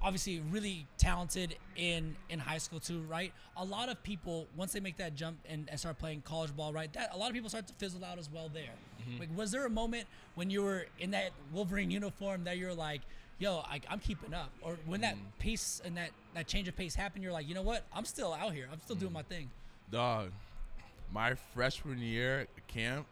obviously 0.00 0.40
really 0.50 0.86
talented 0.96 1.56
in 1.76 2.16
in 2.30 2.38
high 2.38 2.56
school 2.56 2.80
too, 2.80 3.02
right? 3.02 3.32
A 3.56 3.64
lot 3.64 3.90
of 3.90 4.02
people 4.02 4.46
once 4.56 4.72
they 4.72 4.80
make 4.80 4.96
that 4.96 5.14
jump 5.14 5.38
and, 5.46 5.68
and 5.68 5.78
start 5.78 5.98
playing 5.98 6.22
college 6.22 6.56
ball, 6.56 6.72
right? 6.72 6.90
That 6.92 7.10
a 7.12 7.18
lot 7.18 7.28
of 7.28 7.34
people 7.34 7.50
start 7.50 7.66
to 7.66 7.74
fizzle 7.74 8.04
out 8.04 8.18
as 8.18 8.30
well 8.30 8.48
there. 8.48 8.62
Mm-hmm. 9.02 9.20
Like, 9.20 9.36
was 9.36 9.50
there 9.50 9.66
a 9.66 9.70
moment 9.70 10.06
when 10.36 10.48
you 10.48 10.62
were 10.62 10.86
in 11.00 11.10
that 11.10 11.32
Wolverine 11.52 11.90
uniform 11.90 12.44
that 12.44 12.56
you're 12.58 12.74
like, 12.74 13.02
"Yo, 13.40 13.58
I, 13.58 13.80
I'm 13.90 13.98
keeping 13.98 14.32
up," 14.32 14.52
or 14.62 14.78
when 14.86 15.00
that 15.00 15.16
mm. 15.16 15.38
pace 15.40 15.82
and 15.84 15.96
that 15.96 16.10
that 16.34 16.46
change 16.46 16.68
of 16.68 16.76
pace 16.76 16.94
happened, 16.94 17.24
you're 17.24 17.32
like, 17.32 17.48
"You 17.48 17.54
know 17.54 17.62
what? 17.62 17.84
I'm 17.92 18.04
still 18.04 18.32
out 18.32 18.54
here. 18.54 18.68
I'm 18.72 18.80
still 18.80 18.96
doing 18.96 19.10
mm. 19.10 19.16
my 19.16 19.22
thing." 19.22 19.50
Dog, 19.90 20.30
my 21.12 21.34
freshman 21.54 21.98
year 21.98 22.40
at 22.56 22.68
camp. 22.68 23.06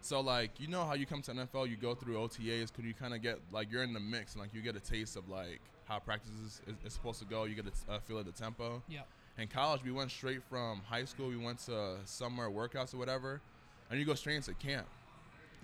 So 0.00 0.20
like 0.20 0.60
you 0.60 0.68
know 0.68 0.84
how 0.84 0.94
you 0.94 1.06
come 1.06 1.22
to 1.22 1.32
NFL, 1.32 1.68
you 1.68 1.76
go 1.76 1.94
through 1.94 2.14
OTAs, 2.14 2.72
could 2.72 2.84
you 2.84 2.94
kind 2.94 3.14
of 3.14 3.22
get 3.22 3.40
like 3.52 3.70
you're 3.70 3.82
in 3.82 3.92
the 3.92 4.00
mix 4.00 4.34
and 4.34 4.42
like 4.42 4.54
you 4.54 4.62
get 4.62 4.76
a 4.76 4.80
taste 4.80 5.16
of 5.16 5.28
like 5.28 5.60
how 5.86 5.98
practice 5.98 6.30
is, 6.44 6.60
is, 6.66 6.74
is 6.84 6.92
supposed 6.92 7.18
to 7.20 7.24
go. 7.24 7.44
You 7.44 7.54
get 7.54 7.66
a 7.66 7.92
uh, 7.92 7.98
feel 8.00 8.18
of 8.18 8.26
the 8.26 8.32
tempo. 8.32 8.82
Yeah. 8.88 9.00
In 9.38 9.48
college, 9.48 9.82
we 9.84 9.92
went 9.92 10.10
straight 10.10 10.42
from 10.48 10.80
high 10.88 11.04
school. 11.04 11.28
We 11.28 11.36
went 11.36 11.58
to 11.66 11.96
summer 12.04 12.50
workouts 12.50 12.94
or 12.94 12.98
whatever, 12.98 13.40
and 13.90 13.98
you 14.00 14.06
go 14.06 14.14
straight 14.14 14.36
into 14.36 14.54
camp. 14.54 14.86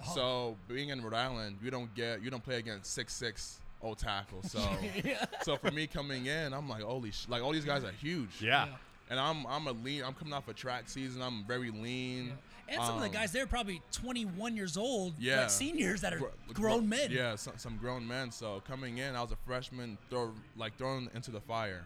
Oh. 0.05 0.15
So 0.15 0.57
being 0.69 0.91
in 0.91 1.03
Rhode 1.03 1.15
Island, 1.15 1.59
you 1.63 1.71
don't 1.71 1.93
get 1.95 2.23
you 2.23 2.31
don't 2.31 2.45
play 2.45 2.57
against 2.57 2.93
six 2.93 3.13
six 3.13 3.61
old 3.81 3.99
tackles. 3.99 4.51
So 4.51 4.61
so 5.43 5.57
for 5.57 5.71
me 5.71 5.87
coming 5.87 6.27
in, 6.27 6.53
I'm 6.53 6.69
like 6.69 6.83
holy 6.83 7.11
sh- 7.11 7.27
like 7.29 7.43
all 7.43 7.53
these 7.53 7.65
guys 7.65 7.85
are 7.85 7.93
huge. 7.93 8.41
Yeah. 8.41 8.69
And 9.11 9.19
I'm 9.19 9.47
I'm 9.47 9.67
a 9.67 9.73
lean. 9.73 10.05
I'm 10.05 10.15
coming 10.15 10.35
off 10.35 10.49
a 10.49 10.55
track 10.55 10.89
season. 10.89 11.23
I'm 11.23 11.45
very 11.45 11.71
lean. 11.71 12.33
And 12.69 12.81
some 12.83 12.95
of 12.97 13.01
the 13.01 13.07
Um, 13.09 13.13
guys, 13.13 13.33
they're 13.33 13.47
probably 13.47 13.83
21 13.93 14.57
years 14.57 14.77
old, 14.77 15.15
Yeah. 15.19 15.41
like 15.43 15.51
seniors 15.51 16.01
that 16.01 16.15
are 16.15 16.19
gr- 16.19 16.53
grown 16.55 16.81
gr- 16.81 16.87
men. 16.87 17.11
Yeah, 17.11 17.37
some, 17.37 17.59
some 17.59 17.77
grown 17.77 18.07
men. 18.07 18.31
So 18.31 18.61
coming 18.61 18.99
in, 18.99 19.15
I 19.15 19.21
was 19.23 19.33
a 19.33 19.37
freshman, 19.47 19.99
throw 20.09 20.33
like 20.57 20.77
thrown 20.79 21.11
into 21.15 21.31
the 21.31 21.41
fire. 21.41 21.85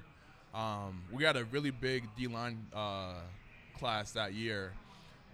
Um, 0.54 1.02
we 1.12 1.22
got 1.22 1.36
a 1.36 1.44
really 1.46 1.70
big 1.70 2.04
D 2.16 2.28
line 2.28 2.64
uh, 2.74 3.14
class 3.78 4.12
that 4.12 4.32
year, 4.34 4.72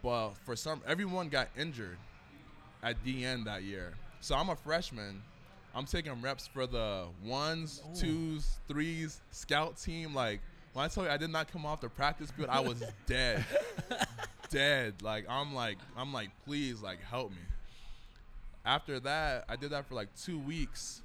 but 0.02 0.30
for 0.44 0.56
some, 0.56 0.80
everyone 0.86 1.28
got 1.28 1.48
injured 1.56 1.98
at 2.82 3.04
D-end 3.04 3.46
that 3.46 3.62
year. 3.62 3.94
So 4.20 4.34
I'm 4.34 4.48
a 4.48 4.56
freshman. 4.56 5.22
I'm 5.74 5.84
taking 5.86 6.20
reps 6.20 6.46
for 6.48 6.66
the 6.66 7.06
ones, 7.24 7.82
Ooh. 7.94 8.00
twos, 8.00 8.58
threes, 8.68 9.20
scout 9.30 9.76
team. 9.76 10.14
Like 10.14 10.40
when 10.72 10.84
I 10.84 10.88
tell 10.88 11.04
you 11.04 11.10
I 11.10 11.16
did 11.18 11.30
not 11.30 11.50
come 11.52 11.64
off 11.66 11.80
the 11.80 11.88
practice 11.88 12.30
field, 12.30 12.48
I 12.50 12.60
was 12.60 12.82
dead, 13.06 13.44
dead. 14.52 15.02
Like 15.02 15.26
I'm 15.28 15.54
like 15.54 15.78
I'm 15.96 16.12
like 16.12 16.30
please 16.44 16.80
like 16.82 17.00
help 17.02 17.30
me. 17.30 17.38
After 18.64 19.00
that, 19.00 19.44
I 19.48 19.56
did 19.56 19.70
that 19.70 19.86
for 19.86 19.94
like 19.94 20.08
two 20.14 20.38
weeks, 20.38 21.02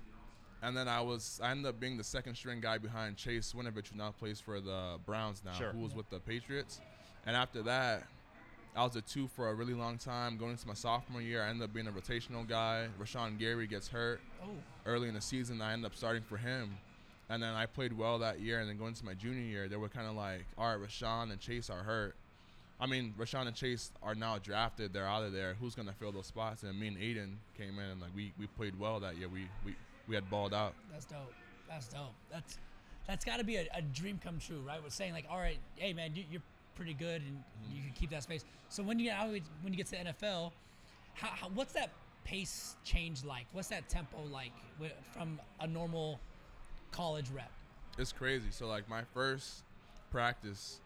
and 0.61 0.77
then 0.77 0.87
I 0.87 1.01
was 1.01 1.39
I 1.43 1.49
ended 1.51 1.65
up 1.65 1.79
being 1.79 1.97
the 1.97 2.03
second 2.03 2.35
string 2.35 2.59
guy 2.61 2.77
behind 2.77 3.17
Chase 3.17 3.53
Winovich, 3.57 3.87
who 3.89 3.97
now 3.97 4.11
plays 4.11 4.39
for 4.39 4.59
the 4.61 4.99
Browns 5.05 5.41
now, 5.43 5.53
Sure. 5.53 5.71
who 5.71 5.79
was 5.79 5.95
with 5.95 6.09
the 6.09 6.19
Patriots. 6.19 6.79
And 7.25 7.35
after 7.35 7.63
that, 7.63 8.03
I 8.75 8.83
was 8.83 8.95
a 8.95 9.01
two 9.01 9.27
for 9.27 9.49
a 9.49 9.53
really 9.55 9.73
long 9.73 9.97
time. 9.97 10.37
Going 10.37 10.51
into 10.51 10.67
my 10.67 10.75
sophomore 10.75 11.21
year, 11.21 11.41
I 11.41 11.49
ended 11.49 11.63
up 11.63 11.73
being 11.73 11.87
a 11.87 11.91
rotational 11.91 12.47
guy. 12.47 12.87
Rashan 13.01 13.39
Gary 13.39 13.65
gets 13.65 13.87
hurt 13.87 14.21
Oh, 14.43 14.49
early 14.85 15.07
in 15.07 15.15
the 15.15 15.21
season. 15.21 15.61
I 15.61 15.73
ended 15.73 15.87
up 15.91 15.95
starting 15.95 16.21
for 16.23 16.37
him. 16.37 16.77
And 17.29 17.41
then 17.43 17.53
I 17.55 17.65
played 17.65 17.91
well 17.91 18.19
that 18.19 18.39
year. 18.39 18.59
And 18.59 18.69
then 18.69 18.77
going 18.77 18.89
into 18.89 19.03
my 19.03 19.13
junior 19.15 19.41
year, 19.41 19.67
they 19.67 19.75
were 19.75 19.89
kind 19.89 20.07
of 20.07 20.15
like, 20.15 20.45
all 20.57 20.77
right, 20.77 20.87
Rashan 20.87 21.31
and 21.31 21.39
Chase 21.41 21.69
are 21.71 21.83
hurt. 21.83 22.15
I 22.79 22.85
mean, 22.85 23.13
Rashan 23.17 23.47
and 23.47 23.55
Chase 23.55 23.91
are 24.03 24.13
now 24.13 24.37
drafted. 24.37 24.93
They're 24.93 25.07
out 25.07 25.23
of 25.23 25.33
there. 25.33 25.55
Who's 25.59 25.73
going 25.73 25.87
to 25.87 25.93
fill 25.95 26.11
those 26.11 26.27
spots? 26.27 26.63
And 26.63 26.79
me 26.79 26.87
and 26.89 26.97
Aidan 26.97 27.39
came 27.57 27.79
in 27.79 27.85
and 27.89 28.01
like 28.01 28.11
we, 28.15 28.33
we 28.39 28.45
played 28.47 28.79
well 28.79 28.99
that 28.99 29.17
year. 29.17 29.27
We, 29.29 29.47
we, 29.65 29.75
we 30.07 30.13
had 30.15 30.29
balled 30.29 30.53
out. 30.53 30.73
that's 30.91 31.05
dope. 31.05 31.33
That's 31.67 31.87
dope. 31.87 32.13
That's 32.31 32.57
that's 33.07 33.23
got 33.25 33.37
to 33.37 33.43
be 33.45 33.55
a, 33.55 33.67
a 33.73 33.81
dream 33.81 34.19
come 34.23 34.37
true, 34.37 34.61
right? 34.67 34.83
With 34.83 34.93
saying 34.93 35.13
like, 35.13 35.25
all 35.29 35.37
right, 35.39 35.57
hey 35.75 35.93
man, 35.93 36.11
you, 36.15 36.23
you're 36.31 36.41
pretty 36.75 36.93
good 36.93 37.21
and 37.21 37.37
Mm-hmm. 37.37 37.75
you 37.75 37.81
can 37.81 37.91
keep 37.93 38.09
that 38.11 38.21
space. 38.23 38.45
So 38.69 38.83
when 38.83 38.99
you 38.99 39.05
get 39.05 39.17
out, 39.17 39.29
when 39.29 39.73
you 39.73 39.77
get 39.77 39.87
to 39.87 39.91
the 39.91 39.97
NFL, 40.11 40.51
how, 41.15 41.27
how 41.29 41.49
what's 41.55 41.73
that 41.73 41.89
pace 42.25 42.75
change 42.83 43.23
like? 43.25 43.45
What's 43.53 43.69
that 43.69 43.89
tempo 43.89 44.17
like 44.31 44.51
from 45.13 45.39
a 45.61 45.65
normal 45.67 46.19
college 46.91 47.25
rep? 47.33 47.49
It's 47.97 48.11
crazy. 48.11 48.49
So 48.51 48.67
like 48.67 48.87
my 48.87 49.01
first 49.13 49.63
practice, 50.11 50.79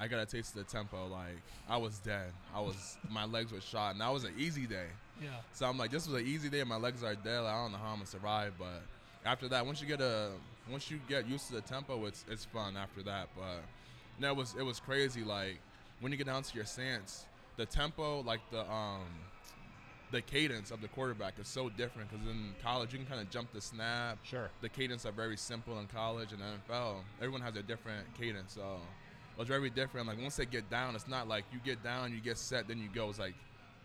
I 0.00 0.08
got 0.08 0.20
a 0.20 0.26
taste 0.26 0.56
of 0.56 0.66
the 0.66 0.72
tempo. 0.72 1.06
Like 1.06 1.40
I 1.68 1.76
was 1.76 1.98
dead. 1.98 2.32
I 2.54 2.60
was 2.60 2.98
my 3.10 3.24
legs 3.24 3.52
were 3.52 3.60
shot, 3.60 3.92
and 3.92 4.00
that 4.00 4.12
was 4.12 4.24
an 4.24 4.34
easy 4.38 4.66
day. 4.66 4.86
Yeah. 5.22 5.28
So 5.52 5.66
I'm 5.66 5.78
like, 5.78 5.90
this 5.90 6.08
was 6.08 6.20
an 6.20 6.26
easy 6.26 6.48
day. 6.48 6.64
My 6.64 6.76
legs 6.76 7.02
are 7.02 7.14
dead. 7.14 7.40
Like, 7.40 7.54
I 7.54 7.62
don't 7.62 7.72
know 7.72 7.78
how 7.78 7.90
I'm 7.90 7.96
gonna 7.96 8.06
survive. 8.06 8.54
But 8.58 8.82
after 9.24 9.48
that, 9.48 9.64
once 9.64 9.80
you 9.80 9.86
get 9.86 10.00
a, 10.00 10.30
once 10.70 10.90
you 10.90 11.00
get 11.08 11.26
used 11.28 11.46
to 11.48 11.54
the 11.54 11.60
tempo, 11.60 12.04
it's 12.06 12.24
it's 12.28 12.44
fun 12.44 12.76
after 12.76 13.02
that. 13.02 13.28
But 13.36 13.62
no, 14.18 14.30
it 14.30 14.36
was 14.36 14.54
it 14.58 14.64
was 14.64 14.80
crazy. 14.80 15.22
Like 15.22 15.58
when 16.00 16.12
you 16.12 16.18
get 16.18 16.26
down 16.26 16.42
to 16.42 16.54
your 16.54 16.64
stance, 16.64 17.26
the 17.56 17.66
tempo, 17.66 18.20
like 18.22 18.40
the 18.50 18.60
um, 18.70 19.06
the 20.10 20.22
cadence 20.22 20.70
of 20.70 20.80
the 20.80 20.88
quarterback 20.88 21.34
is 21.38 21.48
so 21.48 21.68
different. 21.68 22.10
Because 22.10 22.26
in 22.26 22.54
college, 22.62 22.92
you 22.92 22.98
can 22.98 23.06
kind 23.06 23.20
of 23.20 23.30
jump 23.30 23.52
the 23.52 23.60
snap. 23.60 24.18
Sure. 24.22 24.48
The 24.60 24.68
cadence 24.68 25.06
are 25.06 25.12
very 25.12 25.36
simple 25.36 25.78
in 25.80 25.86
college 25.86 26.30
and 26.32 26.40
NFL. 26.40 26.96
Everyone 27.20 27.40
has 27.40 27.56
a 27.56 27.62
different 27.62 28.06
cadence. 28.18 28.54
So 28.54 28.62
it 28.62 29.03
was 29.36 29.48
very 29.48 29.70
different. 29.70 30.06
Like 30.06 30.20
once 30.20 30.36
they 30.36 30.46
get 30.46 30.68
down, 30.70 30.94
it's 30.94 31.08
not 31.08 31.28
like 31.28 31.44
you 31.52 31.58
get 31.64 31.82
down, 31.82 32.12
you 32.12 32.20
get 32.20 32.38
set, 32.38 32.68
then 32.68 32.78
you 32.78 32.88
go. 32.94 33.08
It's 33.08 33.18
like 33.18 33.34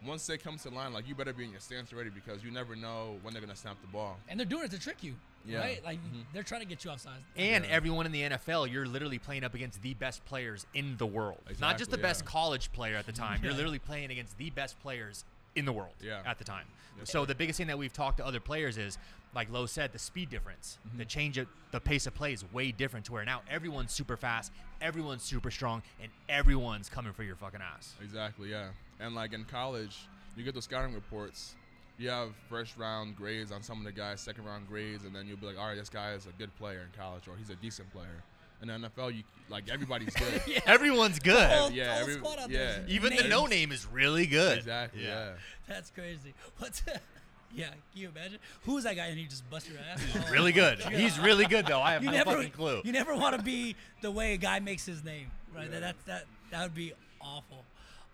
once 0.06 0.26
they 0.28 0.38
come 0.38 0.58
to 0.58 0.70
line, 0.70 0.94
like 0.94 1.08
you 1.08 1.16
better 1.16 1.34
be 1.34 1.44
in 1.44 1.52
your 1.52 1.60
stance 1.60 1.92
already 1.94 2.10
because 2.10 2.44
you 2.44 2.52
never 2.52 2.76
know 2.76 3.18
when 3.22 3.34
they're 3.34 3.42
gonna 3.42 3.56
snap 3.56 3.78
the 3.82 3.88
ball. 3.88 4.18
And 4.28 4.40
they're 4.40 4.46
doing 4.46 4.64
it 4.66 4.72
to 4.72 4.80
trick 4.80 5.04
you, 5.04 5.16
Yeah. 5.46 5.60
right? 5.60 5.84
Like 5.84 6.00
mm-hmm. 6.00 6.22
they're 6.34 6.44
trying 6.44 6.62
to 6.62 6.68
get 6.68 6.86
you 6.86 6.92
offside. 6.92 7.22
And 7.36 7.66
Yeah. 7.66 7.72
everyone 7.72 8.06
in 8.06 8.12
the 8.12 8.22
NFL, 8.22 8.72
you're 8.72 8.86
literally 8.86 9.20
playing 9.20 9.44
up 9.44 9.54
against 9.54 9.82
the 9.82 9.94
best 9.96 10.24
players 10.26 10.66
in 10.74 10.96
the 10.98 11.06
world. 11.06 11.42
Not 11.60 11.78
just 11.78 11.92
the 11.92 11.98
Exactly, 11.98 12.02
best 12.02 12.26
college 12.26 12.72
player 12.72 12.96
at 12.96 13.06
the 13.06 13.12
time. 13.12 13.42
You're 13.44 13.54
literally 13.54 13.80
playing 13.80 14.12
against 14.12 14.38
the 14.38 14.50
best 14.52 14.80
players 14.80 15.26
in 15.60 15.66
the 15.66 15.74
world 15.74 15.94
Yeah. 16.02 16.22
at 16.26 16.38
the 16.40 16.44
time. 16.44 16.66
So 17.04 17.26
the 17.26 17.36
biggest 17.36 17.58
thing 17.58 17.68
that 17.68 17.78
we've 17.78 17.94
talked 17.94 18.18
to 18.18 18.26
other 18.26 18.40
players 18.42 18.78
is, 18.78 18.98
like 19.34 19.50
Lo 19.52 19.66
said, 19.68 19.94
the 19.94 20.00
speed 20.00 20.30
difference, 20.30 20.80
Mm-hmm. 20.88 20.98
the 20.98 21.06
change 21.06 21.38
of 21.38 21.48
the 21.72 21.80
pace 21.80 22.08
of 22.08 22.14
play 22.16 22.34
is 22.34 22.44
way 22.52 22.72
different 22.72 23.06
to 23.06 23.14
where 23.14 23.24
now 23.24 23.42
everyone's 23.50 23.94
super 23.94 24.18
fast, 24.18 24.52
everyone's 24.82 25.24
super 25.24 25.50
strong, 25.52 25.82
and 26.02 26.12
everyone's 26.28 26.90
coming 26.90 27.14
for 27.14 27.24
your 27.24 27.36
fucking 27.36 27.62
ass. 27.62 27.94
Exactly, 28.04 28.50
yeah. 28.52 28.70
And 29.00 29.16
like 29.16 29.32
in 29.34 29.46
college, 29.46 29.98
you 30.36 30.44
get 30.44 30.54
those 30.56 30.66
scouting 30.66 30.94
reports. 30.94 31.56
You 31.98 32.10
have 32.10 32.30
first 32.50 32.76
round 32.78 33.16
grades 33.16 33.52
on 33.52 33.62
some 33.64 33.78
of 33.80 33.86
the 33.86 33.92
guys, 33.94 34.20
second 34.22 34.44
round 34.46 34.68
grades, 34.68 35.04
and 35.06 35.16
then 35.16 35.28
you'll 35.28 35.38
be 35.38 35.46
like, 35.46 35.58
all 35.60 35.68
right, 35.68 35.78
this 35.78 35.90
guy 35.90 36.14
is 36.14 36.26
a 36.26 36.32
good 36.38 36.54
player 36.58 36.80
in 36.82 37.00
college, 37.00 37.28
or 37.28 37.36
he's 37.38 37.50
a 37.50 37.56
decent 37.56 37.90
player. 37.92 38.24
In 38.62 38.68
the 38.68 38.74
NFL, 38.74 39.16
you 39.16 39.24
like 39.50 39.70
everybody's 39.70 40.14
good. 40.14 40.62
Everyone's 40.66 41.20
good. 41.20 41.50
Whole, 41.50 41.72
yeah, 41.72 41.94
whole 41.94 42.02
every- 42.02 42.14
squad 42.16 42.40
out 42.40 42.50
yeah. 42.50 42.58
there. 42.58 42.84
is 42.86 42.92
Even 42.92 43.16
the 43.16 43.28
no 43.28 43.46
name 43.46 43.72
is 43.72 43.88
really 43.88 44.26
good. 44.26 44.58
Exactly, 44.58 45.06
yeah. 45.06 45.32
That's 45.68 45.90
crazy. 45.92 46.34
What's 46.58 46.84
Yeah, 47.56 47.70
can 47.70 47.78
you 47.96 48.10
imagine? 48.10 48.38
Who 48.66 48.78
is 48.78 48.84
that 48.84 48.96
guy? 48.96 49.08
And 49.08 49.18
he 49.18 49.26
just 49.26 49.50
bust 49.50 49.68
your 49.70 49.80
ass. 49.92 50.04
Oh. 50.16 50.32
Really 50.32 50.52
good. 50.52 50.80
He's 50.80 51.20
really 51.20 51.46
good 51.46 51.66
though. 51.66 51.82
I 51.82 51.94
have 51.94 52.04
You 52.04 52.12
no 52.12 52.18
never, 52.18 52.32
fucking 52.36 52.52
clue. 52.52 52.82
you 52.84 52.92
never 52.92 53.16
want 53.16 53.36
to 53.38 53.42
be 53.42 53.76
the 54.02 54.12
way 54.12 54.34
a 54.34 54.38
guy 54.38 54.60
makes 54.60 54.86
his 54.86 55.04
name, 55.04 55.32
right? 55.56 55.70
That, 55.72 55.82
that 55.82 55.96
that 56.06 56.26
that 56.52 56.62
would 56.64 56.76
be 56.76 56.94
awful. 57.22 57.66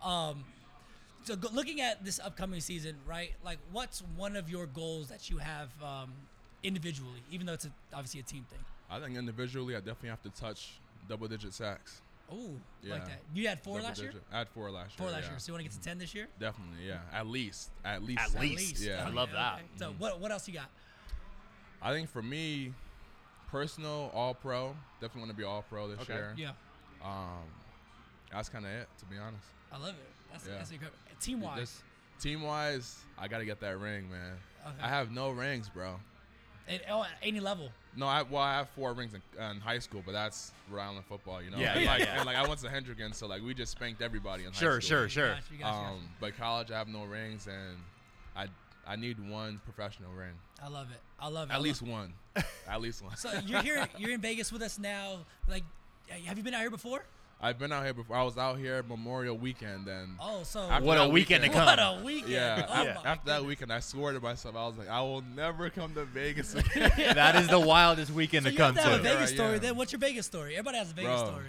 Um, 0.01 0.45
so 1.23 1.35
go, 1.35 1.49
looking 1.51 1.81
at 1.81 2.05
this 2.05 2.19
upcoming 2.19 2.61
season, 2.61 2.95
right? 3.07 3.31
Like, 3.43 3.57
what's 3.71 4.03
one 4.15 4.35
of 4.35 4.49
your 4.49 4.67
goals 4.67 5.09
that 5.09 5.29
you 5.29 5.37
have 5.39 5.69
um, 5.83 6.13
individually, 6.63 7.23
even 7.31 7.45
though 7.47 7.53
it's 7.53 7.65
a, 7.65 7.71
obviously 7.93 8.19
a 8.19 8.23
team 8.23 8.45
thing? 8.49 8.59
I 8.89 8.99
think 8.99 9.17
individually, 9.17 9.75
I 9.75 9.79
definitely 9.79 10.09
have 10.09 10.21
to 10.23 10.29
touch 10.29 10.73
double 11.09 11.27
digit 11.27 11.53
sacks. 11.53 12.01
Oh, 12.31 12.55
Yeah. 12.81 12.93
like 12.95 13.05
that. 13.05 13.21
You 13.36 13.47
had 13.47 13.59
four 13.61 13.75
Double 13.77 13.89
last 13.89 14.01
year. 14.01 14.13
I 14.31 14.38
had 14.39 14.49
four 14.49 14.71
last 14.71 14.95
Four 14.97 15.07
year. 15.07 15.15
last 15.15 15.23
yeah. 15.25 15.29
year. 15.31 15.39
So 15.39 15.49
you 15.49 15.53
want 15.53 15.65
to 15.65 15.69
get 15.71 15.77
to 15.81 15.88
ten 15.88 15.97
this 15.99 16.13
year? 16.15 16.27
Definitely, 16.39 16.88
yeah. 16.88 16.99
At 17.13 17.27
least, 17.27 17.69
at 17.83 18.03
least, 18.03 18.21
At 18.21 18.29
six. 18.31 18.41
least. 18.43 18.81
Yeah. 18.83 19.05
I 19.05 19.09
love 19.09 19.29
that. 19.31 19.61
So 19.77 19.93
what 19.99 20.19
what 20.19 20.31
else 20.31 20.47
you 20.47 20.53
got? 20.55 20.69
I 21.81 21.93
think 21.93 22.09
for 22.09 22.23
me, 22.23 22.73
personal, 23.49 24.09
all 24.13 24.33
pro. 24.33 24.75
Definitely 24.99 25.21
want 25.21 25.31
to 25.31 25.38
be 25.38 25.43
all 25.43 25.61
pro 25.63 25.88
this 25.88 25.99
Okay. 26.01 26.13
year. 26.13 26.33
Yeah, 26.36 26.51
Um, 27.03 27.43
that's 28.31 28.49
kind 28.49 28.65
of 28.65 28.71
it, 28.71 28.88
to 28.99 29.05
be 29.05 29.17
honest. 29.17 29.45
I 29.71 29.77
love 29.77 29.89
it. 29.89 30.09
That's 30.31 30.47
Yeah. 30.47 30.55
that's 30.57 30.71
incredible. 30.71 30.97
Team 31.21 31.41
wise, 31.41 31.83
Team 32.19 32.41
wise, 32.41 33.03
I 33.19 33.27
gotta 33.27 33.45
get 33.45 33.59
that 33.59 33.77
ring, 33.77 34.09
man. 34.09 34.38
Okay. 34.65 34.81
I 34.81 34.88
have 34.88 35.11
no 35.11 35.29
rings, 35.29 35.69
bro. 35.69 35.99
At, 36.68 36.82
oh, 36.89 37.03
at 37.03 37.09
any 37.22 37.39
level. 37.39 37.70
No, 37.95 38.07
I 38.07 38.24
well, 38.24 38.41
I 38.41 38.55
have 38.57 38.70
four 38.70 38.93
rings 38.93 39.13
in, 39.13 39.22
in 39.41 39.59
high 39.61 39.80
school, 39.80 40.01
but 40.05 40.11
that's 40.11 40.51
Rhode 40.70 40.82
Island 40.82 41.05
football, 41.07 41.41
you 41.41 41.49
know. 41.49 41.57
Yeah, 41.57 41.74
and 41.74 41.84
yeah, 41.84 41.91
like, 41.91 41.99
yeah. 42.01 42.18
And 42.18 42.26
like 42.26 42.36
I 42.36 42.47
went 42.47 42.59
to 42.61 42.68
Hendricken, 42.68 43.13
so 43.16 43.28
like 43.28 43.41
we 43.41 43.53
just 43.53 43.72
spanked 43.72 44.01
everybody 44.01 44.43
in 44.43 44.51
high 44.51 44.59
Sure, 44.59 44.82
school. 44.82 45.07
sure, 45.07 45.09
sure. 45.09 45.30
Gotcha, 45.30 45.41
gotcha, 45.59 45.63
gotcha. 45.63 45.93
Um, 45.93 46.09
but 46.20 46.38
college, 46.38 46.72
I 46.72 46.78
have 46.78 46.88
no 46.88 47.03
rings, 47.05 47.47
and 47.47 47.78
I 48.36 48.47
I 48.88 48.95
need 48.97 49.18
one 49.30 49.61
professional 49.63 50.11
ring, 50.11 50.34
I 50.61 50.68
love 50.68 50.91
it. 50.91 50.99
I 51.20 51.28
love 51.30 51.49
it. 51.49 51.53
At 51.53 51.57
love 51.57 51.63
least 51.63 51.82
one, 51.82 52.13
at 52.68 52.82
least 52.82 53.01
one. 53.03 53.16
So 53.16 53.32
you're 53.45 53.61
here. 53.61 53.88
You're 53.97 54.11
in 54.11 54.22
Vegas 54.22 54.51
with 54.51 54.61
us 54.61 54.78
now. 54.78 55.20
Like, 55.47 55.63
have 56.26 56.38
you 56.38 56.43
been 56.43 56.53
out 56.53 56.61
here 56.61 56.70
before? 56.70 57.03
I've 57.45 57.59
been 57.59 57.71
out 57.71 57.83
here 57.83 57.93
before. 57.93 58.15
I 58.15 58.23
was 58.23 58.39
out 58.39 58.57
here 58.57 58.81
Memorial 58.89 59.37
Weekend, 59.37 59.87
and 59.87 60.15
Oh, 60.19 60.41
so 60.41 60.61
After 60.61 60.83
What 60.83 60.97
a 60.97 61.01
that 61.01 61.11
weekend 61.11 61.43
to 61.43 61.49
come. 61.51 61.65
what 61.67 61.77
a 61.77 62.01
weekend! 62.03 62.31
yeah, 62.31 62.65
Oh 62.67 62.81
af- 62.81 62.87
after 62.87 63.05
that 63.05 63.23
goodness. 63.25 63.43
weekend, 63.47 63.71
I 63.73 63.79
swore 63.81 64.13
to 64.13 64.19
myself, 64.19 64.55
I 64.55 64.65
was 64.65 64.77
like, 64.77 64.89
I 64.89 64.99
will 65.01 65.21
never 65.21 65.69
come 65.69 65.93
to 65.93 66.05
Vegas 66.05 66.55
again. 66.55 66.91
that 67.15 67.35
is 67.35 67.47
the 67.47 67.59
wildest 67.59 68.09
weekend 68.11 68.45
So 68.45 68.49
to 68.49 68.55
you 68.55 68.63
have 68.63 68.75
come 68.75 68.83
to 68.83 68.89
have 68.89 68.93
a 68.93 68.97
to. 68.97 69.03
Vegas 69.03 69.19
Right, 69.19 69.29
story. 69.35 69.51
yeah. 69.53 69.57
Then 69.59 69.75
what's 69.77 69.91
your 69.91 69.99
Vegas 69.99 70.25
story? 70.25 70.53
Everybody 70.55 70.77
has 70.79 70.89
a 70.89 70.93
Vegas 70.95 71.21
Bro. 71.21 71.29
story. 71.29 71.45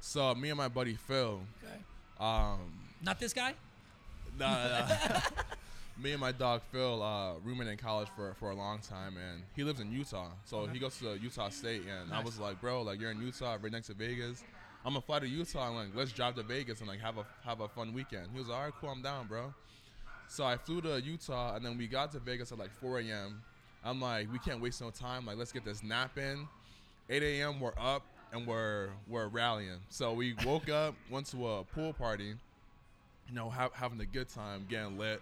so 0.00 0.34
me 0.34 0.48
and 0.50 0.58
my 0.58 0.66
buddy 0.68 0.94
Phil, 0.94 1.40
Okay. 1.62 1.76
um, 2.18 2.58
Not 3.02 3.20
this 3.20 3.32
guy. 3.32 3.54
No, 4.38 4.48
no, 4.48 4.86
no. 4.88 5.20
Me 6.02 6.10
and 6.12 6.20
my 6.20 6.32
dog 6.32 6.60
Phil 6.72 7.02
uh, 7.02 7.34
roommate 7.44 7.68
in 7.68 7.76
college 7.78 8.08
for 8.16 8.34
for 8.34 8.50
a 8.50 8.54
long 8.54 8.80
time, 8.80 9.16
and 9.16 9.42
he 9.54 9.62
lives 9.64 9.80
in 9.80 9.90
Utah. 9.92 10.28
So 10.44 10.58
Okay. 10.58 10.72
he 10.74 10.78
goes 10.80 10.98
to 10.98 11.16
Utah 11.16 11.48
State, 11.50 11.82
and 11.88 12.12
I 12.12 12.20
was 12.20 12.38
like, 12.38 12.60
bro, 12.60 12.82
like 12.82 13.00
you're 13.00 13.12
in 13.12 13.22
Utah, 13.22 13.56
right 13.62 13.72
next 13.72 13.86
to 13.86 13.94
Vegas. 13.94 14.42
I'm 14.86 14.92
gonna 14.92 15.02
fly 15.02 15.18
to 15.18 15.28
Utah 15.28 15.66
and 15.66 15.76
like 15.76 15.88
let's 15.94 16.12
drive 16.12 16.36
to 16.36 16.42
Vegas 16.42 16.80
and 16.80 16.88
like 16.88 17.00
have 17.00 17.18
a 17.18 17.26
have 17.44 17.60
a 17.60 17.68
fun 17.68 17.92
weekend. 17.92 18.28
He 18.32 18.38
was 18.38 18.48
like, 18.48 18.56
all 18.56 18.64
right, 18.64 18.72
cool, 18.80 18.90
I'm 18.90 19.02
down, 19.02 19.26
bro. 19.26 19.52
So 20.28 20.44
I 20.44 20.56
flew 20.56 20.80
to 20.80 21.00
Utah, 21.00 21.56
and 21.56 21.64
then 21.64 21.76
we 21.76 21.86
got 21.86 22.12
to 22.12 22.18
Vegas 22.18 22.50
at 22.52 22.58
like 22.58 22.72
4 22.80 23.00
a.m. 23.00 23.42
I'm 23.84 24.00
like, 24.00 24.32
we 24.32 24.38
can't 24.38 24.60
waste 24.60 24.80
no 24.80 24.90
time. 24.90 25.26
Like, 25.26 25.36
let's 25.36 25.52
get 25.52 25.64
this 25.64 25.84
nap 25.84 26.18
in. 26.18 26.48
8 27.08 27.22
a.m. 27.22 27.60
We're 27.60 27.74
up 27.78 28.02
and 28.32 28.46
we're 28.46 28.88
we're 29.08 29.28
rallying. 29.28 29.80
So 29.88 30.12
we 30.12 30.34
woke 30.44 30.68
up, 30.68 30.94
went 31.10 31.26
to 31.26 31.48
a 31.48 31.64
pool 31.64 31.92
party 31.92 32.34
you 33.28 33.34
know, 33.34 33.50
ha- 33.50 33.70
having 33.72 34.00
a 34.00 34.06
good 34.06 34.28
time, 34.28 34.66
getting 34.68 34.98
lit. 34.98 35.20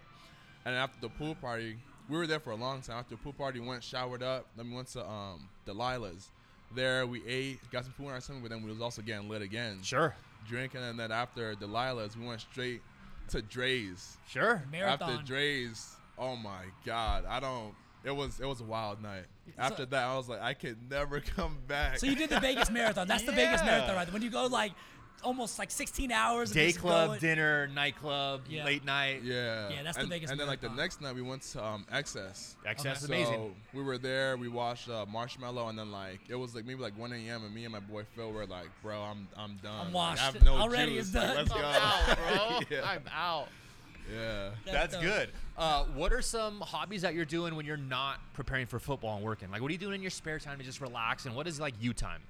And 0.65 0.75
after 0.75 0.99
the 1.01 1.09
pool 1.09 1.35
party, 1.35 1.77
we 2.09 2.17
were 2.17 2.27
there 2.27 2.39
for 2.39 2.51
a 2.51 2.55
long 2.55 2.81
time. 2.81 2.99
After 2.99 3.15
the 3.15 3.21
pool 3.21 3.33
party, 3.33 3.59
went 3.59 3.83
showered 3.83 4.23
up. 4.23 4.45
Then 4.55 4.69
we 4.69 4.75
went 4.75 4.87
to 4.89 5.07
um, 5.07 5.47
Delilah's. 5.67 6.29
There 6.73 7.05
we 7.05 7.25
ate, 7.25 7.59
got 7.71 7.83
some 7.83 7.93
food 7.93 8.07
in 8.07 8.11
our 8.11 8.19
stomach, 8.21 8.43
but 8.43 8.51
then 8.51 8.63
we 8.63 8.69
was 8.69 8.81
also 8.81 9.01
getting 9.01 9.29
lit 9.29 9.41
again, 9.41 9.79
Sure, 9.83 10.15
drinking. 10.47 10.81
And 10.81 10.99
then 10.99 11.11
after 11.11 11.55
Delilah's, 11.55 12.17
we 12.17 12.25
went 12.27 12.41
straight 12.41 12.81
to 13.29 13.41
Drai's. 13.41 14.17
sure. 14.27 14.63
Marathon. 14.71 15.11
After 15.11 15.33
Drai's, 15.33 15.95
oh 16.17 16.35
my 16.35 16.63
God, 16.85 17.25
I 17.27 17.39
don't. 17.39 17.73
It 18.03 18.15
was 18.15 18.39
it 18.39 18.45
was 18.45 18.61
a 18.61 18.65
wild 18.65 19.01
night. 19.01 19.23
After 19.57 19.83
So- 19.83 19.85
that, 19.85 20.03
I 20.05 20.15
was 20.17 20.27
like, 20.29 20.41
I 20.41 20.53
could 20.53 20.77
never 20.91 21.19
come 21.35 21.57
back. 21.67 21.97
So 21.99 22.05
you 22.07 22.15
did 22.15 22.29
the 22.29 22.39
Vegas 22.39 22.69
marathon. 22.69 23.07
That's 23.07 23.23
the 23.23 23.31
Vegas 23.43 23.61
marathon, 23.63 23.95
right? 23.95 24.11
When 24.13 24.21
you 24.21 24.29
go 24.29 24.45
like 24.47 24.73
almost 25.23 25.57
like 25.59 25.71
16 25.71 26.11
hours. 26.11 26.49
and 26.51 26.55
Day 26.55 26.67
just 26.67 26.79
club, 26.79 27.07
going- 27.09 27.19
dinner, 27.19 27.67
nightclub, 27.67 28.41
Yeah. 28.49 28.65
late 28.65 28.85
night. 28.85 29.23
yeah, 29.23 29.69
Yeah, 29.69 29.83
that's 29.83 29.97
the 29.97 30.01
and, 30.03 30.09
Vegas 30.09 30.29
And 30.31 30.39
then 30.39 30.47
like 30.47 30.61
the 30.61 30.67
marathon. 30.67 30.83
next 30.83 31.01
night, 31.01 31.15
we 31.15 31.21
went 31.21 31.41
to 31.43 31.63
um, 31.63 31.85
XS. 31.91 32.55
XS 32.65 32.79
Okay. 32.79 32.91
is 32.91 33.03
amazing. 33.05 33.33
So 33.33 33.55
we 33.73 33.83
were 33.83 33.97
there. 33.97 34.37
We 34.37 34.47
watched 34.47 34.89
uh, 34.89 35.05
Marshmello, 35.11 35.69
and 35.69 35.77
then 35.79 35.91
like 35.91 36.19
it 36.29 36.35
was 36.35 36.53
like 36.55 36.65
maybe 36.65 36.81
like 36.81 36.97
1 36.97 37.11
a.m. 37.13 37.43
And 37.45 37.53
me 37.53 37.63
and 37.65 37.71
my 37.73 37.79
boy 37.79 38.03
Phil 38.15 38.31
were 38.31 38.45
like, 38.45 38.69
"Bro, 38.83 39.01
I'm 39.01 39.27
I'm 39.37 39.55
done. 39.63 39.87
I'm 39.87 39.93
Like. 39.93 40.19
I 40.19 40.23
have 40.23 40.43
no 40.43 40.55
Already 40.57 40.95
juice. 40.95 41.07
it's 41.07 41.15
Like, 41.15 41.35
let's 41.35 41.49
go. 41.51 41.59
I'm 41.59 41.75
out, 41.81 42.17
bro. 42.69 42.77
yeah. 42.77 42.89
I'm 42.89 43.03
out. 43.13 43.47
yeah. 44.13 44.49
That's 44.65 44.93
dope. 44.93 45.01
good. 45.03 45.29
Uh, 45.57 45.85
what 45.95 46.11
are 46.13 46.21
some 46.21 46.59
hobbies 46.61 47.01
that 47.01 47.13
you're 47.15 47.25
doing 47.25 47.55
when 47.55 47.65
you're 47.65 47.77
not 47.77 48.19
preparing 48.33 48.65
for 48.67 48.77
football 48.79 49.15
and 49.15 49.25
working? 49.25 49.49
Like, 49.49 49.61
what 49.61 49.69
are 49.69 49.71
you 49.71 49.77
doing 49.79 49.95
in 49.95 50.01
your 50.01 50.11
spare 50.11 50.37
time 50.37 50.57
to 50.59 50.63
just 50.63 50.81
relax? 50.81 51.25
And 51.25 51.35
what 51.35 51.47
is 51.47 51.59
like 51.59 51.73
you 51.79 51.93
time? 51.93 52.21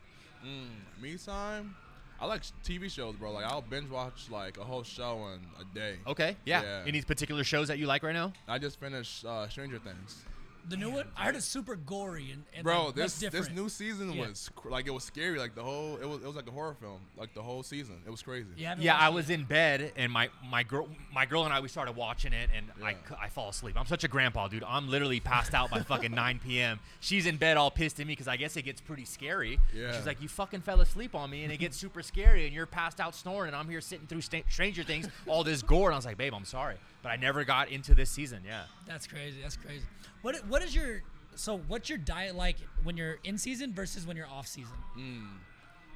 Mm, 0.45 1.01
me 1.01 1.17
time. 1.17 1.75
I 2.19 2.25
like 2.25 2.43
TV 2.63 2.89
shows, 2.89 3.15
bro. 3.15 3.31
Like 3.31 3.45
I'll 3.45 3.61
binge 3.61 3.89
watch 3.89 4.29
like 4.29 4.57
a 4.57 4.63
whole 4.63 4.83
show 4.83 5.27
in 5.33 5.41
a 5.59 5.75
day. 5.75 5.97
Okay, 6.07 6.37
yeah. 6.45 6.61
Yeah. 6.63 6.83
Any 6.87 7.01
particular 7.01 7.43
shows 7.43 7.67
that 7.67 7.77
you 7.77 7.87
like 7.87 8.03
right 8.03 8.13
now? 8.13 8.31
I 8.47 8.57
just 8.57 8.79
finished 8.79 9.25
uh, 9.25 9.47
Stranger 9.49 9.79
Things. 9.79 10.23
The 10.67 10.77
new 10.77 10.89
one? 10.89 11.05
I 11.15 11.25
heard 11.25 11.35
it's 11.35 11.45
super 11.45 11.75
gory 11.75 12.31
and, 12.31 12.43
and 12.55 12.63
Bro, 12.63 12.87
like, 12.87 12.95
this 12.95 13.19
this 13.19 13.49
new 13.51 13.69
season 13.69 14.11
Yeah. 14.13 14.27
was 14.27 14.49
cr- 14.55 14.69
like 14.69 14.87
it 14.87 14.91
was 14.93 15.03
scary. 15.03 15.37
Like 15.37 15.53
the 15.55 15.63
whole 15.63 15.97
it 15.97 16.05
was 16.07 16.21
it 16.21 16.25
was 16.27 16.35
like 16.35 16.47
a 16.47 16.51
horror 16.51 16.75
film. 16.79 16.99
Like 17.17 17.33
the 17.33 17.41
whole 17.43 17.61
season, 17.63 17.97
it 18.05 18.09
was 18.09 18.21
crazy. 18.21 18.49
You 18.57 18.65
haven't 18.65 18.83
Yeah, 18.83 18.97
I 18.97 19.09
was 19.09 19.29
yet? 19.29 19.39
in 19.39 19.45
bed 19.45 19.91
and 19.95 20.11
my 20.11 20.29
my 20.49 20.63
girl 20.63 20.87
my 21.13 21.25
girl 21.25 21.43
and 21.45 21.53
I 21.53 21.59
we 21.59 21.67
started 21.67 21.95
watching 21.95 22.33
it 22.33 22.49
and 22.55 22.65
I, 22.83 22.91
Yeah. 22.91 22.95
c- 23.09 23.15
I 23.21 23.29
fall 23.29 23.49
asleep. 23.49 23.75
I'm 23.79 23.85
such 23.85 24.03
a 24.03 24.07
grandpa, 24.07 24.47
dude. 24.47 24.63
I'm 24.63 24.89
literally 24.89 25.19
passed 25.19 25.53
out 25.53 25.69
by 25.69 25.81
fucking 25.81 26.11
9 26.15 26.39
p.m. 26.43 26.79
She's 26.99 27.25
in 27.27 27.37
bed 27.37 27.57
all 27.57 27.69
pissed 27.71 27.99
at 27.99 28.07
me 28.07 28.13
because 28.13 28.27
I 28.27 28.37
guess 28.37 28.57
it 28.57 28.63
gets 28.63 28.81
pretty 28.81 29.05
scary. 29.05 29.59
Yeah. 29.73 29.95
She's 29.95 30.05
like, 30.07 30.21
"You 30.21 30.27
fucking 30.27 30.61
fell 30.61 30.81
asleep 30.81 31.13
on 31.15 31.29
me 31.29 31.43
and 31.43 31.51
it 31.53 31.57
gets 31.57 31.77
super 31.77 32.01
scary 32.01 32.45
and 32.45 32.53
you're 32.53 32.65
passed 32.65 32.99
out 32.99 33.13
snoring 33.13 33.49
and 33.49 33.55
I'm 33.55 33.69
here 33.69 33.81
sitting 33.81 34.07
through 34.07 34.21
sta- 34.21 34.43
Stranger 34.49 34.83
Things, 34.83 35.07
all 35.27 35.43
this 35.43 35.61
gore." 35.61 35.89
And 35.89 35.93
I 35.95 35.97
was 35.97 36.05
like, 36.05 36.17
"Babe, 36.17 36.33
I'm 36.33 36.45
sorry, 36.45 36.75
but 37.05 37.11
I 37.11 37.17
never 37.17 37.43
got 37.43 37.69
into 37.69 37.93
this 37.93 38.09
season." 38.09 38.41
Yeah. 38.43 38.63
That's 38.87 39.05
crazy. 39.05 39.37
That's 39.43 39.57
crazy. 39.57 39.85
What 40.23 40.37
what 40.47 40.63
is 40.63 40.73
your 40.73 41.03
so 41.35 41.59
what's 41.67 41.87
your 41.87 41.99
diet 41.99 42.35
like 42.35 42.57
when 42.83 42.97
you're 42.97 43.19
in 43.23 43.37
season 43.37 43.73
versus 43.73 44.07
when 44.07 44.17
you're 44.17 44.27
off 44.27 44.47
season? 44.47 44.73
Hmm. 44.95 45.25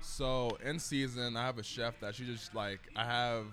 So 0.02 0.58
in 0.64 0.78
season, 0.78 1.36
I 1.36 1.46
have 1.48 1.58
a 1.58 1.64
chef 1.64 2.00
that 2.02 2.14
she 2.14 2.26
just 2.26 2.54
like 2.54 2.80
I 2.96 3.06
have. 3.06 3.46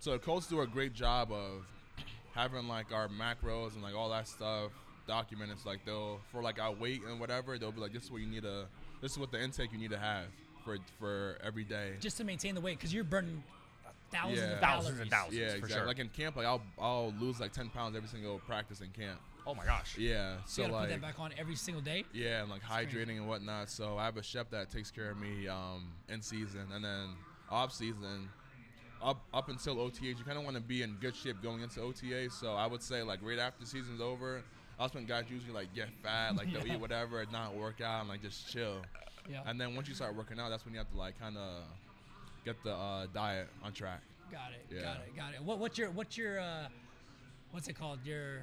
So 0.00 0.12
the 0.12 0.20
coaches 0.20 0.46
do 0.46 0.60
a 0.60 0.66
great 0.66 0.92
job 0.92 1.32
of 1.32 1.66
having 2.36 2.68
like 2.68 2.92
our 2.92 3.08
macros 3.08 3.74
and 3.74 3.82
like 3.82 3.96
all 3.96 4.10
that 4.10 4.28
stuff 4.28 4.70
documented. 5.08 5.58
So, 5.58 5.68
like 5.68 5.84
they'll 5.84 6.20
for 6.30 6.40
like 6.40 6.60
our 6.60 6.72
weight 6.72 7.02
and 7.08 7.18
whatever, 7.18 7.58
they'll 7.58 7.72
be 7.72 7.80
like, 7.80 7.92
this 7.92 8.04
is 8.04 8.12
what 8.12 8.20
you 8.20 8.28
need 8.28 8.42
to, 8.42 8.66
this 9.02 9.12
is 9.12 9.18
what 9.18 9.32
the 9.32 9.42
intake 9.42 9.72
you 9.72 9.78
need 9.78 9.90
to 9.90 9.98
have 9.98 10.26
for 10.64 10.78
for 11.00 11.38
every 11.42 11.64
day. 11.64 11.94
Just 11.98 12.18
to 12.18 12.24
maintain 12.24 12.54
the 12.54 12.60
weight 12.60 12.78
because 12.78 12.94
you're 12.94 13.04
burning 13.04 13.42
thousands 14.16 14.38
Yeah. 14.40 14.54
of 14.54 14.60
Thousands 14.60 15.00
and 15.00 15.10
thousands. 15.10 15.36
yeah, 15.38 15.48
for 15.50 15.54
exactly. 15.56 15.76
sure. 15.78 15.86
Like 15.86 15.98
in 15.98 16.08
camp, 16.08 16.36
like 16.36 16.46
I'll 16.46 16.62
I'll 16.80 17.12
lose 17.20 17.40
like 17.40 17.52
ten 17.52 17.68
pounds 17.68 17.96
every 17.96 18.08
single 18.08 18.38
practice 18.40 18.80
in 18.80 18.88
camp. 18.90 19.18
Oh 19.48 19.54
my 19.54 19.64
gosh. 19.64 19.96
Yeah, 19.96 20.38
So 20.44 20.46
so 20.46 20.62
you 20.62 20.68
gotta 20.68 20.74
like 20.80 20.88
put 20.90 21.00
that 21.00 21.06
back 21.06 21.20
on 21.20 21.30
every 21.38 21.54
single 21.54 21.80
day. 21.82 22.04
Yeah, 22.12 22.42
and 22.42 22.50
like 22.50 22.62
crazy. 22.64 22.88
hydrating 22.96 23.16
and 23.18 23.28
whatnot. 23.28 23.70
So 23.70 23.96
I 23.96 24.04
have 24.04 24.16
a 24.16 24.22
chef 24.22 24.50
that 24.50 24.70
takes 24.70 24.90
care 24.90 25.10
of 25.10 25.18
me 25.18 25.46
um, 25.46 25.92
in 26.08 26.20
season, 26.20 26.66
and 26.74 26.84
then 26.84 27.10
off 27.48 27.72
season, 27.72 28.28
up 29.02 29.22
up 29.32 29.48
until 29.48 29.76
OTAs, 29.76 30.18
you 30.18 30.24
kind 30.24 30.36
of 30.38 30.42
want 30.44 30.56
to 30.56 30.62
be 30.62 30.82
in 30.82 30.96
good 31.00 31.14
shape 31.14 31.40
going 31.42 31.62
into 31.62 31.80
OTA. 31.80 32.28
So 32.30 32.54
I 32.54 32.66
would 32.66 32.82
say 32.82 33.02
like 33.02 33.20
right 33.22 33.38
after 33.38 33.64
season's 33.64 34.00
over, 34.00 34.42
that's 34.80 34.94
when 34.94 35.04
guys 35.06 35.26
usually 35.30 35.52
like 35.52 35.72
get 35.74 35.90
fat, 36.02 36.34
like 36.34 36.52
they'll 36.52 36.66
Yeah. 36.66 36.74
eat 36.74 36.80
whatever, 36.80 37.20
and 37.20 37.30
not 37.30 37.54
work 37.54 37.80
out, 37.80 38.00
and 38.00 38.08
like 38.08 38.22
just 38.22 38.50
chill. 38.52 38.78
Yeah. 39.30 39.42
And 39.46 39.60
then 39.60 39.74
once 39.76 39.86
you 39.88 39.94
start 39.94 40.16
working 40.16 40.40
out, 40.40 40.48
that's 40.50 40.64
when 40.64 40.74
you 40.74 40.78
have 40.78 40.90
to 40.90 40.96
like 40.98 41.18
kind 41.20 41.36
of 41.36 41.62
get 42.46 42.62
the 42.62 42.72
uh, 42.72 43.06
diet 43.12 43.48
on 43.62 43.72
track. 43.72 44.00
Got 44.32 44.52
it. 44.52 44.74
Yeah. 44.74 44.82
Got 44.82 44.96
it. 44.96 45.16
Got 45.16 45.34
it. 45.34 45.42
What, 45.42 45.58
what's 45.58 45.76
your 45.76 45.90
what's 45.90 46.16
your 46.16 46.40
uh, 46.40 46.68
what's 47.50 47.68
it 47.68 47.78
called? 47.78 47.98
Your 48.04 48.42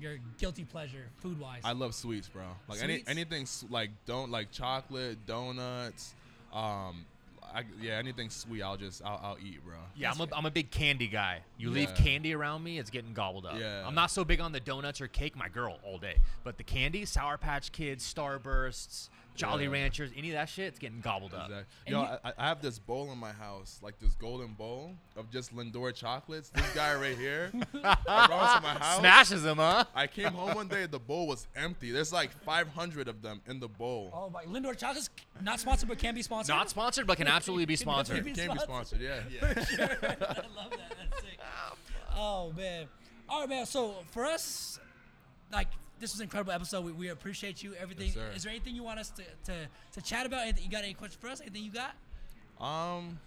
your 0.00 0.16
guilty 0.38 0.64
pleasure 0.64 1.06
food 1.18 1.38
wise. 1.38 1.60
I 1.62 1.72
love 1.72 1.94
sweets, 1.94 2.28
bro. 2.28 2.44
Like 2.68 2.82
any 2.82 3.04
anything 3.06 3.46
like 3.70 3.90
don't 4.06 4.30
like 4.30 4.50
chocolate, 4.50 5.24
donuts. 5.26 6.14
Um, 6.52 7.06
I, 7.54 7.64
yeah, 7.82 7.92
anything 7.92 8.30
sweet, 8.30 8.62
I'll 8.62 8.78
just 8.78 9.02
I'll, 9.04 9.20
I'll 9.22 9.36
eat, 9.38 9.62
bro. 9.62 9.74
Yeah, 9.94 10.10
I'm 10.10 10.20
a, 10.20 10.28
I'm 10.34 10.46
a 10.46 10.50
big 10.50 10.70
candy 10.70 11.06
guy. 11.06 11.40
You 11.58 11.68
leave 11.68 11.94
candy 11.94 12.34
around 12.34 12.64
me, 12.64 12.78
it's 12.78 12.88
getting 12.88 13.12
gobbled 13.12 13.44
up. 13.44 13.58
Yeah. 13.58 13.86
I'm 13.86 13.94
not 13.94 14.10
so 14.10 14.24
big 14.24 14.40
on 14.40 14.52
the 14.52 14.60
donuts 14.60 15.02
or 15.02 15.08
cake, 15.08 15.36
my 15.36 15.48
girl, 15.50 15.78
all 15.84 15.98
day. 15.98 16.16
But 16.44 16.56
the 16.56 16.62
candy, 16.62 17.04
Sour 17.04 17.36
Patch 17.36 17.70
Kids, 17.70 18.10
Starbursts, 18.10 19.10
Jolly 19.34 19.64
Yeah. 19.64 19.70
Ranchers, 19.70 20.10
any 20.16 20.28
of 20.30 20.34
that 20.34 20.48
shit, 20.48 20.66
it's 20.66 20.78
getting 20.78 21.00
gobbled 21.00 21.32
up. 21.34 21.46
Exactly. 21.48 21.64
And 21.86 21.92
Yo, 21.94 22.02
you- 22.02 22.08
I, 22.24 22.32
I 22.38 22.48
have 22.48 22.60
this 22.60 22.78
bowl 22.78 23.10
in 23.12 23.18
my 23.18 23.32
house, 23.32 23.80
like 23.82 23.98
this 23.98 24.14
golden 24.14 24.52
bowl 24.54 24.94
of 25.16 25.30
just 25.30 25.54
Lindor 25.56 25.94
chocolates. 25.94 26.50
This 26.50 26.70
guy 26.74 26.94
right 26.94 27.16
here, 27.16 27.50
I 27.84 27.96
brought 28.26 28.56
him 28.56 28.62
to 28.62 28.68
my 28.68 28.74
house. 28.84 28.98
Smashes 28.98 29.42
them, 29.42 29.56
huh? 29.58 29.84
I 29.94 30.06
came 30.06 30.32
home 30.32 30.54
one 30.54 30.68
day, 30.68 30.86
the 30.86 30.98
bowl 30.98 31.26
was 31.26 31.46
empty. 31.56 31.90
There's 31.92 32.12
like 32.12 32.30
500 32.44 33.08
of 33.08 33.22
them 33.22 33.40
in 33.46 33.58
the 33.58 33.68
bowl. 33.68 34.10
Oh 34.12 34.28
my, 34.30 34.44
Lindor 34.44 34.76
Chocolates, 34.76 35.08
not 35.42 35.60
sponsored 35.60 35.88
but 35.88 35.98
can 35.98 36.14
be 36.14 36.22
sponsored. 36.22 36.54
Not 36.54 36.68
sponsored, 36.70 37.06
but 37.06 37.16
can 37.16 37.26
absolutely 37.28 37.64
be 37.66 37.76
sponsored. 37.86 38.16
Maybe 38.16 38.32
Can't 38.32 38.52
be 38.52 38.58
sponsored. 38.58 38.98
sponsored, 39.00 39.30
yeah. 39.40 39.52
For 39.54 39.64
sure. 39.64 39.84
I 39.84 39.86
love 40.54 40.70
that. 40.72 40.94
That's 41.10 41.22
sick. 41.22 41.38
Oh 42.16 42.52
man. 42.56 42.86
All 43.28 43.40
right, 43.40 43.48
man. 43.48 43.64
So 43.66 43.94
for 44.10 44.26
us, 44.26 44.78
like 45.50 45.68
this 46.02 46.12
was 46.12 46.20
an 46.20 46.24
incredible 46.24 46.52
episode. 46.52 46.84
We, 46.84 46.92
we 46.92 47.08
appreciate 47.08 47.62
you. 47.62 47.74
Everything. 47.80 48.08
Yes. 48.08 48.36
Is 48.36 48.42
there 48.42 48.50
anything 48.50 48.74
you 48.74 48.82
want 48.82 48.98
us 48.98 49.10
to, 49.10 49.22
to, 49.44 49.54
to 49.92 50.02
chat 50.02 50.26
about? 50.26 50.42
Anything, 50.42 50.64
you 50.64 50.70
got 50.70 50.82
any 50.82 50.94
questions 50.94 51.20
for 51.20 51.28
us? 51.28 51.40
Anything 51.40 51.62
you 51.62 51.70
got? 51.70 51.94
Um, 52.60 53.20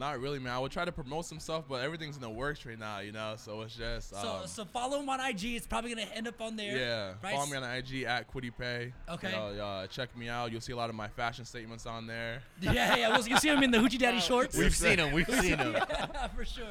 not 0.00 0.18
really, 0.18 0.40
man. 0.40 0.52
I 0.52 0.58
would 0.58 0.72
try 0.72 0.84
to 0.84 0.90
promote 0.90 1.26
some 1.26 1.38
stuff, 1.38 1.64
but 1.68 1.82
everything's 1.82 2.16
in 2.16 2.22
the 2.22 2.28
works 2.30 2.66
right 2.66 2.78
now, 2.78 2.98
you 2.98 3.12
know. 3.12 3.34
So 3.36 3.60
it's 3.62 3.76
just 3.76 4.12
um, 4.14 4.20
So 4.20 4.40
so 4.46 4.64
follow 4.64 4.98
him 4.98 5.08
on 5.08 5.20
IG. 5.20 5.44
It's 5.56 5.66
probably 5.66 5.94
gonna 5.94 6.08
end 6.12 6.26
up 6.26 6.40
on 6.40 6.56
there. 6.56 6.76
yeah. 6.76 7.12
Right. 7.22 7.34
Follow 7.34 7.46
me 7.46 7.56
on 7.56 7.62
IG 7.64 8.02
at 8.02 8.32
KwityPaye. 8.32 8.92
Okay. 9.10 9.30
You 9.30 9.36
know, 9.36 9.64
uh, 9.64 9.86
check 9.86 10.16
me 10.16 10.28
out. 10.28 10.50
You'll 10.50 10.60
see 10.60 10.72
a 10.72 10.76
lot 10.76 10.90
of 10.90 10.96
my 10.96 11.06
fashion 11.06 11.44
statements 11.44 11.86
on 11.86 12.06
there. 12.08 12.42
yeah, 12.60 12.96
yeah. 12.96 13.08
We'll, 13.16 13.28
you 13.28 13.36
see 13.36 13.48
him 13.48 13.62
in 13.62 13.70
the 13.70 13.78
Hoochie 13.78 13.98
Daddy 13.98 14.20
shorts. 14.20 14.56
We've 14.56 14.74
seen 14.84 14.98
him. 14.98 15.12
We've 15.12 15.28
seen 15.28 15.56
him. 15.58 15.74
yeah, 15.74 16.26
for 16.28 16.44
sure. 16.44 16.64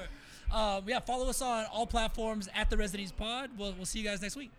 Um, 0.52 0.84
yeah, 0.88 1.00
follow 1.00 1.30
us 1.30 1.42
on 1.42 1.66
all 1.72 1.86
platforms 1.86 2.50
at 2.56 2.70
the 2.70 2.78
Residencies 2.78 3.12
Pod. 3.12 3.52
We'll, 3.58 3.74
we'll 3.74 3.86
see 3.86 4.00
you 4.00 4.06
guys 4.06 4.22
next 4.22 4.36
week. 4.36 4.52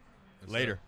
Later. 0.46 0.80